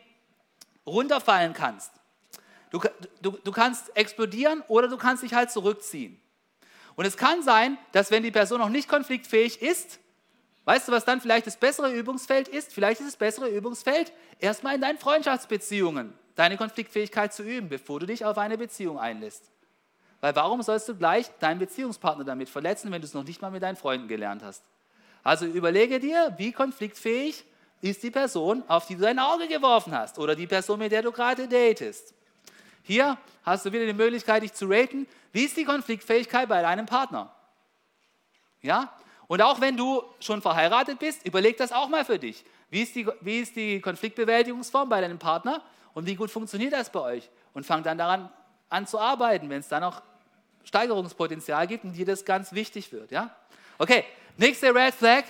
runterfallen 0.84 1.52
kannst. 1.52 1.92
Du, 2.70 2.80
du, 3.22 3.30
du 3.30 3.52
kannst 3.52 3.96
explodieren 3.96 4.64
oder 4.66 4.88
du 4.88 4.96
kannst 4.96 5.22
dich 5.22 5.32
halt 5.32 5.52
zurückziehen. 5.52 6.20
Und 6.96 7.04
es 7.04 7.16
kann 7.16 7.44
sein, 7.44 7.78
dass 7.92 8.10
wenn 8.10 8.24
die 8.24 8.32
Person 8.32 8.58
noch 8.58 8.68
nicht 8.68 8.88
konfliktfähig 8.88 9.62
ist, 9.62 10.00
Weißt 10.68 10.86
du, 10.86 10.92
was 10.92 11.06
dann 11.06 11.22
vielleicht 11.22 11.46
das 11.46 11.56
bessere 11.56 11.90
Übungsfeld 11.90 12.46
ist? 12.46 12.74
Vielleicht 12.74 13.00
ist 13.00 13.06
das 13.06 13.16
bessere 13.16 13.48
Übungsfeld, 13.48 14.12
erstmal 14.38 14.74
in 14.74 14.82
deinen 14.82 14.98
Freundschaftsbeziehungen 14.98 16.12
deine 16.34 16.58
Konfliktfähigkeit 16.58 17.32
zu 17.32 17.42
üben, 17.42 17.70
bevor 17.70 18.00
du 18.00 18.04
dich 18.04 18.26
auf 18.26 18.36
eine 18.36 18.58
Beziehung 18.58 18.98
einlässt. 18.98 19.50
Weil 20.20 20.36
warum 20.36 20.60
sollst 20.60 20.86
du 20.86 20.94
gleich 20.94 21.30
deinen 21.38 21.58
Beziehungspartner 21.58 22.22
damit 22.22 22.50
verletzen, 22.50 22.92
wenn 22.92 23.00
du 23.00 23.06
es 23.06 23.14
noch 23.14 23.24
nicht 23.24 23.40
mal 23.40 23.50
mit 23.50 23.62
deinen 23.62 23.76
Freunden 23.76 24.08
gelernt 24.08 24.42
hast? 24.44 24.62
Also 25.24 25.46
überlege 25.46 26.00
dir, 26.00 26.34
wie 26.36 26.52
konfliktfähig 26.52 27.46
ist 27.80 28.02
die 28.02 28.10
Person, 28.10 28.62
auf 28.68 28.84
die 28.84 28.96
du 28.96 29.00
dein 29.00 29.18
Auge 29.18 29.48
geworfen 29.48 29.96
hast 29.96 30.18
oder 30.18 30.36
die 30.36 30.46
Person, 30.46 30.80
mit 30.80 30.92
der 30.92 31.00
du 31.00 31.12
gerade 31.12 31.48
datest. 31.48 32.12
Hier 32.82 33.16
hast 33.42 33.64
du 33.64 33.72
wieder 33.72 33.86
die 33.86 33.94
Möglichkeit, 33.94 34.42
dich 34.42 34.52
zu 34.52 34.66
raten. 34.68 35.06
Wie 35.32 35.44
ist 35.44 35.56
die 35.56 35.64
Konfliktfähigkeit 35.64 36.46
bei 36.46 36.60
deinem 36.60 36.84
Partner? 36.84 37.34
Ja? 38.60 38.92
Und 39.28 39.42
auch 39.42 39.60
wenn 39.60 39.76
du 39.76 40.02
schon 40.20 40.42
verheiratet 40.42 40.98
bist, 40.98 41.24
überleg 41.26 41.56
das 41.58 41.70
auch 41.70 41.88
mal 41.88 42.04
für 42.04 42.18
dich. 42.18 42.44
Wie 42.70 42.82
ist 42.82 42.94
die, 42.96 43.06
wie 43.20 43.40
ist 43.40 43.54
die 43.54 43.80
Konfliktbewältigungsform 43.80 44.88
bei 44.88 45.00
deinem 45.00 45.18
Partner 45.18 45.62
und 45.94 46.06
wie 46.06 46.14
gut 46.14 46.30
funktioniert 46.30 46.72
das 46.72 46.90
bei 46.90 47.00
euch? 47.00 47.30
Und 47.54 47.64
fang 47.64 47.82
dann 47.82 47.98
daran 47.98 48.30
an 48.68 48.86
zu 48.86 48.98
arbeiten, 48.98 49.48
wenn 49.50 49.60
es 49.60 49.68
da 49.68 49.80
noch 49.80 50.02
Steigerungspotenzial 50.64 51.66
gibt 51.66 51.84
und 51.84 51.92
dir 51.92 52.06
das 52.06 52.24
ganz 52.24 52.52
wichtig 52.52 52.90
wird. 52.92 53.10
Ja? 53.10 53.34
Okay, 53.78 54.04
nächste 54.36 54.74
Red 54.74 54.94
Flag 54.94 55.24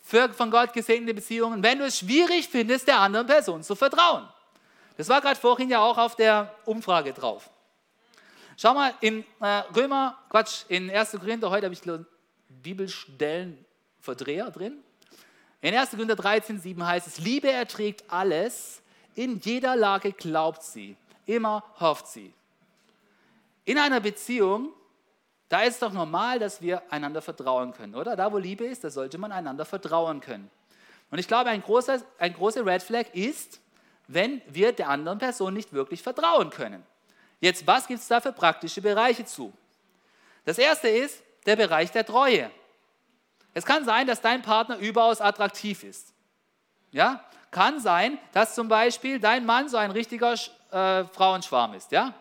für 0.00 0.28
von 0.32 0.50
Gott 0.50 0.72
gesegnete 0.72 1.14
Beziehungen, 1.14 1.62
wenn 1.62 1.78
du 1.78 1.86
es 1.86 1.98
schwierig 1.98 2.48
findest, 2.48 2.88
der 2.88 2.98
anderen 2.98 3.26
Person 3.26 3.62
zu 3.62 3.74
vertrauen. 3.74 4.28
Das 4.96 5.08
war 5.08 5.20
gerade 5.20 5.38
vorhin 5.40 5.70
ja 5.70 5.80
auch 5.80 5.98
auf 5.98 6.16
der 6.16 6.54
Umfrage 6.66 7.12
drauf. 7.12 7.50
Schau 8.56 8.74
mal, 8.74 8.94
in 9.00 9.24
äh, 9.40 9.62
Römer, 9.74 10.16
Quatsch, 10.30 10.64
in 10.68 10.90
1. 10.90 11.12
Korinther, 11.12 11.50
heute 11.50 11.66
habe 11.66 11.74
ich 11.74 11.82
Bibelstellenverdreher 12.64 14.50
drin. 14.50 14.78
In 15.60 15.74
1. 15.74 15.90
Korinther 15.90 16.16
13, 16.16 16.60
7 16.60 16.84
heißt 16.84 17.06
es, 17.06 17.18
Liebe 17.18 17.50
erträgt 17.50 18.04
alles, 18.08 18.82
in 19.14 19.38
jeder 19.38 19.76
Lage 19.76 20.12
glaubt 20.12 20.64
sie, 20.64 20.96
immer 21.26 21.62
hofft 21.78 22.08
sie. 22.08 22.34
In 23.64 23.78
einer 23.78 24.00
Beziehung, 24.00 24.72
da 25.48 25.62
ist 25.62 25.74
es 25.74 25.78
doch 25.78 25.92
normal, 25.92 26.38
dass 26.38 26.60
wir 26.60 26.82
einander 26.92 27.22
vertrauen 27.22 27.72
können, 27.72 27.94
oder? 27.94 28.16
Da, 28.16 28.32
wo 28.32 28.38
Liebe 28.38 28.64
ist, 28.64 28.82
da 28.82 28.90
sollte 28.90 29.18
man 29.18 29.30
einander 29.30 29.64
vertrauen 29.64 30.20
können. 30.20 30.50
Und 31.10 31.18
ich 31.18 31.28
glaube, 31.28 31.50
ein 31.50 31.62
großer, 31.62 32.02
ein 32.18 32.34
großer 32.34 32.66
Red 32.66 32.82
Flag 32.82 33.06
ist, 33.12 33.60
wenn 34.08 34.42
wir 34.48 34.72
der 34.72 34.88
anderen 34.88 35.18
Person 35.18 35.54
nicht 35.54 35.72
wirklich 35.72 36.02
vertrauen 36.02 36.50
können. 36.50 36.84
Jetzt, 37.40 37.66
was 37.66 37.86
gibt 37.86 38.00
es 38.00 38.08
da 38.08 38.20
für 38.20 38.32
praktische 38.32 38.82
Bereiche 38.82 39.24
zu? 39.24 39.52
Das 40.44 40.58
erste 40.58 40.88
ist, 40.88 41.22
der 41.46 41.56
Bereich 41.56 41.90
der 41.90 42.06
Treue. 42.06 42.50
Es 43.54 43.64
kann 43.64 43.84
sein, 43.84 44.06
dass 44.06 44.20
dein 44.20 44.42
Partner 44.42 44.78
überaus 44.78 45.20
attraktiv 45.20 45.84
ist. 45.84 46.12
Ja? 46.90 47.24
Kann 47.50 47.78
sein, 47.78 48.18
dass 48.32 48.54
zum 48.54 48.68
Beispiel 48.68 49.20
dein 49.20 49.46
Mann 49.46 49.68
so 49.68 49.76
ein 49.76 49.92
richtiger 49.92 50.34
äh, 50.72 51.04
Frauenschwarm 51.04 51.74
ist. 51.74 51.92
Ja? 51.92 52.14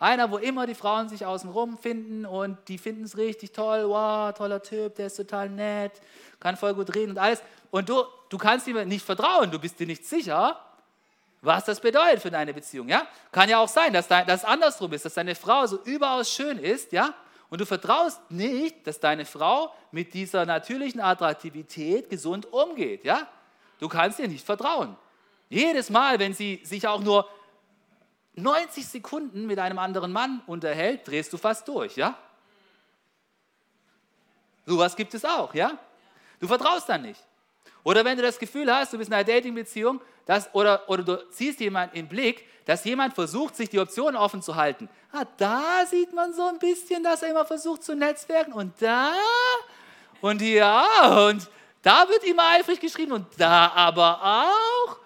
Einer, 0.00 0.30
wo 0.30 0.38
immer 0.38 0.66
die 0.66 0.74
Frauen 0.74 1.08
sich 1.08 1.24
außenrum 1.24 1.78
finden 1.78 2.26
und 2.26 2.56
die 2.68 2.78
finden 2.78 3.04
es 3.04 3.16
richtig 3.16 3.52
toll. 3.52 3.88
Wow, 3.88 4.32
toller 4.34 4.62
Typ, 4.62 4.96
der 4.96 5.06
ist 5.06 5.16
total 5.16 5.48
nett, 5.48 5.92
kann 6.40 6.56
voll 6.56 6.74
gut 6.74 6.94
reden 6.94 7.12
und 7.12 7.18
alles. 7.18 7.42
Und 7.70 7.88
du, 7.88 8.02
du 8.28 8.38
kannst 8.38 8.66
ihm 8.66 8.88
nicht 8.88 9.04
vertrauen, 9.04 9.50
du 9.50 9.58
bist 9.58 9.78
dir 9.78 9.86
nicht 9.86 10.04
sicher, 10.04 10.58
was 11.42 11.64
das 11.64 11.80
bedeutet 11.80 12.20
für 12.20 12.30
deine 12.30 12.52
Beziehung. 12.52 12.88
Ja? 12.88 13.06
Kann 13.30 13.48
ja 13.48 13.58
auch 13.58 13.68
sein, 13.68 13.92
dass 13.92 14.08
das 14.08 14.44
andersrum 14.44 14.92
ist, 14.92 15.04
dass 15.04 15.14
deine 15.14 15.34
Frau 15.34 15.66
so 15.66 15.80
überaus 15.84 16.30
schön 16.30 16.58
ist, 16.58 16.92
ja? 16.92 17.14
Und 17.50 17.60
du 17.60 17.66
vertraust 17.66 18.30
nicht, 18.30 18.86
dass 18.86 19.00
deine 19.00 19.24
Frau 19.24 19.74
mit 19.90 20.14
dieser 20.14 20.46
natürlichen 20.46 21.00
Attraktivität 21.00 22.08
gesund 22.08 22.52
umgeht. 22.52 23.04
Ja? 23.04 23.26
Du 23.80 23.88
kannst 23.88 24.20
ihr 24.20 24.28
nicht 24.28 24.46
vertrauen. 24.46 24.96
Jedes 25.48 25.90
Mal, 25.90 26.20
wenn 26.20 26.32
sie 26.32 26.60
sich 26.64 26.86
auch 26.86 27.00
nur 27.00 27.28
90 28.34 28.86
Sekunden 28.86 29.46
mit 29.46 29.58
einem 29.58 29.80
anderen 29.80 30.12
Mann 30.12 30.42
unterhält, 30.46 31.06
drehst 31.08 31.32
du 31.32 31.36
fast 31.38 31.66
durch. 31.66 31.96
Ja? 31.96 32.16
Sowas 34.64 34.94
gibt 34.94 35.12
es 35.14 35.24
auch. 35.24 35.52
Ja? 35.52 35.76
Du 36.38 36.46
vertraust 36.46 36.88
dann 36.88 37.02
nicht. 37.02 37.20
Oder 37.82 38.04
wenn 38.04 38.16
du 38.16 38.22
das 38.22 38.38
Gefühl 38.38 38.72
hast, 38.72 38.92
du 38.92 38.98
bist 38.98 39.08
in 39.08 39.14
einer 39.14 39.24
Dating-Beziehung 39.24 40.00
oder, 40.52 40.88
oder 40.88 41.02
du 41.02 41.24
siehst 41.30 41.60
jemanden 41.60 41.96
im 41.96 42.08
Blick, 42.08 42.46
dass 42.64 42.84
jemand 42.84 43.14
versucht, 43.14 43.56
sich 43.56 43.68
die 43.68 43.80
Optionen 43.80 44.16
offen 44.16 44.42
zu 44.42 44.54
halten. 44.54 44.88
Ah, 45.12 45.24
da 45.36 45.84
sieht 45.86 46.12
man 46.12 46.32
so 46.32 46.46
ein 46.46 46.58
bisschen, 46.58 47.02
dass 47.02 47.22
er 47.22 47.30
immer 47.30 47.44
versucht 47.44 47.82
zu 47.82 47.96
netzwerken 47.96 48.52
und 48.52 48.72
da 48.80 49.12
und 50.20 50.40
ja 50.42 51.26
und 51.26 51.48
da 51.82 52.08
wird 52.08 52.24
immer 52.24 52.42
eifrig 52.50 52.78
geschrieben 52.78 53.12
und 53.12 53.26
da 53.38 53.72
aber 53.74 54.20
auch. 54.22 54.98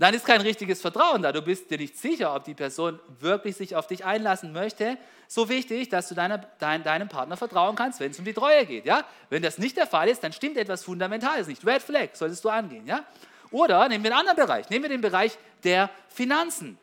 Dann 0.00 0.14
ist 0.14 0.24
kein 0.24 0.40
richtiges 0.40 0.80
Vertrauen 0.80 1.20
da. 1.20 1.30
Du 1.30 1.42
bist 1.42 1.70
dir 1.70 1.76
nicht 1.76 1.98
sicher, 1.98 2.34
ob 2.34 2.44
die 2.44 2.54
Person 2.54 2.98
wirklich 3.18 3.54
sich 3.54 3.76
auf 3.76 3.86
dich 3.86 4.02
einlassen 4.02 4.50
möchte. 4.50 4.96
So 5.28 5.50
wichtig, 5.50 5.90
dass 5.90 6.08
du 6.08 6.14
deiner, 6.14 6.38
dein, 6.38 6.82
deinem 6.82 7.08
Partner 7.08 7.36
vertrauen 7.36 7.76
kannst, 7.76 8.00
wenn 8.00 8.10
es 8.10 8.18
um 8.18 8.24
die 8.24 8.32
Treue 8.32 8.64
geht. 8.64 8.86
Ja? 8.86 9.04
Wenn 9.28 9.42
das 9.42 9.58
nicht 9.58 9.76
der 9.76 9.86
Fall 9.86 10.08
ist, 10.08 10.24
dann 10.24 10.32
stimmt 10.32 10.56
etwas 10.56 10.84
Fundamentales 10.84 11.48
nicht. 11.48 11.66
Red 11.66 11.82
Flag 11.82 12.08
solltest 12.14 12.42
du 12.42 12.48
angehen. 12.48 12.86
Ja? 12.86 13.04
Oder 13.50 13.86
nehmen 13.90 14.02
wir 14.02 14.10
einen 14.10 14.26
anderen 14.26 14.46
Bereich, 14.46 14.70
nehmen 14.70 14.84
wir 14.84 14.88
den 14.88 15.02
Bereich 15.02 15.36
der 15.64 15.90
Finanzen. 16.08 16.78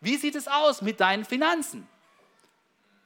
Wie 0.00 0.16
sieht 0.16 0.34
es 0.34 0.48
aus 0.48 0.80
mit 0.80 1.00
deinen 1.00 1.26
Finanzen? 1.26 1.86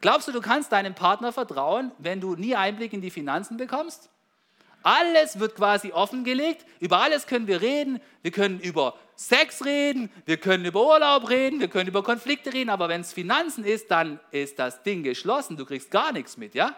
Glaubst 0.00 0.28
du, 0.28 0.32
du 0.32 0.40
kannst 0.40 0.70
deinem 0.70 0.94
Partner 0.94 1.32
vertrauen, 1.32 1.90
wenn 1.98 2.20
du 2.20 2.36
nie 2.36 2.54
Einblick 2.54 2.92
in 2.92 3.00
die 3.00 3.10
Finanzen 3.10 3.56
bekommst? 3.56 4.08
Alles 4.82 5.38
wird 5.38 5.56
quasi 5.56 5.92
offengelegt, 5.92 6.64
über 6.80 7.00
alles 7.00 7.26
können 7.26 7.46
wir 7.46 7.60
reden. 7.60 8.00
Wir 8.22 8.30
können 8.30 8.60
über 8.60 8.94
Sex 9.16 9.64
reden, 9.64 10.10
wir 10.26 10.36
können 10.36 10.64
über 10.64 10.86
Urlaub 10.86 11.28
reden, 11.28 11.58
wir 11.58 11.66
können 11.68 11.88
über 11.88 12.04
Konflikte 12.04 12.52
reden, 12.52 12.70
aber 12.70 12.88
wenn 12.88 13.00
es 13.00 13.12
Finanzen 13.12 13.64
ist, 13.64 13.90
dann 13.90 14.20
ist 14.30 14.60
das 14.60 14.84
Ding 14.84 15.02
geschlossen, 15.02 15.56
du 15.56 15.66
kriegst 15.66 15.90
gar 15.90 16.12
nichts 16.12 16.36
mit, 16.36 16.54
ja? 16.54 16.76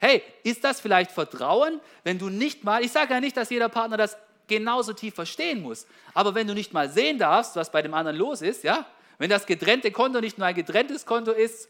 Hey, 0.00 0.22
ist 0.42 0.64
das 0.64 0.80
vielleicht 0.80 1.10
Vertrauen, 1.10 1.80
wenn 2.04 2.18
du 2.18 2.30
nicht 2.30 2.64
mal, 2.64 2.82
ich 2.82 2.92
sage 2.92 3.12
ja 3.12 3.20
nicht, 3.20 3.36
dass 3.36 3.50
jeder 3.50 3.68
Partner 3.68 3.98
das 3.98 4.16
genauso 4.46 4.94
tief 4.94 5.14
verstehen 5.14 5.60
musst. 5.60 5.86
Aber 6.14 6.34
wenn 6.34 6.46
du 6.46 6.54
nicht 6.54 6.72
mal 6.72 6.88
sehen 6.88 7.18
darfst, 7.18 7.56
was 7.56 7.70
bei 7.70 7.82
dem 7.82 7.92
anderen 7.94 8.16
los 8.16 8.40
ist, 8.40 8.64
ja, 8.64 8.86
wenn 9.18 9.28
das 9.28 9.44
getrennte 9.44 9.90
Konto 9.90 10.20
nicht 10.20 10.38
nur 10.38 10.46
ein 10.46 10.54
getrenntes 10.54 11.04
Konto 11.04 11.32
ist, 11.32 11.68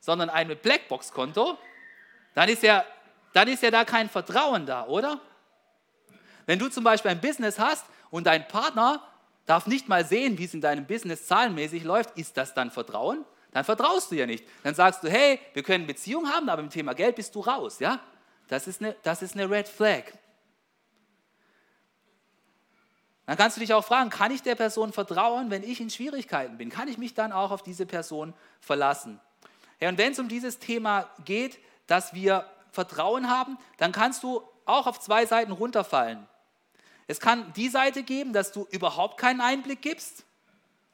sondern 0.00 0.28
ein 0.28 0.54
Blackbox-Konto, 0.60 1.56
dann 2.34 2.48
ist, 2.48 2.62
ja, 2.62 2.84
dann 3.34 3.48
ist 3.48 3.62
ja 3.62 3.70
da 3.70 3.84
kein 3.84 4.08
Vertrauen 4.08 4.64
da, 4.64 4.86
oder? 4.86 5.20
Wenn 6.46 6.58
du 6.58 6.68
zum 6.68 6.84
Beispiel 6.84 7.10
ein 7.10 7.20
Business 7.20 7.58
hast 7.58 7.84
und 8.10 8.26
dein 8.26 8.48
Partner 8.48 9.02
darf 9.44 9.66
nicht 9.66 9.88
mal 9.88 10.04
sehen, 10.04 10.38
wie 10.38 10.44
es 10.44 10.54
in 10.54 10.60
deinem 10.60 10.86
Business 10.86 11.26
zahlenmäßig 11.26 11.84
läuft, 11.84 12.16
ist 12.16 12.36
das 12.36 12.54
dann 12.54 12.70
Vertrauen? 12.70 13.24
Dann 13.50 13.64
vertraust 13.64 14.10
du 14.10 14.16
ja 14.16 14.26
nicht. 14.26 14.44
Dann 14.62 14.74
sagst 14.74 15.02
du, 15.02 15.10
hey, 15.10 15.40
wir 15.52 15.62
können 15.62 15.86
Beziehung 15.86 16.28
haben, 16.28 16.48
aber 16.48 16.62
im 16.62 16.70
Thema 16.70 16.94
Geld 16.94 17.16
bist 17.16 17.34
du 17.34 17.40
raus, 17.40 17.80
ja? 17.80 18.00
Das 18.48 18.66
ist 18.68 18.80
eine, 18.80 18.94
das 19.02 19.22
ist 19.22 19.34
eine 19.34 19.50
Red 19.50 19.68
Flag. 19.68 20.04
Dann 23.26 23.36
kannst 23.36 23.56
du 23.56 23.60
dich 23.60 23.72
auch 23.74 23.84
fragen, 23.84 24.10
kann 24.10 24.30
ich 24.30 24.42
der 24.42 24.54
Person 24.54 24.92
vertrauen, 24.92 25.50
wenn 25.50 25.62
ich 25.62 25.80
in 25.80 25.90
Schwierigkeiten 25.90 26.56
bin? 26.56 26.68
Kann 26.68 26.88
ich 26.88 26.98
mich 26.98 27.14
dann 27.14 27.32
auch 27.32 27.50
auf 27.50 27.62
diese 27.62 27.86
Person 27.86 28.34
verlassen? 28.60 29.18
Ja, 29.80 29.88
und 29.88 29.98
wenn 29.98 30.12
es 30.12 30.18
um 30.18 30.28
dieses 30.28 30.58
Thema 30.58 31.10
geht, 31.24 31.58
dass 31.86 32.14
wir 32.14 32.48
Vertrauen 32.74 33.30
haben, 33.30 33.56
dann 33.78 33.92
kannst 33.92 34.22
du 34.22 34.42
auch 34.66 34.86
auf 34.86 35.00
zwei 35.00 35.26
Seiten 35.26 35.52
runterfallen. 35.52 36.26
Es 37.06 37.20
kann 37.20 37.52
die 37.54 37.68
Seite 37.68 38.02
geben, 38.02 38.32
dass 38.32 38.52
du 38.52 38.66
überhaupt 38.70 39.18
keinen 39.18 39.40
Einblick 39.40 39.82
gibst. 39.82 40.24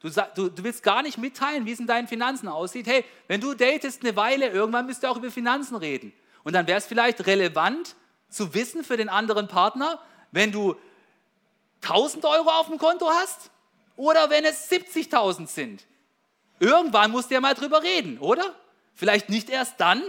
Du, 0.01 0.09
du, 0.09 0.49
du, 0.49 0.65
willst 0.65 0.83
gar 0.83 1.03
nicht 1.03 1.19
mitteilen, 1.19 1.67
wie 1.67 1.73
es 1.73 1.79
in 1.79 1.87
deinen 1.87 2.09
Finanzen 2.09 2.49
aussieht. 2.49 2.87
Hey, 2.87 3.05
wenn 3.29 3.41
du 3.41 3.55
datest 3.55 4.03
eine 4.03 4.17
Weile, 4.17 4.49
irgendwann 4.49 4.87
müsst 4.87 5.03
ihr 5.05 5.11
auch 5.11 5.19
über 5.19 5.31
Finanzen 5.31 5.77
reden. 5.77 6.13
Und 6.43 6.55
dann 6.55 6.67
wäre 6.67 6.79
es 6.79 6.87
vielleicht 6.87 7.27
relevant 7.27 7.97
zu 8.31 8.55
wissen 8.55 8.83
für 8.83 8.97
den 8.97 9.09
anderen 9.11 9.47
Partner, 9.47 10.01
wenn 10.33 10.53
du 10.53 10.75
1000 11.83 12.25
Euro 12.25 12.49
auf 12.49 12.69
dem 12.69 12.79
Konto 12.79 13.09
hast 13.11 13.51
oder 13.97 14.31
wenn 14.31 14.45
es 14.45 14.71
70.000 14.71 15.47
sind. 15.47 15.87
Irgendwann 16.59 17.11
musst 17.11 17.31
du 17.31 17.35
ja 17.35 17.41
mal 17.41 17.55
drüber 17.55 17.83
reden, 17.83 18.19
oder? 18.19 18.55
Vielleicht 18.95 19.29
nicht 19.29 19.51
erst 19.51 19.81
dann, 19.81 20.03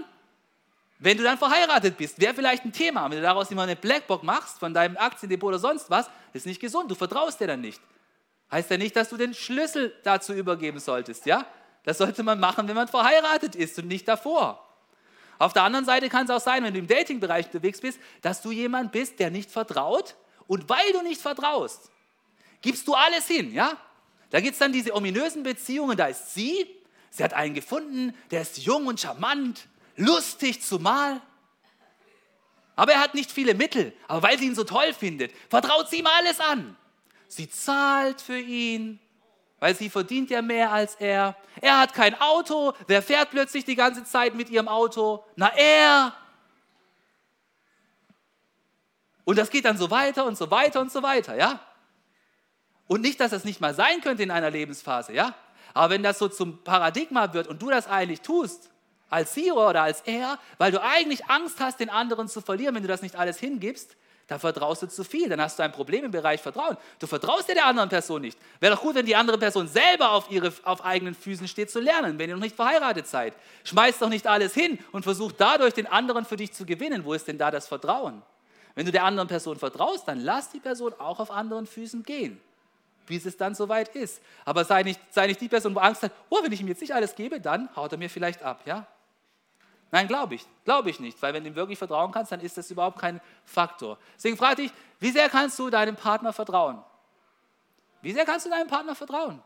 wenn 1.01 1.17
du 1.17 1.23
dann 1.23 1.37
verheiratet 1.37 1.97
bist. 1.97 2.21
Wäre 2.21 2.35
vielleicht 2.35 2.63
ein 2.63 2.71
Thema. 2.71 3.09
Wenn 3.09 3.17
du 3.17 3.23
daraus 3.23 3.49
immer 3.49 3.63
eine 3.63 3.75
Blackbox 3.75 4.23
machst 4.23 4.59
von 4.59 4.71
deinem 4.71 4.97
Aktiendepot 4.97 5.49
oder 5.49 5.59
sonst 5.59 5.89
was, 5.89 6.09
ist 6.31 6.45
nicht 6.45 6.61
gesund. 6.61 6.91
Du 6.91 6.95
vertraust 6.95 7.39
dir 7.39 7.47
dann 7.47 7.61
nicht. 7.61 7.81
Heißt 8.51 8.69
ja 8.69 8.77
nicht, 8.77 8.95
dass 8.95 9.09
du 9.09 9.17
den 9.17 9.33
Schlüssel 9.33 9.93
dazu 10.03 10.33
übergeben 10.33 10.79
solltest, 10.79 11.25
ja? 11.25 11.45
Das 11.83 11.97
sollte 11.97 12.21
man 12.21 12.39
machen, 12.39 12.67
wenn 12.67 12.75
man 12.75 12.87
verheiratet 12.87 13.55
ist 13.55 13.79
und 13.79 13.87
nicht 13.87 14.07
davor. 14.07 14.63
Auf 15.39 15.53
der 15.53 15.63
anderen 15.63 15.85
Seite 15.85 16.07
kann 16.07 16.25
es 16.25 16.29
auch 16.29 16.39
sein, 16.39 16.63
wenn 16.63 16.73
du 16.73 16.79
im 16.79 16.85
Datingbereich 16.85 17.47
unterwegs 17.47 17.81
bist, 17.81 17.99
dass 18.21 18.43
du 18.43 18.51
jemand 18.51 18.91
bist, 18.91 19.19
der 19.19 19.31
nicht 19.31 19.49
vertraut 19.49 20.15
und 20.45 20.69
weil 20.69 20.93
du 20.93 21.01
nicht 21.01 21.19
vertraust, 21.19 21.89
gibst 22.61 22.87
du 22.87 22.93
alles 22.93 23.25
hin, 23.25 23.51
ja? 23.51 23.75
Da 24.29 24.39
gibt 24.39 24.53
es 24.53 24.59
dann 24.59 24.71
diese 24.71 24.93
ominösen 24.93 25.41
Beziehungen, 25.41 25.97
da 25.97 26.05
ist 26.05 26.35
sie, 26.35 26.67
sie 27.09 27.23
hat 27.23 27.33
einen 27.33 27.55
gefunden, 27.55 28.15
der 28.29 28.43
ist 28.43 28.59
jung 28.59 28.85
und 28.85 28.99
charmant, 28.99 29.67
lustig 29.95 30.61
zumal. 30.61 31.21
Aber 32.75 32.93
er 32.93 32.99
hat 32.99 33.13
nicht 33.13 33.31
viele 33.31 33.53
Mittel, 33.53 33.93
aber 34.07 34.23
weil 34.23 34.39
sie 34.39 34.47
ihn 34.47 34.55
so 34.55 34.63
toll 34.63 34.93
findet, 34.93 35.31
vertraut 35.49 35.89
sie 35.89 35.99
ihm 35.99 36.07
alles 36.07 36.39
an. 36.39 36.75
Sie 37.27 37.49
zahlt 37.49 38.21
für 38.21 38.39
ihn, 38.39 38.99
weil 39.59 39.75
sie 39.75 39.89
verdient 39.89 40.29
ja 40.31 40.41
mehr 40.41 40.71
als 40.71 40.95
er. 40.95 41.35
Er 41.61 41.79
hat 41.79 41.93
kein 41.93 42.19
Auto, 42.19 42.73
wer 42.87 43.01
fährt 43.01 43.29
plötzlich 43.29 43.63
die 43.63 43.75
ganze 43.75 44.03
Zeit 44.03 44.33
mit 44.33 44.49
ihrem 44.49 44.67
Auto? 44.67 45.23
Na 45.35 45.55
er. 45.55 46.15
Und 49.23 49.37
das 49.37 49.51
geht 49.51 49.65
dann 49.65 49.77
so 49.77 49.91
weiter 49.91 50.25
und 50.25 50.35
so 50.37 50.49
weiter 50.49 50.81
und 50.81 50.91
so 50.91 51.03
weiter, 51.03 51.37
ja? 51.37 51.59
Und 52.87 53.01
nicht, 53.01 53.19
dass 53.19 53.31
das 53.31 53.45
nicht 53.45 53.61
mal 53.61 53.75
sein 53.75 54.01
könnte 54.01 54.23
in 54.23 54.31
einer 54.31 54.49
Lebensphase, 54.49 55.13
ja? 55.13 55.35
Aber 55.73 55.91
wenn 55.93 56.03
das 56.03 56.17
so 56.17 56.27
zum 56.27 56.63
Paradigma 56.63 57.31
wird 57.33 57.47
und 57.47 57.61
du 57.61 57.69
das 57.69 57.87
eigentlich 57.87 58.21
tust, 58.21 58.70
als 59.11 59.35
sie 59.35 59.51
oder 59.51 59.83
als 59.83 60.01
er, 60.01 60.39
weil 60.57 60.71
du 60.71 60.81
eigentlich 60.81 61.25
Angst 61.25 61.59
hast, 61.59 61.79
den 61.79 61.91
anderen 61.91 62.27
zu 62.27 62.41
verlieren, 62.41 62.73
wenn 62.73 62.81
du 62.81 62.87
das 62.87 63.03
nicht 63.03 63.15
alles 63.15 63.37
hingibst, 63.37 63.95
da 64.31 64.39
vertraust 64.39 64.81
du 64.81 64.87
zu 64.87 65.03
viel, 65.03 65.27
dann 65.27 65.41
hast 65.41 65.59
du 65.59 65.63
ein 65.63 65.73
Problem 65.73 66.05
im 66.05 66.11
Bereich 66.11 66.41
Vertrauen. 66.41 66.77
Du 66.99 67.05
vertraust 67.05 67.49
dir 67.49 67.53
der 67.53 67.65
anderen 67.65 67.89
Person 67.89 68.21
nicht. 68.21 68.39
Wäre 68.61 68.75
doch 68.75 68.81
gut, 68.81 68.95
wenn 68.95 69.05
die 69.05 69.17
andere 69.17 69.37
Person 69.37 69.67
selber 69.67 70.11
auf, 70.11 70.31
ihre, 70.31 70.53
auf 70.63 70.85
eigenen 70.85 71.13
Füßen 71.13 71.49
steht 71.49 71.69
zu 71.69 71.81
lernen, 71.81 72.17
wenn 72.17 72.29
ihr 72.29 72.35
noch 72.35 72.41
nicht 72.41 72.55
verheiratet 72.55 73.07
seid. 73.07 73.33
Schmeiß 73.65 73.99
doch 73.99 74.07
nicht 74.07 74.27
alles 74.27 74.53
hin 74.53 74.79
und 74.93 75.03
versuch 75.03 75.33
dadurch 75.33 75.73
den 75.73 75.85
anderen 75.85 76.23
für 76.23 76.37
dich 76.37 76.53
zu 76.53 76.65
gewinnen. 76.65 77.03
Wo 77.03 77.13
ist 77.13 77.27
denn 77.27 77.37
da 77.37 77.51
das 77.51 77.67
Vertrauen? 77.67 78.21
Wenn 78.73 78.85
du 78.85 78.93
der 78.93 79.03
anderen 79.03 79.27
Person 79.27 79.57
vertraust, 79.57 80.07
dann 80.07 80.21
lass 80.21 80.49
die 80.49 80.61
Person 80.61 80.93
auch 80.97 81.19
auf 81.19 81.29
anderen 81.29 81.65
Füßen 81.65 82.03
gehen, 82.03 82.39
bis 83.07 83.25
es 83.25 83.35
dann 83.35 83.53
soweit 83.53 83.93
ist. 83.97 84.21
Aber 84.45 84.63
sei 84.63 84.83
nicht, 84.83 85.01
sei 85.09 85.27
nicht 85.27 85.41
die 85.41 85.49
Person, 85.49 85.75
wo 85.75 85.79
Angst 85.79 86.03
hat, 86.03 86.13
oh, 86.29 86.37
wenn 86.41 86.53
ich 86.53 86.61
ihm 86.61 86.69
jetzt 86.69 86.79
nicht 86.79 86.93
alles 86.93 87.15
gebe, 87.15 87.41
dann 87.41 87.67
haut 87.75 87.91
er 87.91 87.97
mir 87.97 88.09
vielleicht 88.09 88.43
ab. 88.43 88.61
Ja? 88.65 88.87
Nein, 89.91 90.07
glaube 90.07 90.35
ich. 90.35 90.45
Glaube 90.63 90.89
ich 90.89 90.99
nicht, 90.99 91.21
weil 91.21 91.33
wenn 91.33 91.43
du 91.43 91.49
ihm 91.49 91.55
wirklich 91.55 91.77
vertrauen 91.77 92.11
kannst, 92.11 92.31
dann 92.31 92.39
ist 92.39 92.57
das 92.57 92.71
überhaupt 92.71 92.99
kein 92.99 93.19
Faktor. 93.45 93.97
Deswegen 94.15 94.37
frage 94.37 94.63
dich, 94.63 94.71
wie 94.99 95.11
sehr 95.11 95.29
kannst 95.29 95.59
du 95.59 95.69
deinem 95.69 95.95
Partner 95.95 96.31
vertrauen? 96.31 96.81
Wie 98.01 98.13
sehr 98.13 98.25
kannst 98.25 98.45
du 98.45 98.49
deinem 98.49 98.67
Partner 98.67 98.95
vertrauen? 98.95 99.41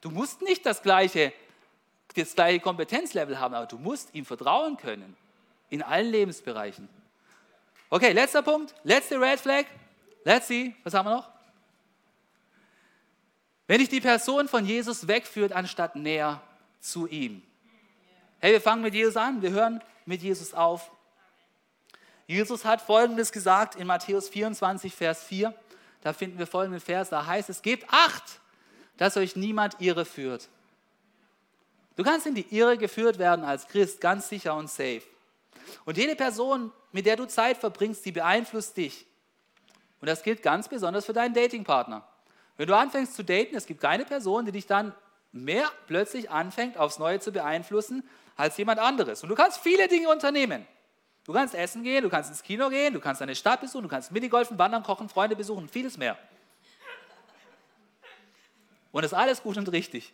Du 0.00 0.10
musst 0.10 0.42
nicht 0.42 0.66
das 0.66 0.82
gleiche, 0.82 1.32
das 2.14 2.34
gleiche 2.34 2.60
Kompetenzlevel 2.60 3.38
haben, 3.38 3.54
aber 3.54 3.66
du 3.66 3.78
musst 3.78 4.14
ihm 4.14 4.26
vertrauen 4.26 4.76
können. 4.76 5.16
In 5.70 5.82
allen 5.82 6.10
Lebensbereichen. 6.10 6.88
Okay, 7.90 8.12
letzter 8.12 8.42
Punkt, 8.42 8.74
letzte 8.82 9.20
Red 9.20 9.40
Flag. 9.40 9.64
Let's 10.24 10.48
see, 10.48 10.74
was 10.82 10.94
haben 10.94 11.08
wir 11.08 11.16
noch? 11.16 11.30
Wenn 13.66 13.78
dich 13.78 13.88
die 13.88 14.00
Person 14.00 14.48
von 14.48 14.66
Jesus 14.66 15.08
wegführt, 15.08 15.52
anstatt 15.52 15.96
näher 15.96 16.42
zu 16.80 17.06
ihm. 17.06 17.42
Hey, 18.40 18.52
wir 18.52 18.60
fangen 18.60 18.82
mit 18.82 18.94
Jesus 18.94 19.16
an, 19.16 19.42
wir 19.42 19.50
hören 19.50 19.82
mit 20.06 20.22
Jesus 20.22 20.54
auf. 20.54 20.90
Jesus 22.26 22.64
hat 22.64 22.80
Folgendes 22.80 23.32
gesagt 23.32 23.76
in 23.76 23.86
Matthäus 23.86 24.28
24, 24.28 24.94
Vers 24.94 25.22
4. 25.24 25.54
Da 26.02 26.12
finden 26.12 26.38
wir 26.38 26.46
folgenden 26.46 26.80
Vers, 26.80 27.10
da 27.10 27.26
heißt 27.26 27.48
es, 27.48 27.62
gebt 27.62 27.86
acht, 27.90 28.40
dass 28.96 29.16
euch 29.16 29.36
niemand 29.36 29.80
irre 29.80 30.04
führt. 30.04 30.48
Du 31.96 32.02
kannst 32.02 32.26
in 32.26 32.34
die 32.34 32.46
Irre 32.54 32.76
geführt 32.76 33.18
werden 33.18 33.44
als 33.44 33.68
Christ, 33.68 34.00
ganz 34.00 34.28
sicher 34.28 34.54
und 34.56 34.68
safe. 34.68 35.02
Und 35.84 35.96
jede 35.96 36.16
Person, 36.16 36.72
mit 36.92 37.06
der 37.06 37.16
du 37.16 37.26
Zeit 37.26 37.56
verbringst, 37.56 38.04
die 38.04 38.12
beeinflusst 38.12 38.76
dich. 38.76 39.06
Und 40.00 40.08
das 40.08 40.22
gilt 40.22 40.42
ganz 40.42 40.68
besonders 40.68 41.06
für 41.06 41.12
deinen 41.12 41.34
Datingpartner. 41.34 42.06
Wenn 42.56 42.68
du 42.68 42.76
anfängst 42.76 43.14
zu 43.14 43.24
daten, 43.24 43.56
es 43.56 43.66
gibt 43.66 43.80
keine 43.80 44.04
Person, 44.04 44.44
die 44.44 44.52
dich 44.52 44.66
dann 44.66 44.94
mehr 45.32 45.70
plötzlich 45.86 46.30
anfängt, 46.30 46.76
aufs 46.76 46.98
Neue 46.98 47.20
zu 47.20 47.32
beeinflussen, 47.32 48.08
als 48.36 48.56
jemand 48.56 48.80
anderes. 48.80 49.22
Und 49.22 49.28
du 49.28 49.34
kannst 49.34 49.58
viele 49.58 49.88
Dinge 49.88 50.08
unternehmen. 50.08 50.66
Du 51.24 51.32
kannst 51.32 51.54
essen 51.54 51.82
gehen, 51.82 52.02
du 52.02 52.10
kannst 52.10 52.30
ins 52.30 52.42
Kino 52.42 52.68
gehen, 52.68 52.92
du 52.92 53.00
kannst 53.00 53.20
deine 53.20 53.34
Stadt 53.34 53.60
besuchen, 53.60 53.84
du 53.84 53.88
kannst 53.88 54.12
Minigolfen, 54.12 54.58
wandern, 54.58 54.82
kochen, 54.82 55.08
Freunde 55.08 55.36
besuchen, 55.36 55.68
vieles 55.68 55.96
mehr. 55.96 56.18
Und 58.92 59.02
das 59.02 59.12
ist 59.12 59.18
alles 59.18 59.42
gut 59.42 59.56
und 59.56 59.72
richtig. 59.72 60.12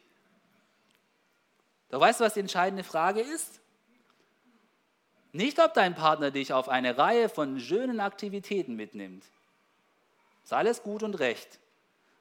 Doch 1.91 2.01
weißt 2.01 2.21
du, 2.21 2.25
was 2.25 2.35
die 2.35 2.41
entscheidende 2.41 2.85
Frage 2.85 3.21
ist? 3.21 3.61
Nicht, 5.33 5.59
ob 5.59 5.75
dein 5.75 5.95
Partner 5.95 6.31
dich 6.31 6.53
auf 6.53 6.69
eine 6.69 6.97
Reihe 6.97 7.29
von 7.29 7.61
schönen 7.61 8.01
Aktivitäten 8.01 8.75
mitnimmt. 8.75 9.25
Ist 10.45 10.53
alles 10.53 10.83
gut 10.83 11.03
und 11.03 11.15
recht. 11.19 11.59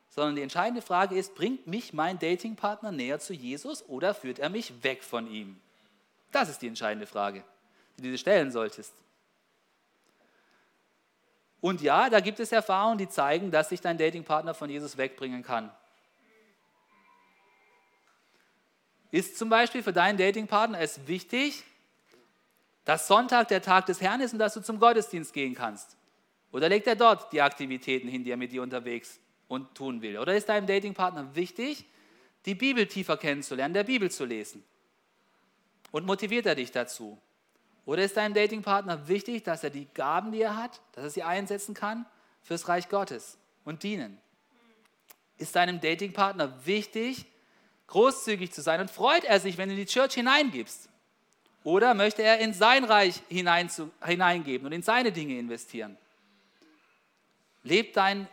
Sondern 0.09 0.35
die 0.35 0.41
entscheidende 0.41 0.81
Frage 0.81 1.15
ist, 1.15 1.35
bringt 1.35 1.67
mich 1.67 1.93
mein 1.93 2.19
Datingpartner 2.19 2.91
näher 2.91 3.19
zu 3.19 3.33
Jesus 3.33 3.87
oder 3.87 4.13
führt 4.13 4.39
er 4.39 4.49
mich 4.49 4.83
weg 4.83 5.03
von 5.03 5.31
ihm? 5.31 5.59
Das 6.31 6.49
ist 6.49 6.61
die 6.61 6.67
entscheidende 6.67 7.07
Frage, 7.07 7.43
die 7.97 8.03
du 8.03 8.11
dir 8.11 8.17
stellen 8.17 8.51
solltest. 8.51 8.93
Und 11.61 11.81
ja, 11.81 12.09
da 12.09 12.19
gibt 12.19 12.39
es 12.39 12.51
Erfahrungen, 12.51 12.97
die 12.97 13.09
zeigen, 13.09 13.51
dass 13.51 13.69
sich 13.69 13.81
dein 13.81 13.97
Datingpartner 13.97 14.53
von 14.53 14.69
Jesus 14.69 14.97
wegbringen 14.97 15.43
kann. 15.43 15.71
Ist 19.11 19.37
zum 19.37 19.49
Beispiel 19.49 19.83
für 19.83 19.91
deinen 19.91 20.17
Datingpartner 20.17 20.79
es 20.79 21.07
wichtig, 21.07 21.63
dass 22.85 23.07
Sonntag 23.07 23.47
der 23.49 23.61
Tag 23.61 23.87
des 23.87 24.01
Herrn 24.01 24.21
ist 24.21 24.33
und 24.33 24.39
dass 24.39 24.53
du 24.53 24.61
zum 24.61 24.79
Gottesdienst 24.79 25.33
gehen 25.33 25.55
kannst? 25.55 25.97
Oder 26.51 26.69
legt 26.69 26.87
er 26.87 26.95
dort 26.95 27.31
die 27.33 27.41
Aktivitäten 27.41 28.07
hin, 28.07 28.23
die 28.23 28.31
er 28.31 28.37
mit 28.37 28.51
dir 28.51 28.61
unterwegs 28.61 29.19
und 29.47 29.75
tun 29.75 30.01
will? 30.01 30.17
Oder 30.17 30.35
ist 30.35 30.47
deinem 30.47 30.67
Datingpartner 30.67 31.35
wichtig, 31.35 31.85
die 32.45 32.55
Bibel 32.55 32.87
tiefer 32.87 33.17
kennenzulernen, 33.17 33.73
der 33.73 33.83
Bibel 33.83 34.09
zu 34.09 34.25
lesen? 34.25 34.63
Und 35.91 36.05
motiviert 36.05 36.45
er 36.45 36.55
dich 36.55 36.71
dazu? 36.71 37.17
Oder 37.85 38.03
ist 38.03 38.17
deinem 38.17 38.33
Datingpartner 38.33 39.07
wichtig, 39.07 39.43
dass 39.43 39.63
er 39.63 39.71
die 39.71 39.87
Gaben, 39.93 40.31
die 40.31 40.41
er 40.41 40.55
hat, 40.55 40.79
dass 40.91 41.05
er 41.05 41.09
sie 41.09 41.23
einsetzen 41.23 41.73
kann 41.73 42.05
fürs 42.43 42.67
Reich 42.67 42.87
Gottes 42.89 43.37
und 43.65 43.83
dienen? 43.83 44.19
Ist 45.37 45.55
deinem 45.55 45.81
Datingpartner 45.81 46.65
wichtig, 46.65 47.25
großzügig 47.87 48.51
zu 48.51 48.61
sein 48.61 48.81
und 48.81 48.91
freut 48.91 49.23
er 49.23 49.39
sich, 49.39 49.57
wenn 49.57 49.69
du 49.69 49.75
in 49.75 49.81
die 49.81 49.87
Church 49.87 50.13
hineingibst? 50.13 50.89
Oder 51.63 51.93
möchte 51.93 52.21
er 52.21 52.39
in 52.39 52.53
sein 52.53 52.83
Reich 52.83 53.21
hinein 53.27 53.69
zu, 53.69 53.91
hineingeben 54.05 54.67
und 54.67 54.73
in 54.73 54.83
seine 54.83 55.11
Dinge 55.11 55.37
investieren? 55.37 55.97
Lebt 57.63 57.97
dein 57.97 58.27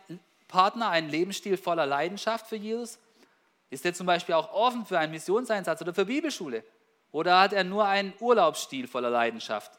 Partner 0.47 0.89
einen 0.89 1.09
Lebensstil 1.09 1.57
voller 1.57 1.85
Leidenschaft 1.85 2.47
für 2.47 2.55
Jesus? 2.55 2.99
Ist 3.69 3.85
er 3.85 3.93
zum 3.93 4.05
Beispiel 4.07 4.35
auch 4.35 4.53
offen 4.53 4.85
für 4.85 4.97
einen 4.97 5.11
Missionseinsatz 5.11 5.81
oder 5.81 5.93
für 5.93 6.05
Bibelschule? 6.05 6.63
Oder 7.11 7.39
hat 7.39 7.53
er 7.53 7.63
nur 7.63 7.85
einen 7.85 8.13
Urlaubsstil 8.19 8.87
voller 8.87 9.09
Leidenschaft, 9.09 9.71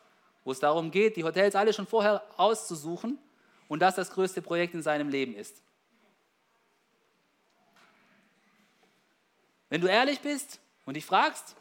wo 0.45 0.53
es 0.53 0.61
darum 0.61 0.91
geht, 0.91 1.17
die 1.17 1.25
Hotels 1.25 1.55
alle 1.55 1.73
schon 1.73 1.87
vorher 1.87 2.23
auszusuchen 2.37 3.19
und 3.69 3.81
das 3.81 3.97
das 3.97 4.11
größte 4.11 4.43
Projekt 4.43 4.75
in 4.75 4.83
seinem 4.83 5.09
Leben 5.09 5.35
ist? 5.35 5.63
Wenn 9.69 9.81
du 9.81 9.87
ehrlich 9.87 10.21
bist 10.21 10.59
und 10.87 10.95
dich 10.95 11.05
fragst, 11.05 11.55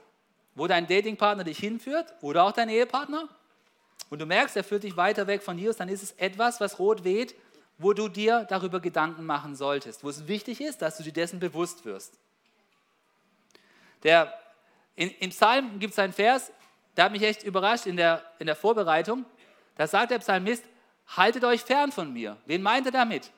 wo 0.55 0.67
dein 0.67 0.87
Datingpartner 0.87 1.43
dich 1.43 1.59
hinführt 1.59 2.13
oder 2.21 2.43
auch 2.43 2.53
dein 2.53 2.69
Ehepartner, 2.69 3.27
und 4.09 4.19
du 4.19 4.25
merkst, 4.25 4.55
er 4.55 4.63
führt 4.63 4.83
dich 4.83 4.95
weiter 4.95 5.27
weg 5.27 5.43
von 5.43 5.57
Jesus, 5.57 5.77
dann 5.77 5.89
ist 5.89 6.03
es 6.03 6.11
etwas, 6.13 6.59
was 6.61 6.79
rot 6.79 7.03
weht, 7.03 7.35
wo 7.77 7.93
du 7.93 8.07
dir 8.07 8.45
darüber 8.49 8.79
Gedanken 8.79 9.25
machen 9.25 9.55
solltest, 9.55 10.03
wo 10.03 10.09
es 10.09 10.27
wichtig 10.27 10.61
ist, 10.61 10.81
dass 10.81 10.97
du 10.97 11.03
dir 11.03 11.13
dessen 11.13 11.39
bewusst 11.39 11.85
wirst. 11.85 12.17
Der, 14.03 14.33
in, 14.97 15.11
Im 15.19 15.29
Psalm 15.29 15.79
gibt 15.79 15.93
es 15.93 15.99
einen 15.99 16.11
Vers, 16.11 16.51
der 16.97 17.05
hat 17.05 17.11
mich 17.11 17.21
echt 17.21 17.43
überrascht 17.43 17.85
in 17.85 17.95
der, 17.95 18.23
in 18.39 18.47
der 18.47 18.55
Vorbereitung. 18.55 19.25
Da 19.75 19.85
sagt 19.85 20.09
der 20.09 20.17
Psalmist, 20.17 20.65
haltet 21.15 21.43
euch 21.43 21.61
fern 21.61 21.91
von 21.91 22.11
mir. 22.11 22.35
Wen 22.47 22.63
meint 22.63 22.87
er 22.87 22.91
damit? 22.91 23.31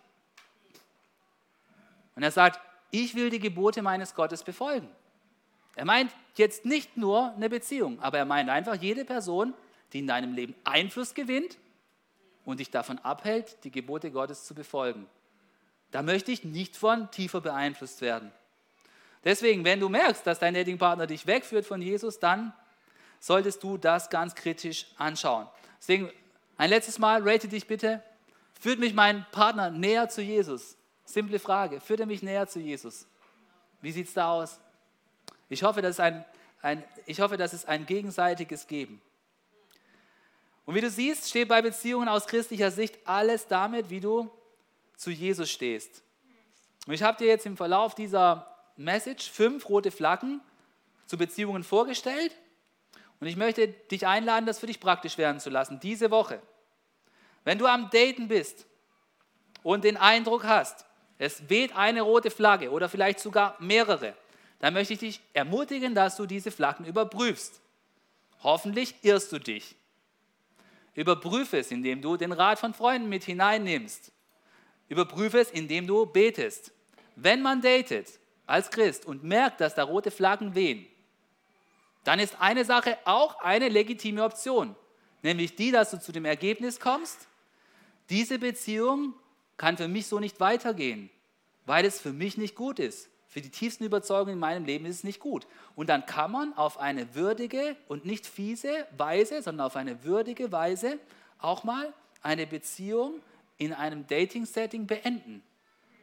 Und 2.16 2.24
er 2.24 2.32
sagt, 2.32 2.62
ich 2.92 3.14
will 3.14 3.30
die 3.30 3.40
Gebote 3.40 3.82
meines 3.82 4.16
Gottes 4.16 4.42
befolgen. 4.42 4.90
Er 5.76 5.84
meint 5.84 6.12
jetzt 6.36 6.64
nicht 6.64 6.96
nur 6.96 7.34
eine 7.34 7.50
Beziehung, 7.50 8.00
aber 8.02 8.18
er 8.18 8.26
meint 8.26 8.50
einfach 8.50 8.76
jede 8.76 9.04
Person, 9.04 9.54
die 9.92 10.00
in 10.00 10.08
deinem 10.08 10.34
Leben 10.34 10.56
Einfluss 10.64 11.14
gewinnt 11.14 11.58
und 12.46 12.62
dich 12.62 12.72
davon 12.72 13.00
abhält, 13.00 13.58
die 13.66 13.72
Gebote 13.72 14.12
Gottes 14.12 14.46
zu 14.46 14.56
befolgen. 14.56 15.08
Da 15.92 16.04
möchte 16.04 16.32
ich 16.32 16.46
nicht 16.46 16.78
von 16.78 17.12
tiefer 17.12 17.42
beeinflusst 17.42 18.00
werden. 18.00 18.32
Deswegen, 19.24 19.66
wenn 19.66 19.80
du 19.80 19.90
merkst, 19.90 20.26
dass 20.26 20.40
dein 20.40 20.54
Datingpartner 20.54 21.08
dich 21.08 21.28
wegführt 21.28 21.66
von 21.66 21.82
Jesus, 21.82 22.20
dann 22.20 22.54
solltest 23.20 23.62
du 23.64 23.78
das 23.78 24.10
ganz 24.10 24.34
kritisch 24.34 24.88
anschauen. 24.98 25.48
Deswegen, 25.80 26.12
ein 26.58 26.70
letztes 26.70 27.00
Mal, 27.00 27.22
rate 27.28 27.48
dich 27.48 27.68
bitte, 27.68 28.02
führt 28.60 28.80
mich 28.80 28.94
mein 28.94 29.26
Partner 29.32 29.70
näher 29.72 30.10
zu 30.10 30.22
Jesus? 30.22 30.78
Simple 31.06 31.40
Frage, 31.40 31.82
führt 31.82 32.00
er 32.00 32.06
mich 32.06 32.24
näher 32.24 32.48
zu 32.48 32.60
Jesus? 32.60 33.08
Wie 33.82 33.92
sieht 33.92 34.08
es 34.08 34.14
da 34.14 34.32
aus? 34.32 34.60
Ich 35.50 35.64
hoffe, 35.64 35.82
dass 35.82 36.00
ein, 36.00 36.24
ein, 36.62 36.84
ich 37.06 37.20
hoffe, 37.20 37.38
dass 37.38 37.54
es 37.54 37.66
ein 37.66 37.86
gegenseitiges 37.86 38.68
Geben. 38.68 39.02
Und 40.66 40.76
wie 40.76 40.82
du 40.82 40.90
siehst, 40.90 41.30
steht 41.30 41.48
bei 41.48 41.62
Beziehungen 41.62 42.08
aus 42.08 42.28
christlicher 42.28 42.70
Sicht 42.70 43.00
alles 43.06 43.48
damit, 43.48 43.90
wie 43.90 44.00
du 44.00 44.30
zu 44.96 45.10
Jesus 45.10 45.50
stehst. 45.50 46.04
Und 46.86 46.94
ich 46.94 47.02
habe 47.02 47.18
dir 47.18 47.28
jetzt 47.28 47.46
im 47.46 47.58
Verlauf 47.58 47.96
dieser 47.96 48.49
Message 48.80 49.30
fünf 49.30 49.68
rote 49.68 49.92
Flaggen 49.92 50.40
zu 51.06 51.18
Beziehungen 51.18 51.64
vorgestellt. 51.64 52.34
Und 53.20 53.28
ich 53.28 53.36
möchte 53.36 53.68
dich 53.68 54.08
einladen, 54.08 54.46
das 54.46 54.60
für 54.60 54.68
dich 54.68 54.80
praktisch 54.80 55.18
werden 55.18 55.42
zu 55.42 55.50
lassen, 55.50 55.82
diese 55.82 56.12
Woche. 56.12 56.42
Wenn 57.44 57.58
du 57.58 57.66
am 57.66 57.90
Daten 57.90 58.30
bist 58.30 58.66
und 59.64 59.84
den 59.84 59.98
Eindruck 59.98 60.46
hast, 60.46 60.86
es 61.18 61.50
weht 61.50 61.76
eine 61.76 62.02
rote 62.02 62.32
Flagge 62.32 62.72
oder 62.72 62.88
vielleicht 62.88 63.20
sogar 63.20 63.58
mehrere, 63.60 64.14
dann 64.60 64.74
möchte 64.74 64.94
ich 64.94 65.00
dich 65.00 65.22
ermutigen, 65.34 65.94
dass 65.94 66.16
du 66.16 66.26
diese 66.26 66.52
Flaggen 66.52 66.86
überprüfst. 66.86 67.60
Hoffentlich 68.44 68.96
irrst 69.02 69.32
du 69.34 69.40
dich. 69.40 69.76
Überprüfe 70.96 71.58
es, 71.58 71.72
indem 71.72 72.02
du 72.02 72.16
den 72.16 72.32
Rat 72.32 72.60
von 72.60 72.74
Freunden 72.74 73.10
mit 73.10 73.26
hineinnimmst. 73.26 74.14
Überprüfe 74.88 75.40
es, 75.40 75.52
indem 75.52 75.86
du 75.86 76.06
betest. 76.06 76.72
Wenn 77.18 77.42
man 77.42 77.62
datet 77.62 78.19
als 78.50 78.72
Christ 78.72 79.06
und 79.06 79.24
merkt, 79.24 79.62
dass 79.62 79.76
da 79.76 79.84
rote 79.84 80.12
Flaggen 80.12 80.56
wehen, 80.56 80.86
dann 82.04 82.20
ist 82.20 82.40
eine 82.40 82.66
Sache 82.66 82.98
auch 83.06 83.40
eine 83.42 83.70
legitime 83.70 84.24
Option, 84.24 84.76
nämlich 85.22 85.56
die, 85.56 85.72
dass 85.72 85.92
du 85.92 86.00
zu 86.00 86.12
dem 86.12 86.26
Ergebnis 86.26 86.80
kommst, 86.80 87.28
diese 88.10 88.40
Beziehung 88.40 89.14
kann 89.58 89.78
für 89.78 89.88
mich 89.88 90.08
so 90.08 90.20
nicht 90.20 90.40
weitergehen, 90.40 91.10
weil 91.66 91.86
es 91.86 92.00
für 92.00 92.14
mich 92.14 92.38
nicht 92.38 92.56
gut 92.56 92.80
ist. 92.80 93.10
Für 93.28 93.42
die 93.42 93.52
tiefsten 93.52 93.84
Überzeugungen 93.84 94.34
in 94.34 94.40
meinem 94.40 94.66
Leben 94.66 94.88
ist 94.88 94.98
es 94.98 95.04
nicht 95.04 95.20
gut. 95.20 95.46
Und 95.76 95.88
dann 95.88 96.08
kann 96.08 96.32
man 96.32 96.58
auf 96.58 96.80
eine 96.80 97.14
würdige 97.14 97.76
und 97.88 98.04
nicht 98.04 98.26
fiese 98.26 98.88
Weise, 98.98 99.44
sondern 99.44 99.68
auf 99.68 99.76
eine 99.76 100.04
würdige 100.04 100.52
Weise 100.52 100.98
auch 101.38 101.64
mal 101.64 101.94
eine 102.24 102.48
Beziehung 102.48 103.22
in 103.60 103.72
einem 103.74 104.08
Dating-Setting 104.08 104.88
beenden. 104.88 105.44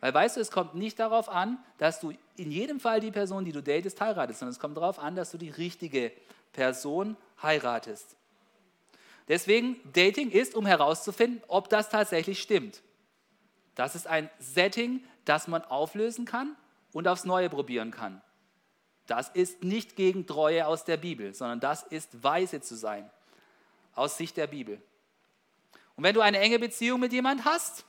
Weil 0.07 0.15
weißt 0.15 0.37
du, 0.37 0.41
es 0.41 0.53
kommt 0.53 0.77
nicht 0.77 1.01
darauf 1.01 1.29
an, 1.29 1.59
dass 1.79 1.99
du 1.99 2.13
in 2.37 2.53
jedem 2.53 2.79
Fall 2.79 3.01
die 3.01 3.11
Person, 3.11 3.45
die 3.45 3.51
du 3.51 3.61
datest, 3.61 4.01
heiratest, 4.01 4.39
sondern 4.39 4.53
es 4.53 4.61
kommt 4.61 4.77
darauf 4.77 5.01
an, 5.01 5.17
dass 5.17 5.33
du 5.33 5.37
die 5.37 5.51
richtige 5.51 6.13
Person 6.53 7.17
heiratest. 7.43 8.15
Deswegen, 9.27 9.81
Dating 9.95 10.31
ist, 10.31 10.55
um 10.55 10.65
herauszufinden, 10.65 11.43
ob 11.49 11.69
das 11.71 11.89
tatsächlich 11.89 12.41
stimmt. 12.41 12.83
Das 13.75 13.97
ist 13.97 14.07
ein 14.07 14.31
Setting, 14.39 15.03
das 15.25 15.49
man 15.49 15.65
auflösen 15.65 16.25
kann 16.25 16.55
und 16.93 17.09
aufs 17.09 17.25
Neue 17.25 17.51
probieren 17.51 17.91
kann. 17.91 18.23
Das 19.09 19.29
ist 19.31 19.65
nicht 19.65 19.97
gegen 19.97 20.25
Treue 20.25 20.69
aus 20.69 20.85
der 20.85 20.99
Bibel, 20.99 21.35
sondern 21.35 21.59
das 21.59 21.83
ist 21.83 22.23
weise 22.23 22.61
zu 22.61 22.77
sein 22.77 23.11
aus 23.97 24.17
Sicht 24.17 24.37
der 24.37 24.47
Bibel. 24.47 24.81
Und 25.97 26.05
wenn 26.05 26.15
du 26.15 26.21
eine 26.21 26.39
enge 26.39 26.61
Beziehung 26.61 27.01
mit 27.01 27.13
jemand 27.13 27.45
hast 27.45 27.85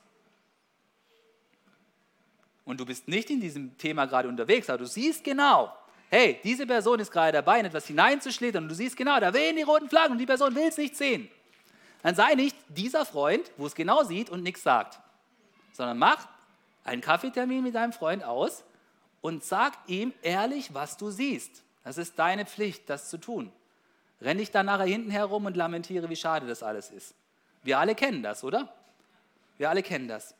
und 2.68 2.78
du 2.78 2.84
bist 2.84 3.08
nicht 3.08 3.30
in 3.30 3.40
diesem 3.40 3.76
Thema 3.78 4.04
gerade 4.04 4.28
unterwegs, 4.28 4.68
aber 4.68 4.78
du 4.78 4.86
siehst 4.86 5.24
genau, 5.24 5.72
hey, 6.10 6.38
diese 6.44 6.66
Person 6.66 7.00
ist 7.00 7.10
gerade 7.10 7.32
dabei, 7.32 7.60
in 7.60 7.66
etwas 7.66 7.86
hineinzuschlittern 7.86 8.64
und 8.64 8.68
du 8.68 8.74
siehst 8.74 8.94
genau, 8.94 9.18
da 9.18 9.32
wehen 9.32 9.56
die 9.56 9.62
roten 9.62 9.88
Flaggen 9.88 10.12
und 10.12 10.18
die 10.18 10.26
Person 10.26 10.54
will 10.54 10.68
es 10.68 10.76
nicht 10.76 10.94
sehen. 10.94 11.30
Dann 12.02 12.14
sei 12.14 12.34
nicht 12.34 12.54
dieser 12.68 13.06
Freund, 13.06 13.50
wo 13.56 13.64
es 13.64 13.74
genau 13.74 14.04
sieht 14.04 14.28
und 14.28 14.42
nichts 14.42 14.62
sagt, 14.62 15.00
sondern 15.72 15.96
mach 15.96 16.28
einen 16.84 17.00
Kaffeetermin 17.00 17.62
mit 17.62 17.74
deinem 17.74 17.94
Freund 17.94 18.22
aus 18.22 18.64
und 19.22 19.44
sag 19.44 19.72
ihm 19.86 20.12
ehrlich, 20.20 20.74
was 20.74 20.98
du 20.98 21.10
siehst. 21.10 21.62
Das 21.84 21.96
ist 21.96 22.18
deine 22.18 22.44
Pflicht, 22.44 22.90
das 22.90 23.08
zu 23.08 23.16
tun. 23.16 23.50
Renn 24.20 24.36
dich 24.36 24.50
dann 24.50 24.66
nachher 24.66 24.84
hinten 24.84 25.10
herum 25.10 25.46
und 25.46 25.56
lamentiere, 25.56 26.10
wie 26.10 26.16
schade 26.16 26.46
das 26.46 26.62
alles 26.62 26.90
ist. 26.90 27.14
Wir 27.62 27.78
alle 27.78 27.94
kennen 27.94 28.22
das, 28.22 28.44
oder? 28.44 28.70
Wir 29.56 29.70
alle 29.70 29.82
kennen 29.82 30.06
das. 30.06 30.34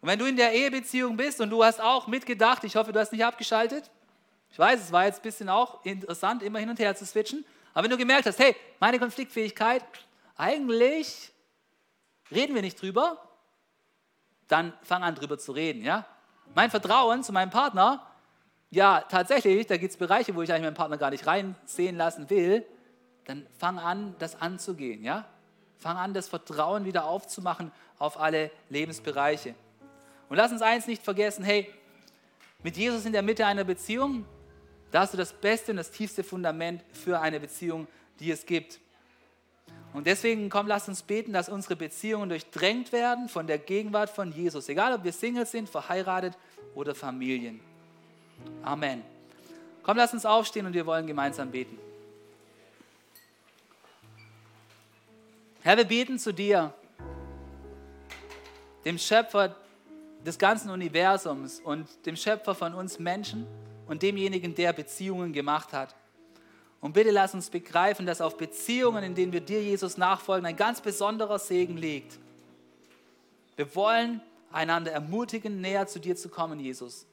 Und 0.00 0.08
wenn 0.08 0.18
du 0.18 0.26
in 0.26 0.36
der 0.36 0.52
Ehebeziehung 0.52 1.16
bist 1.16 1.40
und 1.40 1.50
du 1.50 1.64
hast 1.64 1.80
auch 1.80 2.06
mitgedacht, 2.06 2.64
ich 2.64 2.76
hoffe, 2.76 2.92
du 2.92 3.00
hast 3.00 3.12
nicht 3.12 3.24
abgeschaltet. 3.24 3.90
Ich 4.50 4.58
weiß, 4.58 4.80
es 4.80 4.92
war 4.92 5.06
jetzt 5.06 5.20
ein 5.20 5.22
bisschen 5.22 5.48
auch 5.48 5.84
interessant, 5.84 6.42
immer 6.42 6.58
hin 6.58 6.70
und 6.70 6.78
her 6.78 6.94
zu 6.94 7.04
switchen. 7.04 7.44
Aber 7.74 7.84
wenn 7.84 7.90
du 7.90 7.98
gemerkt 7.98 8.26
hast, 8.26 8.38
hey, 8.38 8.56
meine 8.80 8.98
Konfliktfähigkeit, 8.98 9.84
eigentlich 10.36 11.32
reden 12.30 12.54
wir 12.54 12.62
nicht 12.62 12.80
drüber, 12.80 13.22
dann 14.46 14.72
fang 14.82 15.02
an 15.02 15.14
drüber 15.14 15.38
zu 15.38 15.52
reden, 15.52 15.82
ja? 15.82 16.06
Mein 16.54 16.70
Vertrauen 16.70 17.22
zu 17.22 17.32
meinem 17.32 17.50
Partner, 17.50 18.06
ja, 18.70 19.02
tatsächlich, 19.02 19.66
da 19.66 19.76
gibt 19.76 19.92
es 19.92 19.96
Bereiche, 19.98 20.34
wo 20.34 20.42
ich 20.42 20.50
eigentlich 20.50 20.64
meinen 20.64 20.74
Partner 20.74 20.96
gar 20.96 21.10
nicht 21.10 21.26
reinsehen 21.26 21.96
lassen 21.96 22.30
will, 22.30 22.66
dann 23.26 23.46
fang 23.58 23.78
an, 23.78 24.14
das 24.18 24.40
anzugehen, 24.40 25.04
ja? 25.04 25.26
Fang 25.76 25.96
an, 25.96 26.14
das 26.14 26.28
Vertrauen 26.28 26.84
wieder 26.84 27.04
aufzumachen 27.04 27.70
auf 27.98 28.18
alle 28.18 28.50
Lebensbereiche. 28.70 29.54
Und 30.28 30.36
lass 30.36 30.52
uns 30.52 30.62
eins 30.62 30.86
nicht 30.86 31.02
vergessen, 31.02 31.44
hey, 31.44 31.72
mit 32.62 32.76
Jesus 32.76 33.06
in 33.06 33.12
der 33.12 33.22
Mitte 33.22 33.46
einer 33.46 33.64
Beziehung, 33.64 34.24
da 34.90 35.00
hast 35.00 35.12
du 35.12 35.16
das 35.16 35.32
beste 35.32 35.70
und 35.70 35.76
das 35.76 35.90
tiefste 35.90 36.24
Fundament 36.24 36.82
für 36.92 37.20
eine 37.20 37.40
Beziehung, 37.40 37.86
die 38.20 38.30
es 38.30 38.44
gibt. 38.44 38.80
Und 39.92 40.06
deswegen, 40.06 40.50
komm, 40.50 40.66
lass 40.66 40.88
uns 40.88 41.02
beten, 41.02 41.32
dass 41.32 41.48
unsere 41.48 41.76
Beziehungen 41.76 42.28
durchdrängt 42.28 42.92
werden 42.92 43.28
von 43.28 43.46
der 43.46 43.58
Gegenwart 43.58 44.10
von 44.10 44.32
Jesus. 44.32 44.68
Egal, 44.68 44.92
ob 44.92 45.04
wir 45.04 45.12
Singles 45.12 45.50
sind, 45.50 45.68
verheiratet 45.68 46.36
oder 46.74 46.94
Familien. 46.94 47.60
Amen. 48.62 49.02
Komm, 49.82 49.96
lass 49.96 50.12
uns 50.12 50.26
aufstehen 50.26 50.66
und 50.66 50.74
wir 50.74 50.84
wollen 50.84 51.06
gemeinsam 51.06 51.50
beten. 51.50 51.78
Herr, 55.62 55.76
wir 55.76 55.84
beten 55.84 56.18
zu 56.18 56.32
dir, 56.32 56.72
dem 58.84 58.98
Schöpfer 58.98 59.56
des 60.24 60.38
ganzen 60.38 60.70
Universums 60.70 61.60
und 61.60 61.86
dem 62.06 62.16
Schöpfer 62.16 62.54
von 62.54 62.74
uns 62.74 62.98
Menschen 62.98 63.46
und 63.86 64.02
demjenigen, 64.02 64.54
der 64.54 64.72
Beziehungen 64.72 65.32
gemacht 65.32 65.72
hat. 65.72 65.94
Und 66.80 66.92
bitte 66.92 67.10
lass 67.10 67.34
uns 67.34 67.50
begreifen, 67.50 68.06
dass 68.06 68.20
auf 68.20 68.36
Beziehungen, 68.36 69.02
in 69.02 69.14
denen 69.14 69.32
wir 69.32 69.40
dir, 69.40 69.62
Jesus, 69.62 69.96
nachfolgen, 69.96 70.46
ein 70.46 70.56
ganz 70.56 70.80
besonderer 70.80 71.38
Segen 71.38 71.76
liegt. 71.76 72.18
Wir 73.56 73.74
wollen 73.74 74.20
einander 74.52 74.92
ermutigen, 74.92 75.60
näher 75.60 75.86
zu 75.86 75.98
dir 75.98 76.14
zu 76.14 76.28
kommen, 76.28 76.60
Jesus. 76.60 77.06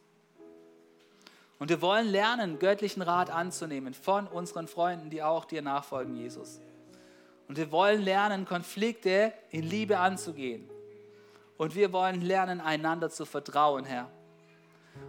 Und 1.58 1.70
wir 1.70 1.82
wollen 1.82 2.08
lernen, 2.08 2.60
göttlichen 2.60 3.02
Rat 3.02 3.30
anzunehmen 3.30 3.94
von 3.94 4.28
unseren 4.28 4.68
Freunden, 4.68 5.10
die 5.10 5.24
auch 5.24 5.46
dir 5.46 5.62
nachfolgen, 5.62 6.16
Jesus. 6.16 6.60
Und 7.48 7.58
wir 7.58 7.72
wollen 7.72 8.02
lernen, 8.02 8.46
Konflikte 8.46 9.34
in 9.50 9.64
Liebe 9.64 9.98
anzugehen. 9.98 10.70
Und 11.58 11.76
wir 11.76 11.94
wollen 11.94 12.22
lernen, 12.22 12.62
einander 12.62 13.10
zu 13.10 13.26
vertrauen, 13.26 13.86
Herr. 13.86 14.10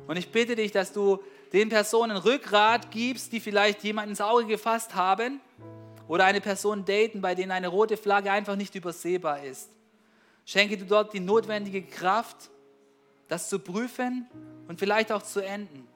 Und 0.07 0.16
ich 0.16 0.30
bitte 0.30 0.57
dich, 0.57 0.72
dass 0.72 0.92
du 0.92 1.20
den 1.53 1.68
Personen 1.68 2.16
Rückgrat 2.16 2.90
gibst, 2.90 3.32
die 3.32 3.40
vielleicht 3.40 3.82
jemanden 3.84 4.11
ins 4.11 4.20
Auge 4.20 4.47
gefasst 4.47 4.94
haben 4.94 5.40
oder 6.09 6.24
eine 6.24 6.40
Person 6.40 6.84
daten, 6.84 7.20
bei 7.20 7.34
denen 7.34 7.53
eine 7.53 7.68
rote 7.68 7.97
Flagge 7.97 8.30
einfach 8.30 8.57
nicht 8.57 8.74
übersehbar 8.74 9.42
ist. 9.42 9.70
Schenke 10.44 10.76
du 10.76 10.84
dort 10.84 11.12
die 11.12 11.20
notwendige 11.20 11.82
Kraft, 11.82 12.51
das 13.28 13.49
zu 13.49 13.59
prüfen 13.59 14.26
und 14.68 14.78
vielleicht 14.78 15.11
auch 15.11 15.22
zu 15.22 15.40
enden. 15.40 15.88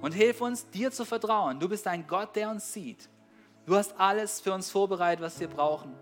Und 0.00 0.12
hilf 0.12 0.40
uns, 0.40 0.68
dir 0.70 0.90
zu 0.90 1.04
vertrauen. 1.04 1.60
Du 1.60 1.68
bist 1.68 1.86
ein 1.86 2.06
Gott, 2.06 2.34
der 2.34 2.50
uns 2.50 2.72
sieht. 2.72 3.08
Du 3.66 3.76
hast 3.76 3.98
alles 4.00 4.40
für 4.40 4.52
uns 4.52 4.70
vorbereitet, 4.70 5.22
was 5.22 5.38
wir 5.38 5.48
brauchen. 5.48 5.94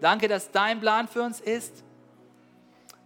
Danke, 0.00 0.28
dass 0.28 0.50
dein 0.50 0.80
Plan 0.80 1.08
für 1.08 1.22
uns 1.22 1.40
ist, 1.40 1.84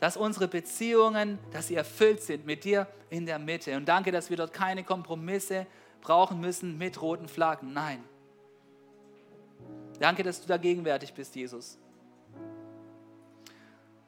dass 0.00 0.16
unsere 0.16 0.48
Beziehungen, 0.48 1.38
dass 1.52 1.68
sie 1.68 1.74
erfüllt 1.74 2.22
sind 2.22 2.46
mit 2.46 2.64
dir 2.64 2.86
in 3.10 3.26
der 3.26 3.38
Mitte. 3.38 3.76
Und 3.76 3.86
danke, 3.86 4.10
dass 4.10 4.30
wir 4.30 4.36
dort 4.36 4.52
keine 4.52 4.82
Kompromisse 4.82 5.66
brauchen 6.00 6.40
müssen 6.40 6.78
mit 6.78 7.00
roten 7.02 7.28
Flaggen. 7.28 7.74
Nein. 7.74 8.02
Danke, 9.98 10.22
dass 10.22 10.40
du 10.40 10.48
da 10.48 10.56
gegenwärtig 10.56 11.12
bist, 11.12 11.36
Jesus. 11.36 11.78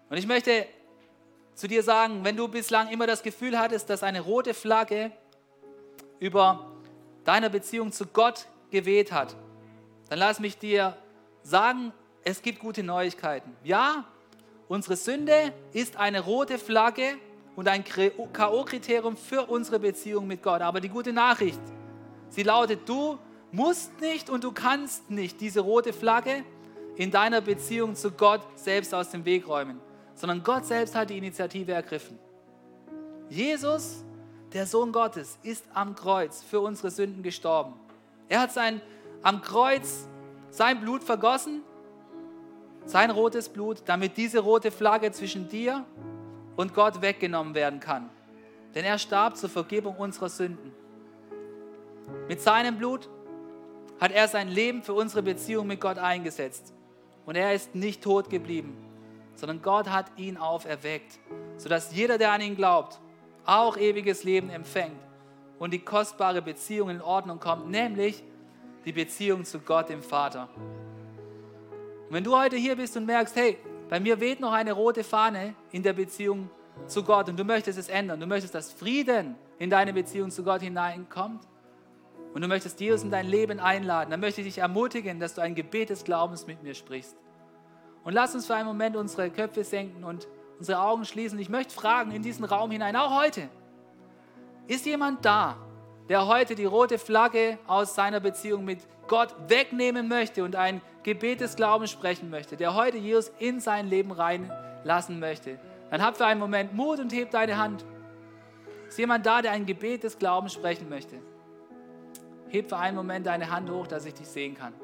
Und 0.09 0.17
ich 0.17 0.27
möchte 0.27 0.67
zu 1.55 1.69
dir 1.69 1.83
sagen, 1.83 2.25
wenn 2.25 2.37
du 2.37 2.49
bislang 2.49 2.89
immer 2.89 3.07
das 3.07 3.23
Gefühl 3.23 3.59
hattest, 3.59 3.91
dass 3.91 4.03
eine 4.03 4.23
rote 4.23 4.55
Flagge 4.55 5.13
über 6.19 6.73
deiner 7.25 7.51
Beziehung 7.51 7.93
zu 7.93 8.07
Gott 8.07 8.47
geweht 8.71 9.13
hat, 9.13 9.37
dann 10.09 10.19
lass 10.19 10.41
mich 10.41 10.57
dir 10.57 10.97
sagen, 11.43 11.93
es 12.25 12.41
gibt 12.41 12.61
gute 12.61 12.83
Neuigkeiten. 12.83 13.55
Ja, 13.63 14.07
Unsere 14.69 14.97
Sünde 14.97 15.53
ist 15.73 15.97
eine 15.97 16.21
rote 16.21 16.59
Flagge 16.59 17.17
und 17.57 17.69
ein 17.69 17.85
K.O.-Kriterium 17.85 19.17
für 19.17 19.47
unsere 19.47 19.79
Beziehung 19.79 20.27
mit 20.27 20.43
Gott. 20.43 20.63
Aber 20.63 20.81
die 20.81 20.89
gute 20.89 21.13
Nachricht, 21.13 21.61
sie 22.31 22.43
lautet, 22.43 22.89
du 22.89 23.19
musst 23.51 24.01
nicht 24.01 24.31
und 24.31 24.45
du 24.45 24.53
kannst 24.53 25.11
nicht 25.11 25.41
diese 25.41 25.61
rote 25.61 25.93
Flagge 25.93 26.45
in 26.97 27.11
deiner 27.11 27.41
Beziehung 27.41 27.95
zu 27.95 28.11
Gott 28.11 28.41
selbst 28.55 28.95
aus 28.95 29.11
dem 29.11 29.25
Weg 29.25 29.47
räumen, 29.47 29.81
sondern 30.15 30.43
Gott 30.43 30.65
selbst 30.65 30.95
hat 30.95 31.11
die 31.11 31.19
Initiative 31.19 31.73
ergriffen. 31.73 32.19
Jesus, 33.29 34.05
der 34.53 34.67
Sohn 34.67 34.93
Gottes, 34.93 35.39
ist 35.43 35.65
am 35.75 35.95
Kreuz 35.95 36.43
für 36.43 36.61
unsere 36.61 36.91
Sünden 36.91 37.23
gestorben. 37.23 37.75
Er 38.29 38.41
hat 38.41 38.53
sein, 38.53 38.81
am 39.23 39.41
Kreuz 39.41 40.07
sein 40.51 40.81
Blut 40.81 41.03
vergossen 41.03 41.63
sein 42.85 43.11
rotes 43.11 43.49
Blut, 43.49 43.83
damit 43.87 44.17
diese 44.17 44.41
rote 44.41 44.71
Flagge 44.71 45.13
zwischen 45.13 45.49
dir 45.49 45.85
und 46.57 46.75
Gott 46.75 47.03
weggenommen 47.03 47.55
werden 47.55 47.81
kann. 47.81 48.11
Denn 48.75 48.85
er 48.85 48.99
starb 48.99 49.37
zur 49.37 49.51
Vergebung 49.51 49.97
unserer 49.97 50.29
Sünden. 50.29 50.73
Mit 52.29 52.41
seinem 52.41 52.79
Blut 52.79 53.09
hat 54.01 54.13
er 54.13 54.27
sein 54.29 54.49
Leben 54.49 54.83
für 54.83 54.95
unsere 54.95 55.23
Beziehung 55.23 55.67
mit 55.67 55.81
Gott 55.81 55.99
eingesetzt. 55.99 56.75
Und 57.25 57.37
er 57.37 57.55
ist 57.55 57.75
nicht 57.75 58.03
tot 58.03 58.31
geblieben, 58.31 58.77
sondern 59.37 59.63
Gott 59.63 59.89
hat 59.89 60.07
ihn 60.17 60.37
auferweckt, 60.37 61.19
sodass 61.57 61.95
jeder, 61.95 62.19
der 62.19 62.33
an 62.33 62.41
ihn 62.41 62.57
glaubt, 62.57 62.99
auch 63.45 63.77
ewiges 63.77 64.25
Leben 64.25 64.51
empfängt 64.51 65.01
und 65.59 65.73
die 65.73 65.79
kostbare 65.79 66.43
Beziehung 66.43 66.91
in 66.91 67.01
Ordnung 67.01 67.39
kommt, 67.39 67.71
nämlich 67.71 68.25
die 68.85 68.93
Beziehung 68.93 69.45
zu 69.45 69.61
Gott, 69.61 69.89
dem 69.89 70.03
Vater. 70.03 70.49
Und 72.13 72.17
wenn 72.17 72.25
du 72.25 72.37
heute 72.37 72.57
hier 72.57 72.77
bist 72.77 72.95
und 72.99 73.07
merkst, 73.07 73.35
hey, 73.37 73.57
bei 73.89 73.99
mir 73.99 74.21
weht 74.21 74.39
noch 74.39 74.53
eine 74.53 74.73
rote 74.73 75.03
Fahne 75.03 75.55
in 75.71 75.83
der 75.83 75.95
Beziehung 75.95 76.51
zu 76.87 77.03
Gott 77.03 77.31
und 77.31 77.39
du 77.39 77.45
möchtest 77.45 77.79
es 77.79 77.89
ändern, 77.89 78.21
du 78.21 78.27
möchtest, 78.27 78.55
dass 78.55 78.71
Frieden 78.71 79.35
in 79.59 79.71
deine 79.71 79.95
Beziehung 79.95 80.31
zu 80.31 80.45
Gott 80.45 80.61
hineinkommt 80.61 81.49
und 82.35 82.43
du 82.43 82.49
möchtest 82.49 82.79
Jesus 82.81 83.03
in 83.03 83.11
dein 83.11 83.27
Leben 83.27 83.59
einladen, 83.61 84.11
dann 84.11 84.21
möchte 84.21 84.43
ich 84.43 84.47
dich 84.47 84.59
ermutigen, 84.59 85.21
dass 85.21 85.33
du 85.33 85.41
ein 85.41 85.55
Gebet 85.55 85.89
des 85.89 86.05
Glaubens 86.05 86.47
mit 86.47 86.63
mir 86.63 86.75
sprichst. 86.75 87.17
Und 88.05 88.13
lass 88.13 88.35
uns 88.35 88.47
für 88.47 88.57
einen 88.57 88.67
Moment 88.67 88.95
unsere 88.95 89.31
Köpfe 89.31 89.65
senken 89.65 90.05
und 90.05 90.29
unsere 90.59 90.83
Augen 90.83 91.07
schließen. 91.07 91.39
Ich 91.39 91.49
möchte 91.49 91.75
fragen 91.75 92.11
in 92.11 92.21
diesen 92.21 92.45
Raum 92.45 92.71
hinein, 92.71 92.95
auch 92.95 93.23
heute, 93.23 93.49
ist 94.67 94.85
jemand 94.85 95.25
da, 95.25 95.57
der 96.13 96.27
heute 96.27 96.55
die 96.55 96.67
rote 96.67 96.99
Flagge 96.99 97.59
aus 97.67 97.95
seiner 97.95 98.21
Beziehung 98.21 98.67
mit 98.67 98.81
Gott 99.09 99.35
wegnehmen 99.49 100.09
möchte 100.09 100.45
und 100.45 100.57
ein 100.57 100.83
Gebet 101.05 101.41
des 101.41 101.57
Glaubens 101.57 101.91
sprechen 101.91 102.29
möchte, 102.29 102.59
der 102.59 102.75
heute 102.75 102.99
Jesus 102.99 103.33
in 103.39 103.61
sein 103.61 103.89
Leben 103.89 104.13
reinlassen 104.13 105.19
möchte, 105.21 105.59
dann 105.91 106.03
hab 106.03 106.19
für 106.19 106.27
einen 106.27 106.39
Moment 106.39 106.75
Mut 106.75 107.01
und 107.01 107.15
heb 107.15 107.31
deine 107.31 107.57
Hand. 107.57 107.87
Ist 108.89 108.99
jemand 108.99 109.25
da, 109.25 109.41
der 109.41 109.53
ein 109.53 109.65
Gebet 109.65 110.05
des 110.05 110.19
Glaubens 110.19 110.53
sprechen 110.53 110.91
möchte? 110.91 111.17
Heb 112.51 112.69
für 112.69 112.77
einen 112.77 112.99
Moment 112.99 113.27
deine 113.27 113.51
Hand 113.51 113.71
hoch, 113.71 113.87
dass 113.87 114.05
ich 114.05 114.13
dich 114.13 114.29
sehen 114.29 114.55
kann. 114.55 114.75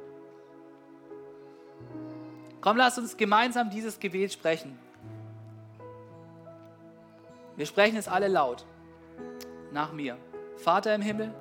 Komm, 2.62 2.78
lass 2.78 2.96
uns 2.96 3.18
gemeinsam 3.18 3.68
dieses 3.68 4.00
Gebet 4.00 4.32
sprechen. 4.32 4.78
Wir 7.54 7.66
sprechen 7.66 7.98
es 7.98 8.08
alle 8.08 8.28
laut 8.28 8.64
nach 9.72 9.92
mir. 9.92 10.16
Vater 10.58 10.94
im 10.94 11.02
Himmel, 11.02 11.32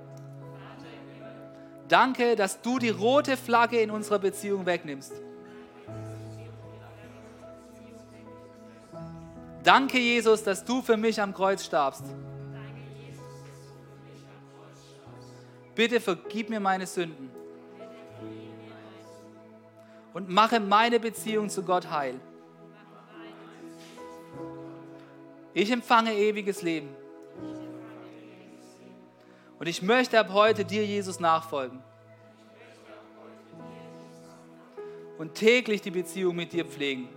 danke, 1.87 2.35
dass 2.35 2.61
du 2.61 2.79
die 2.79 2.89
rote 2.89 3.35
Flagge 3.35 3.81
in 3.81 3.91
unserer 3.91 4.19
Beziehung 4.19 4.65
wegnimmst. 4.65 5.13
Danke, 9.63 9.97
Jesus, 9.97 10.43
dass 10.43 10.63
du 10.63 10.81
für 10.81 10.95
mich 10.95 11.21
am 11.21 11.33
Kreuz 11.33 11.65
starbst. 11.65 12.05
Bitte 15.75 15.99
vergib 15.99 16.49
mir 16.49 16.59
meine 16.59 16.87
Sünden 16.87 17.29
und 20.13 20.29
mache 20.29 20.59
meine 20.59 20.99
Beziehung 20.99 21.49
zu 21.49 21.63
Gott 21.63 21.91
heil. 21.91 22.19
Ich 25.53 25.69
empfange 25.69 26.13
ewiges 26.13 26.61
Leben. 26.61 26.89
Und 29.59 29.67
ich 29.67 29.81
möchte 29.81 30.19
ab 30.19 30.29
heute 30.31 30.63
dir, 30.65 30.85
Jesus, 30.85 31.19
nachfolgen. 31.19 31.81
Und 35.17 35.33
täglich 35.33 35.81
die 35.81 35.91
Beziehung 35.91 36.35
mit 36.35 36.53
dir 36.53 36.65
pflegen. 36.65 37.09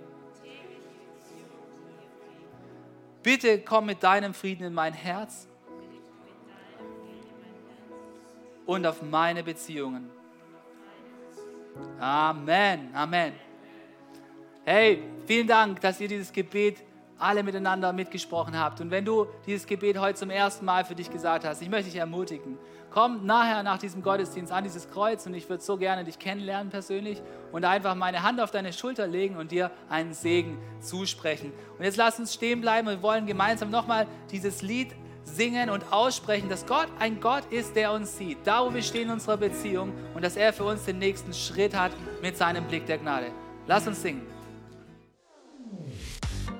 Bitte 3.22 3.60
komm 3.60 3.86
mit 3.86 4.02
deinem 4.02 4.32
Frieden 4.32 4.64
in 4.64 4.72
mein 4.72 4.94
Herz 4.94 5.46
und 8.64 8.86
auf 8.86 9.02
meine 9.02 9.42
Beziehungen. 9.42 10.08
Amen, 11.98 12.94
Amen. 12.94 13.34
Hey, 14.64 15.02
vielen 15.26 15.46
Dank, 15.46 15.80
dass 15.80 16.00
ihr 16.00 16.08
dieses 16.08 16.32
Gebet 16.32 16.82
alle 17.20 17.42
miteinander 17.42 17.92
mitgesprochen 17.92 18.58
habt. 18.58 18.80
Und 18.80 18.90
wenn 18.90 19.04
du 19.04 19.26
dieses 19.46 19.66
Gebet 19.66 19.98
heute 19.98 20.18
zum 20.18 20.30
ersten 20.30 20.64
Mal 20.64 20.84
für 20.84 20.94
dich 20.94 21.10
gesagt 21.10 21.44
hast, 21.44 21.62
ich 21.62 21.68
möchte 21.68 21.90
dich 21.90 21.98
ermutigen, 21.98 22.58
komm 22.90 23.26
nachher 23.26 23.62
nach 23.62 23.78
diesem 23.78 24.02
Gottesdienst 24.02 24.52
an 24.52 24.64
dieses 24.64 24.90
Kreuz 24.90 25.26
und 25.26 25.34
ich 25.34 25.48
würde 25.48 25.62
so 25.62 25.76
gerne 25.76 26.04
dich 26.04 26.18
kennenlernen 26.18 26.70
persönlich 26.70 27.22
und 27.52 27.64
einfach 27.64 27.94
meine 27.94 28.22
Hand 28.22 28.40
auf 28.40 28.50
deine 28.50 28.72
Schulter 28.72 29.06
legen 29.06 29.36
und 29.36 29.52
dir 29.52 29.70
einen 29.88 30.12
Segen 30.12 30.58
zusprechen. 30.80 31.52
Und 31.78 31.84
jetzt 31.84 31.96
lass 31.96 32.18
uns 32.18 32.34
stehen 32.34 32.60
bleiben 32.60 32.88
und 32.88 32.94
wir 32.94 33.02
wollen 33.02 33.26
gemeinsam 33.26 33.70
nochmal 33.70 34.06
dieses 34.30 34.62
Lied 34.62 34.94
singen 35.24 35.70
und 35.70 35.92
aussprechen, 35.92 36.48
dass 36.48 36.66
Gott 36.66 36.88
ein 36.98 37.20
Gott 37.20 37.44
ist, 37.50 37.76
der 37.76 37.92
uns 37.92 38.16
sieht, 38.16 38.38
da 38.44 38.64
wo 38.64 38.74
wir 38.74 38.82
stehen 38.82 39.04
in 39.08 39.10
unserer 39.10 39.36
Beziehung 39.36 39.92
und 40.14 40.24
dass 40.24 40.36
er 40.36 40.52
für 40.52 40.64
uns 40.64 40.84
den 40.84 40.98
nächsten 40.98 41.32
Schritt 41.32 41.76
hat 41.76 41.92
mit 42.22 42.36
seinem 42.36 42.64
Blick 42.64 42.86
der 42.86 42.98
Gnade. 42.98 43.26
Lass 43.66 43.86
uns 43.86 44.02
singen. 44.02 44.39